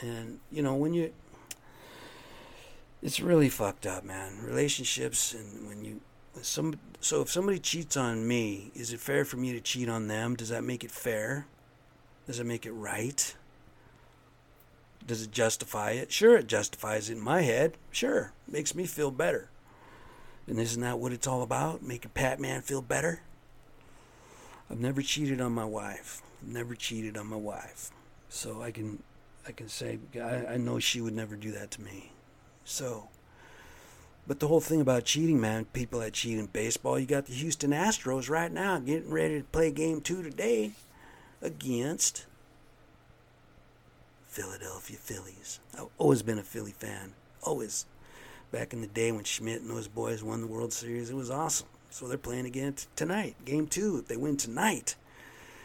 And, 0.00 0.40
you 0.50 0.62
know, 0.62 0.74
when 0.74 0.94
you. 0.94 1.12
It's 3.06 3.20
really 3.20 3.48
fucked 3.48 3.86
up, 3.86 4.02
man. 4.02 4.40
Relationships, 4.42 5.32
and 5.32 5.68
when 5.68 5.84
you. 5.84 6.00
Some, 6.42 6.74
so 7.00 7.22
if 7.22 7.30
somebody 7.30 7.60
cheats 7.60 7.96
on 7.96 8.26
me, 8.26 8.72
is 8.74 8.92
it 8.92 8.98
fair 8.98 9.24
for 9.24 9.36
me 9.36 9.52
to 9.52 9.60
cheat 9.60 9.88
on 9.88 10.08
them? 10.08 10.34
Does 10.34 10.48
that 10.48 10.64
make 10.64 10.82
it 10.82 10.90
fair? 10.90 11.46
Does 12.26 12.40
it 12.40 12.46
make 12.46 12.66
it 12.66 12.72
right? 12.72 13.36
Does 15.06 15.22
it 15.22 15.30
justify 15.30 15.92
it? 15.92 16.10
Sure, 16.10 16.36
it 16.36 16.48
justifies 16.48 17.08
it 17.08 17.12
in 17.12 17.20
my 17.20 17.42
head. 17.42 17.76
Sure, 17.92 18.32
makes 18.48 18.74
me 18.74 18.86
feel 18.86 19.12
better. 19.12 19.50
And 20.48 20.58
isn't 20.58 20.82
that 20.82 20.98
what 20.98 21.12
it's 21.12 21.28
all 21.28 21.42
about? 21.42 21.84
Making 21.84 22.10
Pat 22.10 22.40
Man 22.40 22.60
feel 22.60 22.82
better? 22.82 23.20
I've 24.68 24.80
never 24.80 25.00
cheated 25.00 25.40
on 25.40 25.52
my 25.52 25.64
wife. 25.64 26.22
I've 26.42 26.52
never 26.52 26.74
cheated 26.74 27.16
on 27.16 27.28
my 27.28 27.36
wife. 27.36 27.92
So 28.28 28.62
I 28.62 28.72
can 28.72 29.00
I 29.46 29.52
can 29.52 29.68
say 29.68 30.00
I, 30.16 30.54
I 30.54 30.56
know 30.56 30.80
she 30.80 31.00
would 31.00 31.14
never 31.14 31.36
do 31.36 31.52
that 31.52 31.70
to 31.70 31.82
me. 31.82 32.10
So 32.66 33.08
but 34.26 34.40
the 34.40 34.48
whole 34.48 34.60
thing 34.60 34.80
about 34.80 35.04
cheating, 35.04 35.40
man, 35.40 35.66
people 35.66 36.00
that 36.00 36.12
cheat 36.12 36.38
in 36.38 36.46
baseball, 36.46 36.98
you 36.98 37.06
got 37.06 37.26
the 37.26 37.32
Houston 37.32 37.70
Astros 37.70 38.28
right 38.28 38.50
now 38.50 38.78
getting 38.78 39.10
ready 39.10 39.38
to 39.38 39.44
play 39.44 39.70
game 39.70 40.00
two 40.00 40.22
today 40.22 40.72
against 41.40 42.26
Philadelphia 44.26 44.96
Phillies. 44.96 45.60
I've 45.78 45.86
always 45.96 46.22
been 46.22 46.38
a 46.38 46.42
Philly 46.42 46.72
fan. 46.72 47.12
Always. 47.42 47.86
Back 48.50 48.72
in 48.72 48.80
the 48.80 48.86
day 48.86 49.12
when 49.12 49.24
Schmidt 49.24 49.60
and 49.60 49.70
those 49.70 49.88
boys 49.88 50.22
won 50.22 50.40
the 50.40 50.46
World 50.46 50.72
Series, 50.72 51.10
it 51.10 51.16
was 51.16 51.30
awesome. 51.30 51.68
So 51.90 52.08
they're 52.08 52.18
playing 52.18 52.46
again 52.46 52.72
t- 52.74 52.86
tonight. 52.96 53.36
Game 53.44 53.66
two. 53.66 53.98
If 53.98 54.08
they 54.08 54.16
win 54.16 54.36
tonight, 54.36 54.96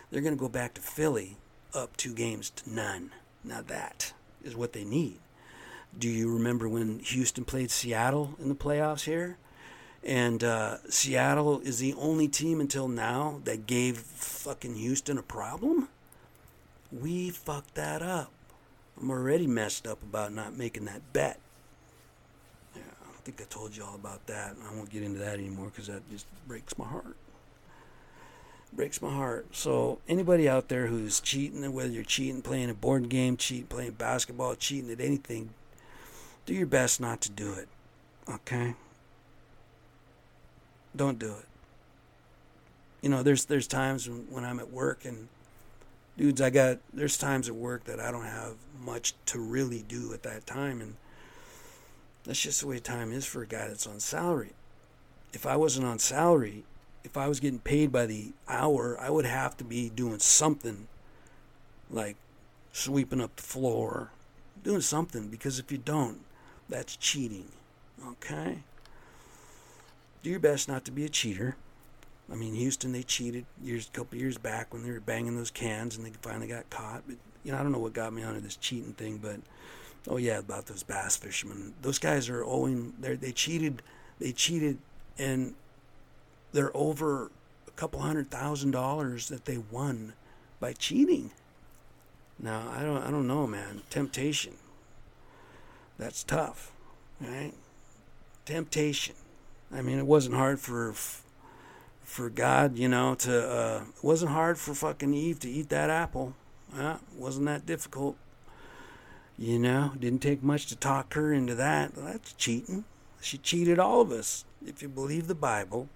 they're 0.10 0.22
going 0.22 0.36
to 0.36 0.40
go 0.40 0.50
back 0.50 0.76
to 0.76 0.82
Philly 0.82 1.38
up 1.74 1.98
two 1.98 2.14
games 2.14 2.52
to 2.52 2.74
none. 2.74 3.12
Now 3.44 3.62
that 3.64 4.14
is 4.44 4.56
what 4.56 4.74
they 4.74 4.84
need. 4.84 5.20
Do 5.98 6.10
you 6.10 6.34
remember 6.34 6.70
when 6.70 7.00
Houston 7.00 7.46
played 7.46 7.70
Seattle 7.70 8.36
in 8.42 8.50
the 8.50 8.56
playoffs 8.56 9.04
here? 9.04 9.38
And 10.04 10.44
uh, 10.44 10.78
Seattle 10.90 11.60
is 11.60 11.80
the 11.80 11.94
only 11.94 12.28
team 12.28 12.60
until 12.60 12.88
now 12.88 13.40
that 13.44 13.68
gave 13.68 13.98
fucking 13.98 14.76
Houston 14.76 15.18
a 15.18 15.24
problem. 15.24 15.90
We 16.92 17.30
fucked 17.30 17.76
that 17.76 18.02
up. 18.02 18.32
I'm 19.00 19.12
already 19.12 19.48
messed 19.48 19.88
up 19.88 20.02
about 20.02 20.34
not 20.34 20.58
making 20.58 20.86
that 20.86 21.02
bet. 21.14 21.40
Yeah, 22.76 22.82
I 23.04 23.22
think 23.24 23.42
I 23.42 23.46
told 23.46 23.76
you 23.76 23.84
all 23.84 23.96
about 23.96 24.26
that. 24.28 24.56
I 24.68 24.76
won't 24.76 24.90
get 24.90 25.04
into 25.04 25.20
that 25.20 25.38
anymore 25.38 25.68
because 25.68 25.88
that 25.88 26.10
just 26.10 26.26
breaks 26.48 26.78
my 26.78 26.86
heart. 26.86 27.16
Breaks 28.74 29.02
my 29.02 29.14
heart. 29.14 29.48
So 29.56 30.00
anybody 30.08 30.48
out 30.48 30.70
there 30.70 30.88
who's 30.88 31.20
cheating, 31.20 31.72
whether 31.74 31.90
you're 31.90 32.04
cheating 32.04 32.42
playing 32.42 32.70
a 32.70 32.74
board 32.74 33.10
game, 33.10 33.38
cheating 33.38 33.68
playing 33.68 33.92
basketball, 33.92 34.56
cheating 34.56 34.92
at 34.92 35.02
anything, 35.02 35.52
do 36.46 36.54
your 36.54 36.68
best 36.68 37.00
not 37.00 37.22
to 37.22 37.32
do 37.32 37.54
it. 37.54 37.68
Okay? 38.30 38.76
Don't 40.96 41.20
do 41.20 41.28
it. 41.28 41.46
You 43.02 43.10
know, 43.10 43.24
there's 43.24 43.46
there's 43.46 43.68
times 43.68 44.10
when, 44.10 44.46
I'm 44.46 44.60
at 44.60 44.72
work 44.72 45.06
and 45.06 45.28
dudes, 46.18 46.42
I 46.42 46.50
got 46.50 46.80
there's 46.94 47.18
times 47.18 47.50
at 47.50 47.56
work 47.56 47.86
that 47.86 48.00
I 48.00 48.12
don't 48.12 48.26
have 48.26 48.56
much 48.84 49.16
to 49.28 49.40
really 49.40 49.84
do 49.88 50.14
at 50.14 50.24
that 50.24 50.46
time, 50.46 50.82
and 50.82 50.96
that's 52.24 52.42
just 52.42 52.62
the 52.62 52.68
way 52.68 52.80
time 52.80 53.12
is 53.12 53.26
for 53.26 53.42
a 53.42 53.48
guy 53.48 53.68
that's 53.68 53.88
on 53.88 54.00
salary. 54.00 54.52
If 55.34 55.46
I 55.46 55.56
wasn't 55.56 55.88
on 55.88 55.98
salary, 55.98 56.64
if 57.04 57.18
I 57.18 57.28
was 57.28 57.40
getting 57.40 57.60
paid 57.60 57.92
by 57.92 58.06
the 58.06 58.34
hour, 58.48 59.00
I 59.00 59.10
would 59.10 59.26
have 59.26 59.58
to 59.58 59.64
be 59.64 59.90
doing 59.90 60.20
something 60.20 60.88
like 61.90 62.18
sweeping 62.72 63.22
up 63.22 63.36
the 63.36 63.44
floor, 63.44 64.12
doing 64.64 64.82
something, 64.82 65.28
because 65.30 65.58
if 65.58 65.72
you 65.72 65.78
don't, 65.78 66.20
that's 66.72 66.96
cheating. 66.96 67.50
Okay? 68.08 68.60
Do 70.24 70.30
your 70.30 70.40
best 70.40 70.68
not 70.68 70.86
to 70.86 70.92
be 70.92 71.06
a 71.06 71.10
cheater. 71.10 71.56
I 72.32 72.36
mean, 72.36 72.56
Houston, 72.56 72.94
they 72.94 73.04
cheated 73.04 73.46
years, 73.62 73.88
a 73.88 73.96
couple 73.96 74.18
years 74.18 74.38
back 74.38 74.74
when 74.74 74.84
they 74.84 74.92
were 74.92 75.02
banging 75.02 75.36
those 75.36 75.52
cans 75.52 75.98
and 75.98 76.06
they 76.06 76.12
finally 76.22 76.48
got 76.48 76.70
caught. 76.70 77.04
But, 77.06 77.18
you 77.44 77.52
know, 77.52 77.60
I 77.60 77.64
don't 77.64 77.72
know 77.72 77.80
what 77.80 77.94
got 77.94 78.14
me 78.14 78.24
onto 78.24 78.40
this 78.40 78.56
cheating 78.56 78.94
thing, 78.94 79.18
but, 79.18 79.40
oh, 80.08 80.18
yeah, 80.18 80.40
about 80.40 80.66
those 80.68 80.84
bass 80.84 81.18
fishermen. 81.18 81.74
Those 81.82 82.00
guys 82.00 82.30
are 82.30 82.44
owing, 82.44 82.94
they 83.00 83.32
cheated, 83.34 83.82
they 84.20 84.32
cheated, 84.32 84.78
and 85.20 85.54
they're 86.54 86.76
over 86.76 87.32
a 87.68 87.72
couple 87.76 88.00
hundred 88.00 88.32
thousand 88.32 88.72
dollars 88.72 89.28
that 89.28 89.46
they 89.46 89.58
won 89.58 90.14
by 90.60 90.74
cheating. 90.74 91.32
Now, 92.40 92.72
I 92.74 92.84
don't, 92.84 93.04
I 93.04 93.12
don't 93.12 93.28
know, 93.28 93.46
man. 93.46 93.82
Temptation. 93.90 94.54
That's 96.02 96.24
tough, 96.24 96.72
right? 97.20 97.54
Temptation. 98.46 99.14
I 99.72 99.84
mean, 99.84 100.00
it 100.00 100.08
wasn't 100.08 100.34
hard 100.34 100.60
for 100.60 100.96
for 102.04 102.28
God, 102.32 102.76
you 102.76 102.88
know, 102.88 103.14
to 103.14 103.50
uh, 103.50 103.84
it 103.96 104.04
wasn't 104.04 104.32
hard 104.32 104.58
for 104.58 104.74
fucking 104.74 105.14
Eve 105.14 105.40
to 105.42 105.50
eat 105.50 105.70
that 105.70 105.92
apple. 105.92 106.34
Uh, 106.76 106.98
wasn't 107.16 107.46
that 107.46 107.68
difficult. 107.68 108.18
You 109.38 109.60
know, 109.60 109.92
didn't 110.00 110.24
take 110.24 110.42
much 110.42 110.66
to 110.68 110.76
talk 110.76 111.14
her 111.14 111.32
into 111.32 111.54
that. 111.54 111.94
That's 111.94 112.34
cheating. 112.34 112.86
She 113.22 113.38
cheated 113.38 113.78
all 113.78 114.02
of 114.02 114.12
us. 114.12 114.44
If 114.66 114.82
you 114.82 114.90
believe 114.90 115.28
the 115.28 115.36
Bible, 115.36 115.88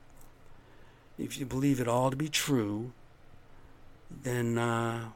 if 1.17 1.39
you 1.39 1.47
believe 1.47 1.81
it 1.81 1.87
all 1.87 2.11
to 2.11 2.15
be 2.15 2.29
true, 2.29 2.91
then, 4.21 4.59
uh, 4.59 5.09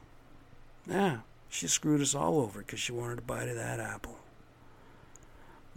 yeah, 0.88 1.18
she 1.48 1.68
screwed 1.68 2.02
us 2.02 2.16
all 2.16 2.40
over 2.40 2.62
because 2.62 2.80
she 2.80 2.92
wanted 2.92 3.20
a 3.20 3.22
bite 3.22 3.50
of 3.50 3.56
that 3.56 3.80
apple. 3.80 4.18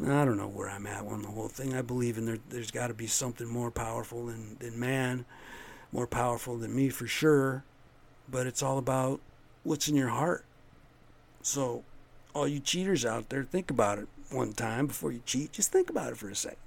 I 0.01 0.25
don't 0.25 0.37
know 0.37 0.49
where 0.49 0.71
I'm 0.71 0.87
at 0.87 1.05
on 1.05 1.23
the 1.23 1.29
whole 1.29 1.49
thing. 1.49 1.75
I 1.75 1.83
believe 1.83 2.19
in 2.19 2.25
there. 2.25 2.39
There's 2.49 2.71
got 2.71 2.89
to 2.89 2.95
be 2.95 3.07
something 3.07 3.47
more 3.47 3.71
powerful 3.71 4.27
than 4.27 4.57
than 4.59 4.79
man, 4.79 5.25
more 5.93 6.07
powerful 6.07 6.57
than 6.57 6.75
me 6.75 6.89
for 6.89 7.07
sure. 7.07 7.65
But 8.29 8.47
it's 8.47 8.63
all 8.63 8.79
about 8.79 9.21
what's 9.63 9.89
in 9.89 9.95
your 9.95 10.09
heart. 10.09 10.45
So, 11.43 11.85
all 12.35 12.49
you 12.49 12.61
cheaters 12.61 13.05
out 13.05 13.29
there, 13.29 13.43
think 13.43 13.71
about 13.71 13.99
it 13.99 14.09
one 14.31 14.53
time 14.53 14.87
before 14.87 15.13
you 15.13 15.21
cheat. 15.27 15.53
Just 15.53 15.73
think 15.73 15.91
about 15.91 16.13
it 16.13 16.17
for 16.17 16.31
a 16.31 16.37
second. 16.37 16.59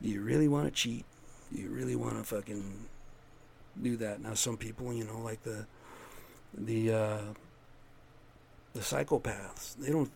Do 0.00 0.08
you 0.08 0.22
really 0.22 0.48
want 0.48 0.66
to 0.66 0.70
cheat? 0.70 1.04
Do 1.52 1.60
you 1.60 1.68
really 1.68 1.96
want 1.96 2.16
to 2.16 2.24
fucking 2.24 2.86
do 3.80 3.96
that? 3.96 4.22
Now, 4.22 4.34
some 4.34 4.56
people, 4.56 4.92
you 4.92 5.04
know, 5.04 5.18
like 5.18 5.42
the 5.42 5.66
the 6.56 6.92
uh, 6.92 7.20
the 8.74 8.80
psychopaths, 8.80 9.76
they 9.76 9.90
don't 9.90 10.10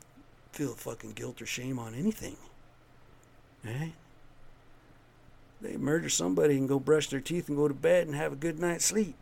feel 0.52 0.74
fucking 0.74 1.12
guilt 1.12 1.42
or 1.42 1.46
shame 1.46 1.78
on 1.78 1.94
anything. 1.94 2.36
Eh? 3.66 3.88
They 5.60 5.76
murder 5.76 6.08
somebody 6.08 6.58
and 6.58 6.68
go 6.68 6.78
brush 6.78 7.08
their 7.08 7.20
teeth 7.20 7.48
and 7.48 7.56
go 7.56 7.68
to 7.68 7.74
bed 7.74 8.06
and 8.06 8.16
have 8.16 8.32
a 8.32 8.36
good 8.36 8.58
night's 8.58 8.84
sleep. 8.84 9.14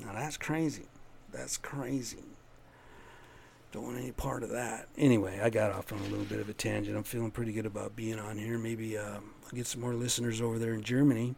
Now 0.00 0.12
that's 0.12 0.36
crazy. 0.36 0.86
That's 1.32 1.56
crazy. 1.56 2.24
Don't 3.72 3.84
want 3.84 3.98
any 3.98 4.12
part 4.12 4.42
of 4.42 4.50
that. 4.50 4.88
Anyway, 4.98 5.40
I 5.42 5.48
got 5.48 5.72
off 5.72 5.92
on 5.92 5.98
a 5.98 6.08
little 6.08 6.26
bit 6.26 6.40
of 6.40 6.48
a 6.48 6.52
tangent. 6.52 6.96
I'm 6.96 7.04
feeling 7.04 7.30
pretty 7.30 7.52
good 7.52 7.64
about 7.64 7.96
being 7.96 8.18
on 8.18 8.36
here. 8.36 8.58
Maybe 8.58 8.98
uh, 8.98 9.20
I'll 9.44 9.54
get 9.54 9.66
some 9.66 9.80
more 9.80 9.94
listeners 9.94 10.42
over 10.42 10.58
there 10.58 10.74
in 10.74 10.82
Germany. 10.82 11.36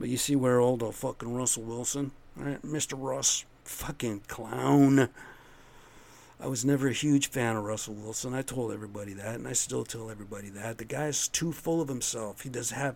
But 0.00 0.08
you 0.08 0.16
see 0.16 0.34
where 0.34 0.58
old 0.58 0.82
uh, 0.82 0.90
fucking 0.90 1.32
Russell 1.32 1.64
Wilson, 1.64 2.12
right? 2.36 2.60
Mr. 2.62 2.94
Russ, 2.96 3.44
fucking 3.64 4.22
clown. 4.28 5.08
I 6.40 6.46
was 6.46 6.64
never 6.64 6.86
a 6.86 6.92
huge 6.92 7.30
fan 7.30 7.56
of 7.56 7.64
Russell 7.64 7.94
Wilson. 7.94 8.32
I 8.32 8.42
told 8.42 8.72
everybody 8.72 9.12
that, 9.14 9.34
and 9.34 9.48
I 9.48 9.54
still 9.54 9.84
tell 9.84 10.08
everybody 10.08 10.48
that. 10.50 10.78
The 10.78 10.84
guy's 10.84 11.26
too 11.26 11.52
full 11.52 11.80
of 11.80 11.88
himself. 11.88 12.42
He 12.42 12.48
does 12.48 12.70
have, 12.70 12.94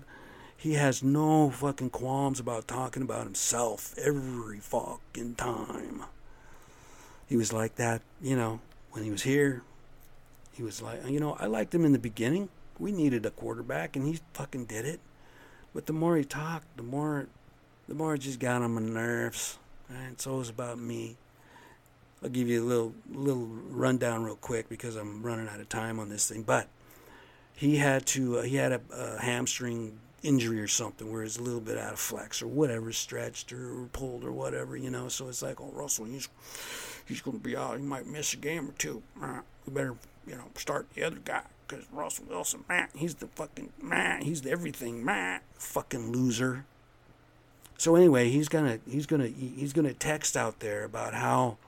he 0.57 0.75
has 0.75 1.03
no 1.03 1.51
fucking 1.51 1.91
qualms 1.91 2.39
about 2.39 2.69
talking 2.69 3.03
about 3.03 3.25
himself 3.25 3.95
every 3.99 4.61
fucking 4.61 5.35
time. 5.35 6.05
He 7.27 7.37
was 7.37 7.53
like 7.53 7.75
that, 7.77 8.03
you 8.21 8.37
know, 8.37 8.61
when 8.93 9.03
he 9.03 9.11
was 9.11 9.23
here. 9.23 9.63
He 10.53 10.63
was 10.63 10.81
like, 10.81 11.09
you 11.09 11.19
know, 11.19 11.37
I 11.41 11.47
liked 11.47 11.75
him 11.75 11.85
in 11.85 11.93
the 11.93 11.99
beginning. 11.99 12.49
We 12.79 12.93
needed 12.93 13.27
a 13.27 13.31
quarterback, 13.31 13.97
and 13.97 14.07
he 14.07 14.21
fucking 14.35 14.67
did 14.67 14.85
it. 14.85 15.01
But 15.75 15.87
the 15.87 15.93
more 15.93 16.17
he 16.17 16.25
talked, 16.25 16.77
the 16.77 16.83
more, 16.85 17.27
the 17.89 17.95
more 17.95 18.15
it 18.15 18.19
just 18.19 18.39
got 18.39 18.63
on 18.63 18.75
my 18.75 18.83
nerves. 18.83 19.59
And 19.89 20.21
so 20.21 20.35
it 20.37 20.39
was 20.39 20.49
about 20.51 20.79
me. 20.79 21.17
I'll 22.23 22.31
give 22.31 22.49
you 22.49 22.63
a 22.63 22.67
little 22.67 22.95
little 23.13 23.47
rundown 23.71 24.25
real 24.25 24.37
quick 24.37 24.69
because 24.69 24.97
I'm 24.97 25.23
running 25.23 25.49
out 25.49 25.61
of 25.61 25.69
time 25.69 25.99
on 25.99 26.09
this 26.09 26.29
thing. 26.29 26.43
But 26.43 26.69
he 27.55 27.77
had 27.77 28.07
to 28.07 28.39
uh, 28.39 28.43
he 28.43 28.57
had 28.57 28.73
a, 28.73 28.81
a 28.93 29.21
hamstring 29.21 29.99
injury 30.23 30.61
or 30.61 30.69
something 30.69 31.13
where 31.13 31.23
it's 31.23 31.39
a 31.39 31.43
little 31.43 31.61
bit 31.61 31.77
out 31.77 31.93
of 31.93 31.99
flex 31.99 32.43
or 32.43 32.47
whatever, 32.47 32.93
stretched 32.93 33.53
or 33.53 33.89
pulled 33.93 34.25
or 34.25 34.33
whatever, 34.33 34.77
you 34.77 34.91
know. 34.91 35.09
So 35.09 35.29
it's 35.29 35.43
like, 35.43 35.61
oh, 35.61 35.71
Russell, 35.73 36.05
he's 36.07 36.29
he's 37.07 37.21
going 37.21 37.39
to 37.39 37.43
be 37.43 37.57
out. 37.57 37.79
He 37.79 37.85
might 37.85 38.07
miss 38.07 38.35
a 38.35 38.37
game 38.37 38.69
or 38.69 38.73
two. 38.79 39.03
We 39.67 39.73
better, 39.73 39.97
you 40.27 40.35
know, 40.35 40.45
start 40.57 40.87
the 40.95 41.03
other 41.03 41.19
guy 41.25 41.43
because 41.67 41.85
Russell 41.93 42.27
Wilson, 42.29 42.65
man, 42.69 42.89
he's 42.95 43.17
the 43.17 43.27
fucking 43.29 43.73
man. 43.81 44.23
He's 44.23 44.43
the 44.43 44.51
everything, 44.51 45.05
man. 45.05 45.41
Fucking 45.55 46.13
loser. 46.13 46.65
So 47.79 47.97
anyway, 47.97 48.31
he's 48.31 48.49
gonna 48.49 48.79
he's 48.89 49.07
gonna 49.07 49.29
he's 49.29 49.73
gonna 49.73 49.95
text 49.95 50.37
out 50.37 50.61
there 50.61 50.85
about 50.85 51.15
how 51.15 51.59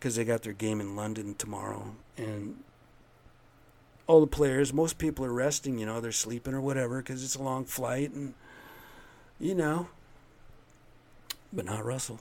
because 0.00 0.16
they 0.16 0.24
got 0.24 0.42
their 0.42 0.54
game 0.54 0.80
in 0.80 0.96
London 0.96 1.34
tomorrow 1.34 1.94
and 2.16 2.56
all 4.06 4.20
the 4.20 4.26
players, 4.26 4.72
most 4.72 4.98
people 4.98 5.24
are 5.24 5.32
resting, 5.32 5.78
you 5.78 5.86
know, 5.86 6.00
they're 6.00 6.10
sleeping 6.10 6.54
or 6.54 6.60
whatever 6.60 6.98
because 6.98 7.22
it's 7.22 7.36
a 7.36 7.42
long 7.42 7.64
flight 7.64 8.10
and, 8.10 8.34
you 9.38 9.54
know, 9.54 9.88
but 11.52 11.64
not 11.64 11.84
Russell. 11.84 12.18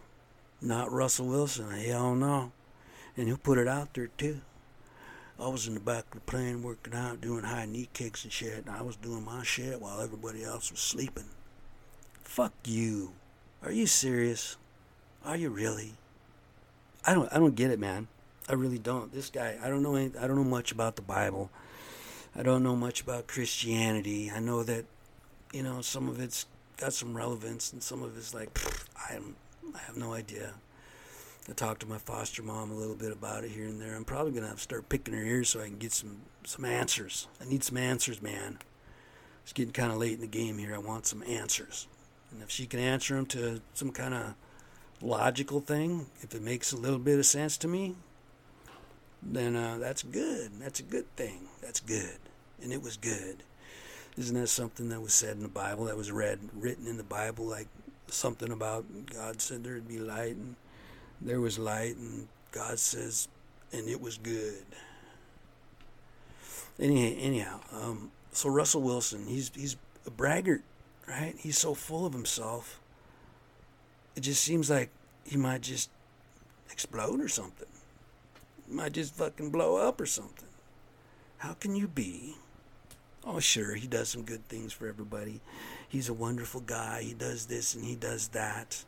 Not 0.61 0.91
Russell 0.91 1.27
Wilson. 1.27 1.71
Hell 1.71 2.13
no. 2.13 2.51
And 3.17 3.27
he'll 3.27 3.38
put 3.38 3.57
it 3.57 3.67
out 3.67 3.93
there 3.93 4.09
too. 4.17 4.41
I 5.39 5.47
was 5.47 5.67
in 5.67 5.73
the 5.73 5.80
back 5.80 6.03
of 6.09 6.15
the 6.15 6.19
plane 6.32 6.61
working 6.61 6.93
out, 6.93 7.21
doing 7.21 7.45
high 7.45 7.65
knee 7.65 7.89
kicks 7.93 8.25
and 8.25 8.32
shit, 8.34 8.65
and 8.65 8.69
I 8.69 8.82
was 8.82 8.97
doing 8.97 9.23
my 9.23 9.41
shit 9.41 9.82
while 9.82 10.01
everybody 10.01 10.43
else 10.43 10.69
was 10.69 10.82
sleeping. 10.82 11.30
Fuck 12.21 12.53
you. 12.65 13.13
Are 13.63 13.71
you 13.71 13.88
serious? 13.88 14.57
Are 15.25 15.38
you 15.38 15.49
really? 15.49 15.93
I 17.06 17.14
don't 17.14 17.32
I 17.32 17.38
don't 17.38 17.56
get 17.56 17.72
it, 17.72 17.80
man. 17.80 18.08
I 18.50 18.54
really 18.54 18.80
don't. 18.80 19.14
This 19.14 19.30
guy, 19.30 19.58
I 19.64 19.70
don't 19.70 19.84
know 19.84 19.95
any, 19.95 20.12
I 20.20 20.26
don't 20.26 20.36
know 20.36 20.43
much 20.43 20.72
about 20.72 20.95
the 20.95 21.04
Bible. 21.04 21.52
I 22.36 22.41
don't 22.41 22.64
know 22.64 22.76
much 22.76 23.02
about 23.02 23.28
Christianity. 23.28 24.32
I 24.34 24.39
know 24.39 24.64
that, 24.64 24.86
you 25.54 25.62
know, 25.62 25.82
some 25.82 26.10
of 26.10 26.20
it's 26.20 26.47
got 26.78 26.93
some 26.93 27.16
relevance, 27.16 27.72
and 27.74 27.84
some 27.84 28.02
of 28.02 28.18
it's 28.18 28.34
like, 28.34 28.58
I, 28.97 29.20
I 29.76 29.78
have 29.80 29.97
no 29.97 30.14
idea. 30.14 30.54
I 31.47 31.54
talked 31.54 31.82
to 31.82 31.88
my 31.88 31.97
foster 31.97 32.41
mom 32.41 32.72
a 32.72 32.76
little 32.76 32.95
bit 32.95 33.12
about 33.12 33.43
it 33.43 33.52
here 33.52 33.66
and 33.66 33.80
there. 33.80 33.95
I'm 33.95 34.06
probably 34.06 34.32
gonna 34.32 34.47
have 34.47 34.58
to 34.58 34.62
start 34.62 34.89
picking 34.89 35.14
her 35.14 35.24
ears 35.24 35.50
so 35.50 35.62
I 35.62 35.66
can 35.66 35.78
get 35.78 35.91
some 35.91 36.18
some 36.43 36.66
answers. 36.66 37.28
I 37.41 37.45
need 37.45 37.64
some 37.64 37.78
answers, 37.78 38.22
man. 38.22 38.60
It's 39.43 39.54
getting 39.54 39.74
kind 39.74 39.91
of 39.91 39.97
late 39.97 40.14
in 40.14 40.22
the 40.22 40.28
game 40.28 40.58
here. 40.58 40.76
I 40.76 40.80
want 40.80 41.06
some 41.08 41.24
answers, 41.24 41.88
and 42.32 42.41
if 42.41 42.50
she 42.50 42.66
can 42.66 42.80
answer 42.80 43.16
them 43.16 43.26
to 43.28 43.62
some 43.74 43.91
kind 43.91 44.14
of 44.14 44.36
logical 45.02 45.60
thing, 45.60 46.08
if 46.22 46.34
it 46.36 46.41
makes 46.41 46.72
a 46.72 46.78
little 46.78 47.00
bit 47.00 47.20
of 47.20 47.26
sense 47.26 47.58
to 47.58 47.68
me, 47.68 47.95
then 49.22 49.56
uh, 49.56 49.78
that's 49.80 50.04
good. 50.04 50.52
That's 50.60 50.80
a 50.80 50.84
good 50.84 51.14
thing. 51.16 51.47
That's 51.62 51.80
good. 51.80 52.18
And 52.62 52.72
it 52.72 52.82
was 52.82 52.97
good. 52.97 53.43
Isn't 54.18 54.39
that 54.39 54.47
something 54.47 54.89
that 54.89 55.02
was 55.02 55.14
said 55.14 55.38
in 55.38 55.43
the 55.43 55.50
Bible, 55.50 55.86
that 55.86 55.97
was 55.97 56.12
read, 56.12 56.39
written 56.54 56.88
in 56.88 56.97
the 56.97 57.04
Bible, 57.04 57.45
like 57.45 57.68
something 58.08 58.52
about 58.52 58.86
God 59.14 59.41
said 59.41 59.64
there'd 59.64 59.88
be 59.88 60.00
light, 60.00 60.36
and 60.36 60.56
there 61.22 61.39
was 61.39 61.58
light, 61.58 61.95
and 61.95 62.28
God 62.52 62.80
says, 62.80 63.28
and 63.72 63.88
it 63.88 64.02
was 64.02 64.18
good. 64.18 64.66
Anyhow, 66.80 67.18
anyhow 67.20 67.60
um, 67.74 68.12
so 68.32 68.50
Russell 68.50 68.82
Wilson, 68.82 69.26
he's 69.28 69.52
he's 69.54 69.76
a 70.06 70.12
braggart, 70.12 70.64
right? 71.08 71.36
He's 71.38 71.58
so 71.58 71.74
full 71.74 72.06
of 72.06 72.14
himself. 72.14 72.78
It 74.20 74.24
just 74.24 74.43
seems 74.43 74.70
like 74.70 74.89
he 75.24 75.38
might 75.38 75.61
just 75.61 75.89
explode 76.70 77.22
or 77.22 77.30
something 77.30 77.70
might 78.67 78.91
just 78.91 79.15
fucking 79.15 79.49
blow 79.49 79.78
up 79.78 80.01
or 80.01 80.05
something. 80.05 80.49
How 81.38 81.53
can 81.53 81.74
you 81.74 81.88
be? 81.88 82.36
Oh, 83.26 83.39
sure, 83.39 83.76
he 83.76 83.88
does 83.88 84.09
some 84.09 84.24
good 84.24 84.45
things 84.49 84.74
for 84.74 84.89
everybody. 84.89 85.39
He's 85.88 86.09
a 86.09 86.13
wonderful 86.13 86.59
guy. 86.59 87.01
He 87.01 87.13
does 87.13 87.45
this 87.45 87.74
and 87.74 87.86
he 87.86 87.95
does 87.95 88.28
that. 88.34 88.84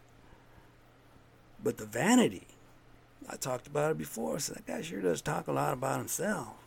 But 1.63 1.77
the 1.77 1.85
vanity, 1.85 2.47
I 3.29 3.37
talked 3.37 3.67
about 3.67 3.91
it 3.91 3.97
before. 3.97 4.37
So 4.39 4.51
that 4.51 4.67
guy 4.67 4.81
sure 4.81 4.99
does 4.99 5.21
talk 5.21 5.47
a 5.47 5.53
lot 5.53 5.71
about 5.71 5.99
himself. 5.99 6.57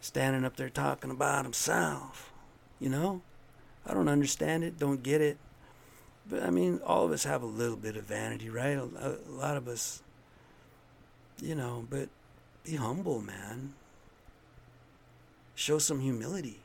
Standing 0.00 0.44
up 0.44 0.56
there 0.56 0.70
talking 0.70 1.12
about 1.12 1.44
himself. 1.44 2.32
You 2.80 2.88
know? 2.88 3.22
I 3.86 3.94
don't 3.94 4.08
understand 4.08 4.64
it, 4.64 4.76
don't 4.76 5.04
get 5.04 5.20
it. 5.20 5.38
But 6.28 6.42
I 6.42 6.50
mean, 6.50 6.80
all 6.84 7.04
of 7.04 7.12
us 7.12 7.24
have 7.24 7.42
a 7.42 7.46
little 7.46 7.76
bit 7.76 7.96
of 7.96 8.04
vanity, 8.04 8.48
right? 8.48 8.76
A, 8.76 8.82
a 8.82 9.30
lot 9.30 9.56
of 9.56 9.68
us 9.68 10.02
you 11.40 11.54
know, 11.54 11.86
but 11.88 12.08
be 12.64 12.76
humble, 12.76 13.20
man. 13.20 13.74
Show 15.54 15.78
some 15.78 16.00
humility. 16.00 16.60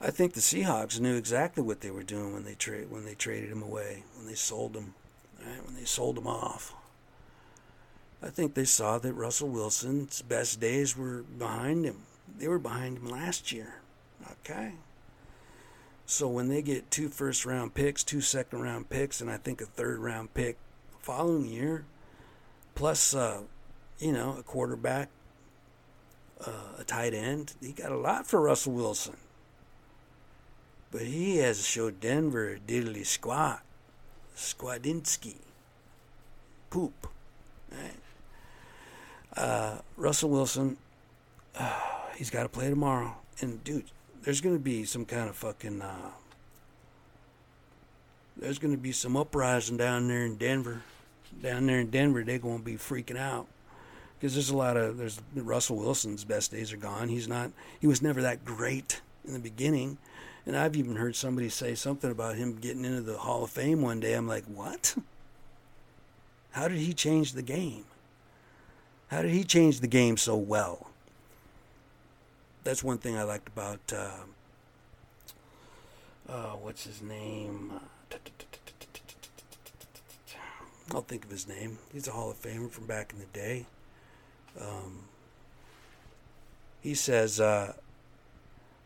I 0.00 0.10
think 0.10 0.32
the 0.32 0.40
Seahawks 0.40 0.98
knew 0.98 1.16
exactly 1.16 1.62
what 1.62 1.80
they 1.80 1.90
were 1.90 2.02
doing 2.02 2.32
when 2.32 2.44
they 2.44 2.54
tra- 2.54 2.86
when 2.88 3.04
they 3.04 3.14
traded 3.14 3.50
him 3.50 3.62
away, 3.62 4.04
when 4.16 4.26
they 4.26 4.34
sold 4.34 4.74
him, 4.74 4.94
right? 5.44 5.64
When 5.64 5.74
they 5.74 5.84
sold 5.84 6.16
him 6.16 6.26
off. 6.26 6.74
I 8.22 8.28
think 8.28 8.54
they 8.54 8.64
saw 8.64 8.98
that 8.98 9.12
Russell 9.12 9.48
Wilson's 9.48 10.22
best 10.22 10.60
days 10.60 10.96
were 10.96 11.22
behind 11.22 11.84
him. 11.84 12.02
They 12.38 12.48
were 12.48 12.58
behind 12.58 12.98
him 12.98 13.08
last 13.08 13.52
year. 13.52 13.74
Okay. 14.30 14.72
So 16.10 16.26
when 16.26 16.48
they 16.48 16.60
get 16.60 16.90
two 16.90 17.08
first 17.08 17.46
round 17.46 17.72
picks, 17.72 18.02
two 18.02 18.20
second 18.20 18.60
round 18.60 18.90
picks, 18.90 19.20
and 19.20 19.30
I 19.30 19.36
think 19.36 19.60
a 19.60 19.64
third 19.64 20.00
round 20.00 20.34
pick 20.34 20.56
following 20.98 21.46
year, 21.46 21.84
plus, 22.74 23.14
uh, 23.14 23.42
you 24.00 24.10
know, 24.10 24.34
a 24.36 24.42
quarterback, 24.42 25.08
uh, 26.44 26.80
a 26.80 26.82
tight 26.82 27.14
end. 27.14 27.54
He 27.60 27.70
got 27.70 27.92
a 27.92 27.96
lot 27.96 28.26
for 28.26 28.40
Russell 28.40 28.72
Wilson. 28.72 29.18
But 30.90 31.02
he 31.02 31.36
has 31.36 31.64
showed 31.64 32.00
Denver 32.00 32.58
diddly 32.66 33.06
squat, 33.06 33.62
squadinsky, 34.34 35.36
poop. 36.70 37.06
Right? 37.70 38.00
Uh, 39.36 39.78
Russell 39.96 40.30
Wilson, 40.30 40.76
he's 42.16 42.30
got 42.30 42.42
to 42.42 42.48
play 42.48 42.68
tomorrow. 42.68 43.14
And 43.40 43.62
dude, 43.62 43.84
there's 44.22 44.40
going 44.40 44.56
to 44.56 44.62
be 44.62 44.84
some 44.84 45.04
kind 45.04 45.28
of 45.28 45.36
fucking. 45.36 45.82
Uh, 45.82 46.10
there's 48.36 48.58
going 48.58 48.74
to 48.74 48.80
be 48.80 48.92
some 48.92 49.16
uprising 49.16 49.76
down 49.76 50.08
there 50.08 50.24
in 50.24 50.36
Denver 50.36 50.82
down 51.42 51.66
there 51.66 51.80
in 51.80 51.90
Denver, 51.90 52.22
they're 52.22 52.38
going 52.38 52.58
to 52.58 52.64
be 52.64 52.74
freaking 52.74 53.18
out 53.18 53.46
because 54.18 54.34
there's 54.34 54.50
a 54.50 54.56
lot 54.56 54.76
of 54.76 54.98
there's 54.98 55.20
Russell 55.34 55.76
Wilson's 55.76 56.24
best 56.24 56.50
days 56.50 56.72
are 56.72 56.78
gone. 56.78 57.08
He's 57.08 57.28
not 57.28 57.50
he 57.80 57.86
was 57.86 58.02
never 58.02 58.22
that 58.22 58.44
great 58.44 59.00
in 59.24 59.32
the 59.32 59.38
beginning, 59.38 59.98
and 60.46 60.56
I've 60.56 60.76
even 60.76 60.96
heard 60.96 61.16
somebody 61.16 61.48
say 61.48 61.74
something 61.74 62.10
about 62.10 62.36
him 62.36 62.56
getting 62.56 62.84
into 62.84 63.02
the 63.02 63.18
Hall 63.18 63.44
of 63.44 63.50
Fame 63.50 63.82
one 63.82 64.00
day. 64.00 64.14
I'm 64.14 64.28
like, 64.28 64.44
what? 64.46 64.96
How 66.52 66.66
did 66.68 66.78
he 66.78 66.92
change 66.92 67.32
the 67.32 67.42
game? 67.42 67.84
How 69.08 69.22
did 69.22 69.30
he 69.30 69.44
change 69.44 69.80
the 69.80 69.86
game 69.86 70.16
so 70.16 70.36
well? 70.36 70.89
That's 72.64 72.84
one 72.84 72.98
thing 72.98 73.16
I 73.16 73.22
liked 73.22 73.48
about 73.48 73.80
uh, 73.92 74.10
uh, 76.28 76.52
what's 76.52 76.84
his 76.84 77.02
name. 77.02 77.72
I'll 80.92 81.02
think 81.02 81.24
of 81.24 81.30
his 81.30 81.48
name. 81.48 81.78
He's 81.92 82.08
a 82.08 82.12
Hall 82.12 82.30
of 82.30 82.40
Famer 82.40 82.70
from 82.70 82.86
back 82.86 83.12
in 83.12 83.20
the 83.20 83.26
day. 83.26 83.66
Um, 84.60 85.04
he 86.80 86.94
says, 86.94 87.40
uh, 87.40 87.74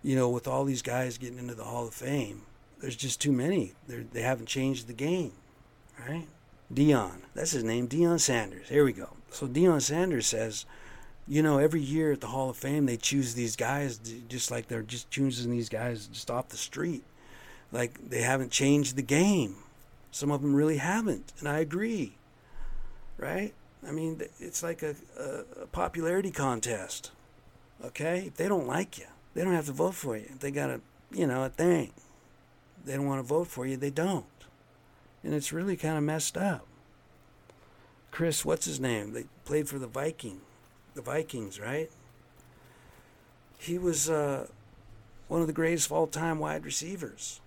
you 0.02 0.14
know, 0.14 0.28
with 0.28 0.46
all 0.46 0.64
these 0.64 0.82
guys 0.82 1.16
getting 1.16 1.38
into 1.38 1.54
the 1.54 1.64
Hall 1.64 1.86
of 1.88 1.94
Fame, 1.94 2.42
there's 2.80 2.96
just 2.96 3.20
too 3.20 3.32
many. 3.32 3.72
They're, 3.88 4.04
they 4.12 4.22
haven't 4.22 4.46
changed 4.46 4.86
the 4.86 4.92
game, 4.92 5.32
right? 6.06 6.26
Deion, 6.72 7.20
that's 7.34 7.52
his 7.52 7.64
name, 7.64 7.88
Deion 7.88 8.20
Sanders. 8.20 8.68
Here 8.68 8.84
we 8.84 8.92
go. 8.92 9.10
So 9.30 9.46
Deion 9.46 9.80
Sanders 9.80 10.26
says, 10.26 10.66
you 11.26 11.42
know, 11.42 11.58
every 11.58 11.80
year 11.80 12.12
at 12.12 12.20
the 12.20 12.26
Hall 12.26 12.50
of 12.50 12.56
Fame, 12.56 12.86
they 12.86 12.96
choose 12.96 13.34
these 13.34 13.56
guys 13.56 13.98
just 14.28 14.50
like 14.50 14.68
they're 14.68 14.82
just 14.82 15.10
choosing 15.10 15.50
these 15.50 15.68
guys 15.68 16.06
just 16.06 16.30
off 16.30 16.48
the 16.48 16.56
street. 16.56 17.04
Like 17.72 18.10
they 18.10 18.22
haven't 18.22 18.50
changed 18.50 18.96
the 18.96 19.02
game. 19.02 19.56
Some 20.10 20.30
of 20.30 20.42
them 20.42 20.54
really 20.54 20.76
haven't, 20.76 21.32
and 21.40 21.48
I 21.48 21.58
agree. 21.58 22.16
Right? 23.16 23.52
I 23.86 23.92
mean, 23.92 24.22
it's 24.40 24.62
like 24.62 24.82
a, 24.82 24.94
a, 25.18 25.62
a 25.62 25.66
popularity 25.66 26.30
contest. 26.30 27.10
Okay? 27.84 28.24
If 28.26 28.34
they 28.34 28.48
don't 28.48 28.66
like 28.66 28.98
you, 28.98 29.06
they 29.34 29.42
don't 29.42 29.54
have 29.54 29.66
to 29.66 29.72
vote 29.72 29.94
for 29.94 30.16
you. 30.16 30.26
If 30.28 30.40
they 30.40 30.50
got 30.50 30.70
a, 30.70 30.80
you 31.10 31.26
know, 31.26 31.44
a 31.44 31.48
thing, 31.48 31.92
they 32.84 32.94
don't 32.94 33.06
want 33.06 33.20
to 33.20 33.26
vote 33.26 33.48
for 33.48 33.66
you, 33.66 33.76
they 33.76 33.90
don't. 33.90 34.24
And 35.22 35.34
it's 35.34 35.52
really 35.52 35.76
kind 35.76 35.96
of 35.96 36.04
messed 36.04 36.36
up. 36.36 36.66
Chris, 38.10 38.44
what's 38.44 38.66
his 38.66 38.78
name? 38.78 39.12
They 39.12 39.24
played 39.44 39.68
for 39.68 39.78
the 39.78 39.86
Viking, 39.86 40.40
the 40.94 41.02
Vikings, 41.02 41.60
right? 41.60 41.90
He 43.58 43.78
was 43.78 44.10
uh, 44.10 44.46
one 45.28 45.40
of 45.40 45.46
the 45.46 45.52
greatest 45.52 45.86
of 45.86 45.92
all 45.92 46.06
time 46.06 46.38
wide 46.38 46.64
receivers 46.64 47.40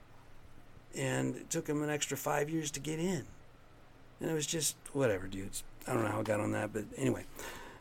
and 0.98 1.36
it 1.36 1.50
took 1.50 1.68
him 1.68 1.84
an 1.84 1.90
extra 1.90 2.18
five 2.18 2.50
years 2.50 2.72
to 2.72 2.80
get 2.80 3.00
in. 3.00 3.26
And 4.20 4.32
it 4.32 4.34
was 4.34 4.48
just 4.48 4.76
whatever, 4.94 5.28
dudes. 5.28 5.64
I 5.88 5.94
don't 5.94 6.04
know 6.04 6.10
how 6.10 6.20
I 6.20 6.24
got 6.24 6.40
on 6.40 6.52
that, 6.52 6.74
but 6.74 6.86
anyway, 6.98 7.26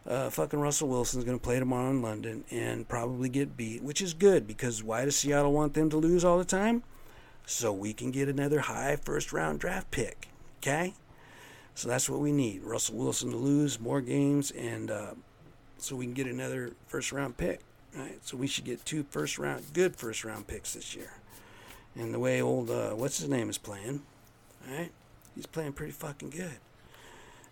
uh, 0.07 0.31
fucking 0.31 0.61
Russell 0.61 0.89
Wilson's 0.89 1.25
going 1.25 1.39
to 1.39 1.43
play 1.43 1.59
tomorrow 1.59 1.91
in 1.91 2.03
London 2.03 2.45
and 2.51 2.87
probably 2.87 3.29
get 3.29 3.57
beat, 3.57 3.83
which 3.83 4.03
is 4.03 4.13
good 4.15 4.47
because 4.47 4.83
why 4.83 5.05
does 5.05 5.17
Seattle 5.17 5.53
want 5.53 5.75
them 5.75 5.91
to 5.91 5.97
lose 5.97 6.25
all 6.25 6.39
the 6.39 6.45
time? 6.45 6.83
So 7.47 7.73
we 7.73 7.93
can 7.93 8.11
get 8.11 8.29
another 8.29 8.61
high 8.61 8.97
first 8.97 9.33
round 9.33 9.61
draft 9.61 9.91
pick. 9.91 10.29
Okay? 10.59 10.95
So 11.75 11.89
that's 11.89 12.09
what 12.09 12.21
we 12.21 12.33
need. 12.33 12.63
Russell 12.63 12.97
Wilson 12.97 13.31
to 13.31 13.37
lose 13.37 13.81
more 13.81 14.01
games 14.01 14.51
and 14.51 14.91
uh, 14.91 15.15
so 15.79 15.97
we 15.97 16.05
can 16.05 16.15
get 16.15 16.27
another 16.27 16.73
first 16.87 17.13
round 17.13 17.37
pick. 17.37 17.61
Right? 17.95 18.19
So 18.23 18.37
we 18.37 18.47
should 18.47 18.65
get 18.65 18.85
two 18.85 19.05
first 19.11 19.39
round, 19.39 19.65
good 19.73 19.97
first 19.97 20.25
round 20.25 20.47
picks 20.47 20.75
this 20.75 20.95
year. 20.95 21.13
And 21.95 22.13
the 22.13 22.19
way 22.19 22.43
old, 22.43 22.71
uh, 22.71 22.91
what's 22.91 23.19
his 23.19 23.29
name 23.29 23.49
is 23.49 23.57
playing, 23.57 24.03
right? 24.69 24.91
He's 25.35 25.47
playing 25.47 25.73
pretty 25.73 25.93
fucking 25.93 26.31
good 26.31 26.59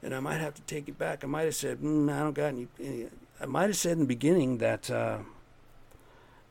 and 0.04 0.14
I 0.14 0.20
might 0.20 0.36
have 0.36 0.54
to 0.54 0.62
take 0.62 0.88
it 0.88 0.98
back. 0.98 1.24
I 1.24 1.26
might 1.26 1.46
have 1.46 1.54
said, 1.54 1.78
mm, 1.78 2.12
I 2.12 2.20
don't 2.20 2.34
got 2.34 2.48
any, 2.48 2.68
any. 2.78 3.06
I 3.40 3.46
might 3.46 3.66
have 3.66 3.76
said 3.76 3.92
in 3.92 4.00
the 4.00 4.04
beginning 4.04 4.58
that 4.58 4.90
uh, 4.90 5.18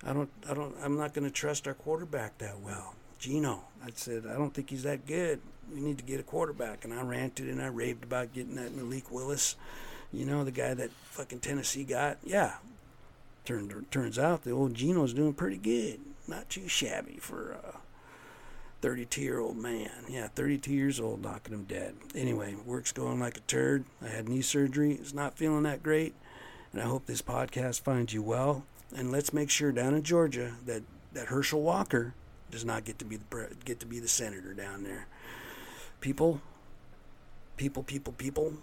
I 0.03 0.11
don't, 0.11 0.30
I 0.49 0.53
don't, 0.55 0.76
I'm 0.84 0.97
not 0.97 1.13
going 1.13 1.26
to 1.26 1.32
trust 1.32 1.67
our 1.67 1.76
quarterback 1.76 2.39
that 2.39 2.59
well. 2.59 2.95
Geno, 3.19 3.63
I 3.86 3.89
said, 3.93 4.26
I 4.28 4.34
don't 4.34 4.53
think 4.53 4.71
he's 4.71 4.84
that 4.84 5.05
good. 5.05 5.39
We 5.74 5.80
need 5.80 5.97
to 5.99 6.03
get 6.03 6.19
a 6.19 6.24
quarterback, 6.24 6.84
and 6.84 6.93
I 6.93 7.03
ranted 7.03 7.47
and 7.47 7.61
I 7.61 7.67
raved 7.67 8.03
about 8.03 8.34
getting 8.34 8.55
that 8.55 8.74
Malik 8.74 9.11
Willis. 9.11 9.55
You 10.14 10.26
know, 10.26 10.43
the 10.43 10.51
guy 10.51 10.74
that 10.74 10.91
fucking 10.91 11.39
Tennessee 11.39 11.84
got. 11.84 12.20
Yeah, 12.24 12.53
turned 13.45 13.74
turns 13.91 14.20
out 14.20 14.43
the 14.43 14.51
old 14.51 14.76
Geno's 14.76 15.14
doing 15.14 15.34
pretty 15.34 15.57
good. 15.57 15.99
Not 16.28 16.49
too 16.49 16.68
shabby 16.68 17.18
for. 17.20 17.51
a 17.51 17.78
32 18.84 19.22
year 19.22 19.39
old 19.39 19.55
man. 19.55 19.89
Yeah, 20.09 20.28
32 20.28 20.74
years 20.74 20.99
old, 20.99 21.24
knocking 21.24 21.53
him 21.53 21.64
dead. 21.64 21.95
Anyway, 22.14 22.53
work's 22.66 22.91
going 22.91 23.18
like 23.18 23.38
a 23.38 23.39
turd. 23.41 23.86
I 24.01 24.09
had 24.09 24.28
knee 24.28 24.41
surgery. 24.41 24.91
It's 24.95 25.14
not 25.14 25.38
feeling 25.38 25.64
that 25.64 25.82
great. 25.82 26.14
And 26.74 26.82
I 26.82 26.86
hope 26.86 27.05
this 27.05 27.22
podcast 27.22 27.80
finds 27.80 28.14
you 28.14 28.22
well. 28.22 28.66
And 28.93 29.09
let's 29.09 29.32
make 29.32 29.49
sure 29.49 29.72
down 29.72 29.93
in 29.93 30.03
Georgia 30.03 30.55
that, 30.66 30.84
that 31.14 31.28
Herschel 31.28 31.61
Walker 31.61 32.14
does 32.51 32.66
not 32.66 32.84
get 32.84 32.99
to 32.99 33.05
be 33.05 33.16
the 33.16 33.47
get 33.64 33.80
to 33.80 33.86
be 33.86 34.01
the 34.01 34.07
senator 34.09 34.53
down 34.53 34.84
there. 34.84 35.07
People, 36.01 36.41
people, 37.55 37.84
people, 37.84 38.11
people. 38.11 38.53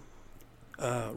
Uh, 0.78 1.12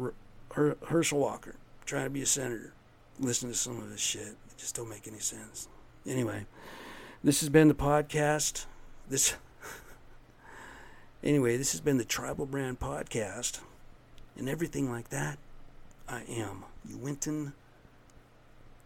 Her, 0.53 0.77
Herschel 0.87 1.19
Walker 1.19 1.55
trying 1.85 2.05
to 2.05 2.09
be 2.09 2.21
a 2.21 2.25
senator. 2.25 2.73
Listen 3.19 3.49
to 3.49 3.55
some 3.55 3.77
of 3.77 3.89
this 3.89 3.99
shit. 3.99 4.21
It 4.21 4.57
just 4.57 4.75
don't 4.75 4.89
make 4.89 5.07
any 5.07 5.19
sense. 5.19 5.67
Anyway, 6.07 6.45
this 7.23 7.39
has 7.41 7.49
been 7.49 7.67
the 7.67 7.73
podcast. 7.73 8.65
This. 9.09 9.35
anyway, 11.23 11.57
this 11.57 11.71
has 11.71 11.81
been 11.81 11.97
the 11.97 12.05
Tribal 12.05 12.45
Brand 12.45 12.79
Podcast 12.79 13.59
and 14.37 14.49
everything 14.49 14.91
like 14.91 15.09
that. 15.09 15.37
I 16.07 16.23
am 16.23 16.63
Uinton. 16.89 17.53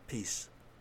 Peace. 0.07 0.49